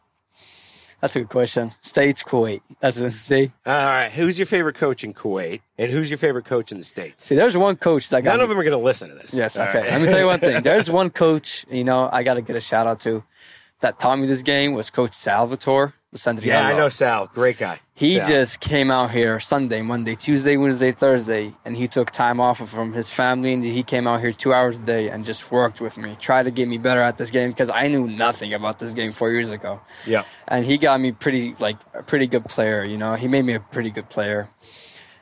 That's 1.03 1.17
a 1.17 1.19
good 1.19 1.29
question. 1.29 1.71
States, 1.81 2.23
Kuwait. 2.23 2.61
That's 2.79 2.97
what 2.97 3.11
see. 3.11 3.51
All 3.65 3.73
right, 3.73 4.09
who's 4.09 4.39
your 4.39 4.45
favorite 4.45 4.75
coach 4.75 5.03
in 5.03 5.13
Kuwait, 5.13 5.59
and 5.77 5.91
who's 5.91 6.09
your 6.09 6.17
favorite 6.17 6.45
coach 6.45 6.71
in 6.71 6.77
the 6.77 6.83
states? 6.85 7.25
See, 7.25 7.35
there's 7.35 7.57
one 7.57 7.75
coach 7.75 8.07
that 8.09 8.23
got 8.23 8.31
None 8.31 8.39
of 8.39 8.47
them 8.47 8.57
are 8.57 8.63
going 8.63 8.77
to 8.77 8.81
listen 8.81 9.09
to 9.09 9.15
this. 9.15 9.33
Yes, 9.33 9.57
All 9.57 9.67
okay. 9.67 9.79
right. 9.79 9.89
Let 9.89 9.99
me 10.01 10.07
tell 10.07 10.19
you 10.19 10.25
one 10.27 10.39
thing. 10.39 10.63
There's 10.63 10.89
one 10.89 11.09
coach, 11.09 11.65
you 11.69 11.83
know, 11.83 12.07
I 12.09 12.23
got 12.23 12.35
to 12.35 12.41
get 12.41 12.55
a 12.55 12.61
shout 12.61 12.87
out 12.87 13.01
to 13.01 13.21
that 13.81 13.99
taught 13.99 14.17
me 14.17 14.27
this 14.27 14.41
game 14.43 14.71
was 14.71 14.89
Coach 14.89 15.11
Salvatore. 15.11 15.93
Yeah, 16.43 16.67
I 16.67 16.77
know 16.77 16.89
Sal. 16.89 17.27
Great 17.33 17.57
guy. 17.57 17.79
He 17.95 18.15
Sal. 18.15 18.27
just 18.27 18.59
came 18.59 18.89
out 18.89 19.11
here 19.11 19.39
Sunday, 19.39 19.81
Monday, 19.81 20.15
Tuesday, 20.15 20.57
Wednesday, 20.57 20.91
Thursday, 20.91 21.53
and 21.63 21.77
he 21.77 21.87
took 21.87 22.11
time 22.11 22.39
off 22.39 22.57
from 22.67 22.93
his 22.93 23.09
family 23.09 23.53
and 23.53 23.63
he 23.63 23.83
came 23.83 24.07
out 24.07 24.19
here 24.19 24.31
two 24.31 24.53
hours 24.53 24.77
a 24.77 24.79
day 24.79 25.09
and 25.09 25.25
just 25.25 25.51
worked 25.51 25.79
with 25.79 25.97
me, 25.97 26.15
tried 26.19 26.43
to 26.43 26.51
get 26.51 26.67
me 26.67 26.77
better 26.77 27.01
at 27.01 27.17
this 27.17 27.29
game 27.29 27.49
because 27.49 27.69
I 27.69 27.87
knew 27.87 28.07
nothing 28.07 28.53
about 28.53 28.79
this 28.79 28.93
game 28.93 29.11
four 29.11 29.31
years 29.31 29.51
ago. 29.51 29.81
Yeah. 30.07 30.23
And 30.47 30.65
he 30.65 30.77
got 30.77 30.99
me 30.99 31.11
pretty 31.11 31.55
like 31.59 31.77
a 31.93 32.03
pretty 32.03 32.27
good 32.27 32.45
player, 32.45 32.83
you 32.83 32.97
know. 32.97 33.15
He 33.15 33.27
made 33.27 33.45
me 33.45 33.53
a 33.53 33.59
pretty 33.59 33.91
good 33.91 34.09
player. 34.09 34.49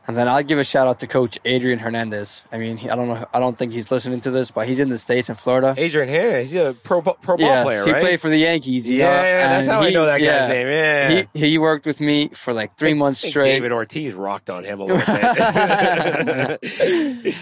And 0.08 0.18
then 0.18 0.28
I'll 0.28 0.42
give 0.44 0.58
a 0.58 0.64
shout 0.64 0.88
out 0.88 1.00
to 1.02 1.08
Coach 1.08 1.38
Adrian 1.46 1.78
Hernandez. 1.80 2.44
I 2.52 2.58
mean, 2.58 2.76
he, 2.78 2.90
I 2.90 2.96
don't 2.96 3.08
know, 3.08 3.26
I 3.34 3.40
don't 3.40 3.56
think 3.58 3.72
he's 3.72 3.92
listening 3.92 4.20
to 4.22 4.32
this, 4.32 4.50
but 4.50 4.68
he's 4.68 4.80
in 4.80 4.90
the 4.90 4.98
states 4.98 5.30
in 5.30 5.36
Florida. 5.36 5.76
Adrian 5.78 6.10
Hanna, 6.10 6.40
he's 6.42 6.56
a 6.56 6.74
pro, 6.84 7.02
pro 7.02 7.38
ball 7.38 7.40
Yes, 7.40 7.66
player, 7.66 7.86
he 7.86 7.92
right? 7.92 8.02
played 8.02 8.20
for 8.22 8.30
the 8.30 8.38
Yankees. 8.38 8.90
Yeah, 8.90 9.06
know? 9.06 9.12
yeah, 9.14 9.50
that's 9.50 9.68
and 9.68 9.76
how 9.76 9.82
I 9.84 9.88
he- 9.90 9.94
know 9.94 10.06
that 10.08 10.18
guy's 10.18 10.50
name, 10.50 10.68
yeah. 10.68 11.26
he 11.34 11.48
he 11.48 11.58
worked 11.60 11.86
with 11.86 12.02
me 12.02 12.30
for 12.30 12.52
like 12.52 12.76
three 12.78 12.96
months 12.96 13.20
straight. 13.28 13.46
David 13.46 13.72
Ortiz 13.72 14.14
rocked 14.16 14.50
on 14.50 14.64
him 14.64 14.80
a 14.80 14.86
little 14.86 14.98
bit. 16.62 16.62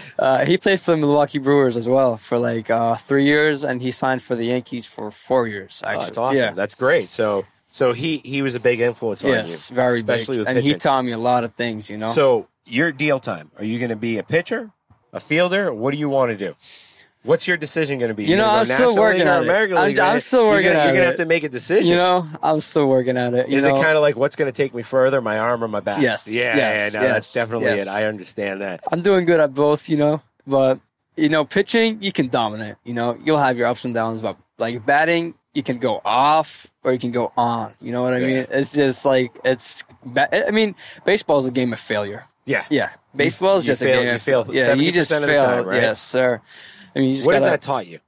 Uh, 0.18 0.44
he 0.44 0.56
played 0.58 0.78
for 0.80 0.90
the 0.92 0.96
Milwaukee 0.98 1.38
Brewers 1.38 1.76
as 1.76 1.88
well 1.88 2.16
for 2.18 2.38
like 2.38 2.70
uh, 2.70 2.94
three 2.96 3.24
years, 3.24 3.64
and 3.64 3.80
he 3.80 3.90
signed 3.90 4.20
for 4.22 4.34
the 4.36 4.44
Yankees 4.44 4.84
for 4.86 5.10
four 5.10 5.48
years. 5.48 5.82
oh, 5.84 5.88
Actually, 5.88 6.04
that's 6.04 6.18
awesome. 6.18 6.36
Yeah. 6.44 6.50
That's 6.52 6.74
great. 6.74 7.08
So, 7.08 7.46
so 7.66 7.92
he 7.92 8.18
he 8.18 8.42
was 8.42 8.54
a 8.54 8.60
big 8.60 8.80
influence 8.80 9.24
on 9.24 9.30
yes, 9.30 9.70
you, 9.70 9.76
very 9.76 9.96
especially 9.96 10.38
big. 10.38 10.48
and 10.48 10.58
he 10.58 10.74
taught 10.74 11.02
me 11.04 11.12
a 11.12 11.18
lot 11.18 11.44
of 11.44 11.54
things. 11.54 11.88
You 11.88 11.96
know. 11.96 12.12
So, 12.12 12.48
your 12.66 12.92
deal 12.92 13.20
time. 13.20 13.50
Are 13.58 13.64
you 13.64 13.78
going 13.78 13.90
to 13.90 13.96
be 13.96 14.18
a 14.18 14.22
pitcher, 14.22 14.70
a 15.12 15.20
fielder? 15.20 15.72
What 15.72 15.92
do 15.92 15.98
you 15.98 16.08
want 16.08 16.30
to 16.30 16.36
do? 16.36 16.54
What's 17.22 17.46
your 17.46 17.58
decision 17.58 17.98
going 17.98 18.08
to 18.08 18.14
be? 18.14 18.24
You 18.24 18.36
know, 18.36 18.48
I'm 18.48 18.64
still 18.64 18.96
working 18.96 19.22
or 19.28 19.42
it. 19.42 19.50
I'm- 19.50 19.78
I'm 19.78 19.94
You're 19.96 20.20
still 20.20 20.40
gonna- 20.44 20.50
working 20.52 20.64
You're 20.72 20.74
going 20.84 20.94
to 20.96 21.02
have 21.04 21.16
to 21.16 21.26
make 21.26 21.44
a 21.44 21.50
decision. 21.50 21.90
you 21.90 21.96
know, 21.96 22.26
I'm 22.42 22.60
still 22.60 22.86
working 22.88 23.18
at 23.18 23.34
it. 23.34 23.48
You 23.50 23.58
Is 23.58 23.62
know, 23.64 23.76
it 23.76 23.82
kind 23.82 23.94
of 23.96 24.00
like 24.00 24.16
what's 24.16 24.36
going 24.36 24.50
to 24.50 24.56
take 24.56 24.72
me 24.74 24.82
further, 24.82 25.20
my 25.20 25.38
arm 25.38 25.62
or 25.62 25.68
my 25.68 25.80
back? 25.80 26.00
Yes, 26.00 26.26
Yeah, 26.26 26.56
yes, 26.56 26.94
yeah, 26.94 27.00
no, 27.00 27.08
that's 27.08 27.30
definitely 27.34 27.66
yes. 27.66 27.86
it. 27.86 27.90
I 27.90 28.04
understand 28.06 28.62
that. 28.62 28.80
I'm 28.90 29.02
doing 29.02 29.26
good 29.26 29.38
at 29.38 29.52
both. 29.52 29.90
You 29.90 29.98
know, 29.98 30.22
but 30.46 30.80
you 31.16 31.28
know, 31.28 31.44
pitching 31.44 32.02
you 32.02 32.10
can 32.10 32.28
dominate. 32.28 32.76
You 32.84 32.94
know, 32.94 33.18
you'll 33.22 33.36
have 33.36 33.58
your 33.58 33.66
ups 33.66 33.84
and 33.84 33.92
downs, 33.92 34.22
but 34.22 34.38
like 34.56 34.86
batting, 34.86 35.34
you 35.52 35.62
can 35.62 35.76
go 35.76 36.00
off 36.02 36.68
or 36.84 36.92
you 36.94 36.98
can 36.98 37.10
go 37.10 37.32
on. 37.36 37.74
You 37.82 37.92
know 37.92 38.02
what 38.02 38.14
I 38.14 38.18
Yeah. 38.18 38.26
mean? 38.28 38.46
It's 38.50 38.72
just 38.72 39.04
like 39.04 39.30
it's. 39.44 39.84
Ba- 40.06 40.48
I 40.48 40.52
mean, 40.52 40.74
baseball 41.04 41.38
is 41.40 41.46
a 41.46 41.50
game 41.50 41.74
of 41.74 41.80
failure. 41.80 42.24
Yeah. 42.46 42.64
Yeah, 42.70 42.90
baseball 43.14 43.56
is 43.58 43.66
just 43.66 43.82
fail- 43.82 44.00
a 44.00 44.02
game. 44.04 44.12
you 44.12 44.18
fail 44.18 44.46
Yeah, 44.52 44.72
you 44.74 44.90
just 44.92 45.10
70% 45.10 45.14
of 45.16 45.20
the 45.22 45.26
fail. 45.28 45.42
time, 45.42 45.66
right? 45.66 45.82
Yes, 45.82 46.00
sir. 46.02 46.40
I 46.94 46.98
mean, 46.98 47.08
you 47.10 47.14
just 47.16 47.26
What 47.26 47.34
has 47.34 47.42
gotta 47.42 47.50
that 47.52 47.62
taught 47.62 47.86
you? 47.86 48.00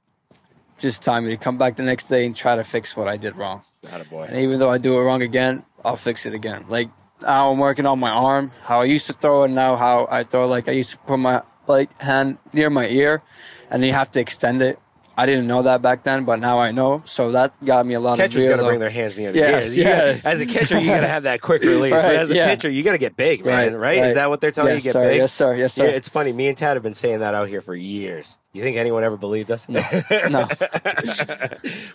just 0.79 1.01
time 1.03 1.25
me 1.25 1.31
to 1.31 1.37
come 1.37 1.57
back 1.57 1.75
the 1.77 1.83
next 1.83 2.07
day 2.09 2.25
and 2.25 2.35
try 2.35 2.55
to 2.55 2.63
fix 2.63 2.97
what 2.97 3.07
I 3.07 3.15
did 3.17 3.35
wrong. 3.37 3.61
And 3.91 4.09
boy. 4.09 4.27
even 4.33 4.59
though 4.59 4.69
I 4.69 4.77
do 4.77 4.99
it 4.99 5.03
wrong 5.03 5.21
again, 5.21 5.63
I'll 5.85 5.95
fix 5.95 6.25
it 6.25 6.33
again. 6.33 6.65
Like 6.67 6.89
now 7.21 7.51
I'm 7.51 7.57
working 7.59 7.85
on 7.85 7.99
my 7.99 8.09
arm, 8.09 8.51
how 8.63 8.81
I 8.81 8.85
used 8.85 9.07
to 9.07 9.13
throw 9.13 9.43
it 9.43 9.49
now, 9.49 9.75
how 9.77 10.07
I 10.11 10.23
throw. 10.23 10.47
Like 10.47 10.67
I 10.67 10.71
used 10.73 10.91
to 10.91 10.97
put 10.99 11.17
my 11.19 11.41
like 11.67 11.89
hand 12.01 12.37
near 12.51 12.69
my 12.69 12.87
ear, 12.87 13.21
and 13.69 13.83
you 13.85 13.93
have 13.93 14.11
to 14.11 14.19
extend 14.19 14.61
it. 14.61 14.77
I 15.15 15.27
didn't 15.27 15.45
know 15.45 15.61
that 15.63 15.81
back 15.83 16.03
then, 16.03 16.23
but 16.25 16.39
now 16.39 16.57
I 16.59 16.71
know. 16.71 17.03
So 17.05 17.31
that 17.33 17.53
got 17.63 17.85
me 17.85 17.93
a 17.93 17.99
lot 17.99 18.17
Catchers 18.17 18.45
of 18.45 18.49
got 18.49 18.57
to 18.57 18.63
bring 18.67 18.79
their 18.79 18.89
hands 18.89 19.15
near 19.17 19.31
the 19.31 19.37
Yes, 19.39 19.65
ears. 19.65 19.77
You 19.77 19.83
gotta- 19.83 19.95
yes. 20.07 20.25
as 20.25 20.41
a 20.41 20.45
catcher, 20.47 20.79
you 20.79 20.87
got 20.87 21.01
to 21.01 21.07
have 21.07 21.23
that 21.23 21.41
quick 21.41 21.61
release. 21.63 21.91
but 21.91 22.15
as 22.15 22.31
a 22.31 22.35
yeah. 22.35 22.47
pitcher, 22.49 22.69
you 22.69 22.81
got 22.83 22.93
to 22.93 22.97
get 22.97 23.15
big, 23.15 23.45
man. 23.45 23.75
Right, 23.75 23.97
Is 23.97 24.01
right. 24.01 24.13
that 24.15 24.29
what 24.29 24.41
they're 24.41 24.51
telling 24.51 24.73
yes, 24.73 24.85
you? 24.85 24.89
Get 24.89 24.93
sir, 24.93 25.03
big. 25.03 25.17
Yes, 25.17 25.31
sir. 25.33 25.55
Yes, 25.55 25.73
sir. 25.73 25.85
Yeah, 25.85 25.91
it's 25.91 26.09
funny. 26.09 26.33
Me 26.33 26.47
and 26.47 26.57
Tad 26.57 26.75
have 26.75 26.83
been 26.83 26.95
saying 26.95 27.19
that 27.19 27.35
out 27.35 27.47
here 27.47 27.61
for 27.61 27.75
years. 27.75 28.39
You 28.53 28.63
think 28.63 28.75
anyone 28.77 29.03
ever 29.03 29.17
believed 29.17 29.51
us? 29.51 29.67
no. 29.69 29.83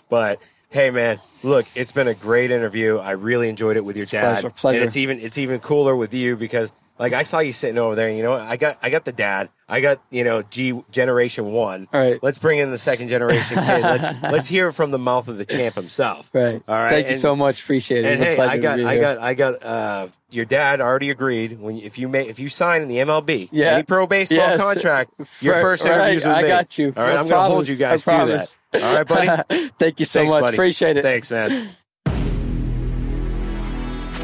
but 0.09 0.39
hey, 0.69 0.91
man, 0.91 1.19
look, 1.43 1.65
it's 1.75 1.91
been 1.91 2.07
a 2.07 2.13
great 2.13 2.51
interview. 2.51 2.97
I 2.97 3.11
really 3.11 3.49
enjoyed 3.49 3.77
it 3.77 3.83
with 3.85 3.97
your 3.97 4.05
dad, 4.05 4.33
pleasure, 4.41 4.49
pleasure. 4.49 4.77
and 4.79 4.87
it's 4.87 4.97
even 4.97 5.19
it's 5.19 5.37
even 5.37 5.59
cooler 5.59 5.95
with 5.95 6.13
you 6.13 6.35
because 6.35 6.71
Like 6.99 7.13
I 7.13 7.23
saw 7.23 7.39
you 7.39 7.53
sitting 7.53 7.77
over 7.77 7.95
there. 7.95 8.09
You 8.11 8.21
know, 8.23 8.33
I 8.33 8.57
got 8.57 8.77
I 8.83 8.89
got 8.89 9.05
the 9.05 9.13
dad. 9.13 9.49
I 9.69 9.79
got 9.79 10.01
you 10.11 10.23
know 10.25 10.41
G 10.41 10.83
generation 10.91 11.45
one. 11.51 11.87
All 11.93 11.99
right. 12.01 12.19
Let's 12.21 12.37
bring 12.39 12.59
in 12.59 12.71
the 12.71 12.77
second 12.77 13.07
generation 13.07 13.57
kid. 13.57 13.81
let's 13.81 14.21
let's 14.23 14.47
hear 14.47 14.67
it 14.67 14.73
from 14.73 14.91
the 14.91 14.97
mouth 14.99 15.27
of 15.29 15.37
the 15.37 15.45
champ 15.45 15.75
himself. 15.75 16.29
Right. 16.33 16.61
All 16.67 16.75
right. 16.75 16.89
Thank 16.89 17.07
you 17.07 17.15
so 17.15 17.35
much. 17.35 17.61
Appreciate 17.63 18.03
it. 18.03 18.11
And 18.11 18.13
It's 18.21 18.21
a 18.39 18.41
hey, 18.43 18.47
I 18.47 18.57
got 18.57 18.79
I 18.81 18.97
got 18.99 19.17
I 19.19 19.33
got 19.33 19.63
uh 19.63 20.07
your 20.31 20.45
dad 20.45 20.79
already 20.81 21.09
agreed 21.09 21.59
when 21.59 21.77
if 21.77 21.97
you 21.97 22.07
may 22.09 22.27
if 22.27 22.37
you 22.39 22.49
sign 22.49 22.81
in 22.83 22.87
the 22.89 22.97
MLB 22.97 23.49
Yeah. 23.51 23.75
any 23.75 23.83
pro 23.83 24.05
baseball 24.05 24.37
Yes. 24.37 24.59
contract 24.59 25.11
your 25.41 25.53
For- 25.55 25.61
first 25.61 25.85
right, 25.85 25.93
interviews 26.01 26.25
with 26.25 26.35
I 26.35 26.41
me. 26.43 26.47
got 26.49 26.77
you. 26.77 26.93
All 26.97 27.03
right, 27.03 27.13
No 27.13 27.19
I'm 27.21 27.27
gonna 27.29 27.49
hold 27.49 27.67
you 27.67 27.77
guys 27.77 28.05
I 28.07 28.25
to 28.27 28.37
that. 28.73 28.83
All 28.83 28.95
right, 28.95 29.07
buddy. 29.07 29.69
Thank 29.79 29.99
you 29.99 30.05
so 30.05 30.19
Thanks, 30.19 30.33
much. 30.33 30.41
buddy. 30.41 30.55
Appreciate 30.57 30.97
it. 30.97 31.01
Thanks, 31.03 31.31
man. 31.31 31.69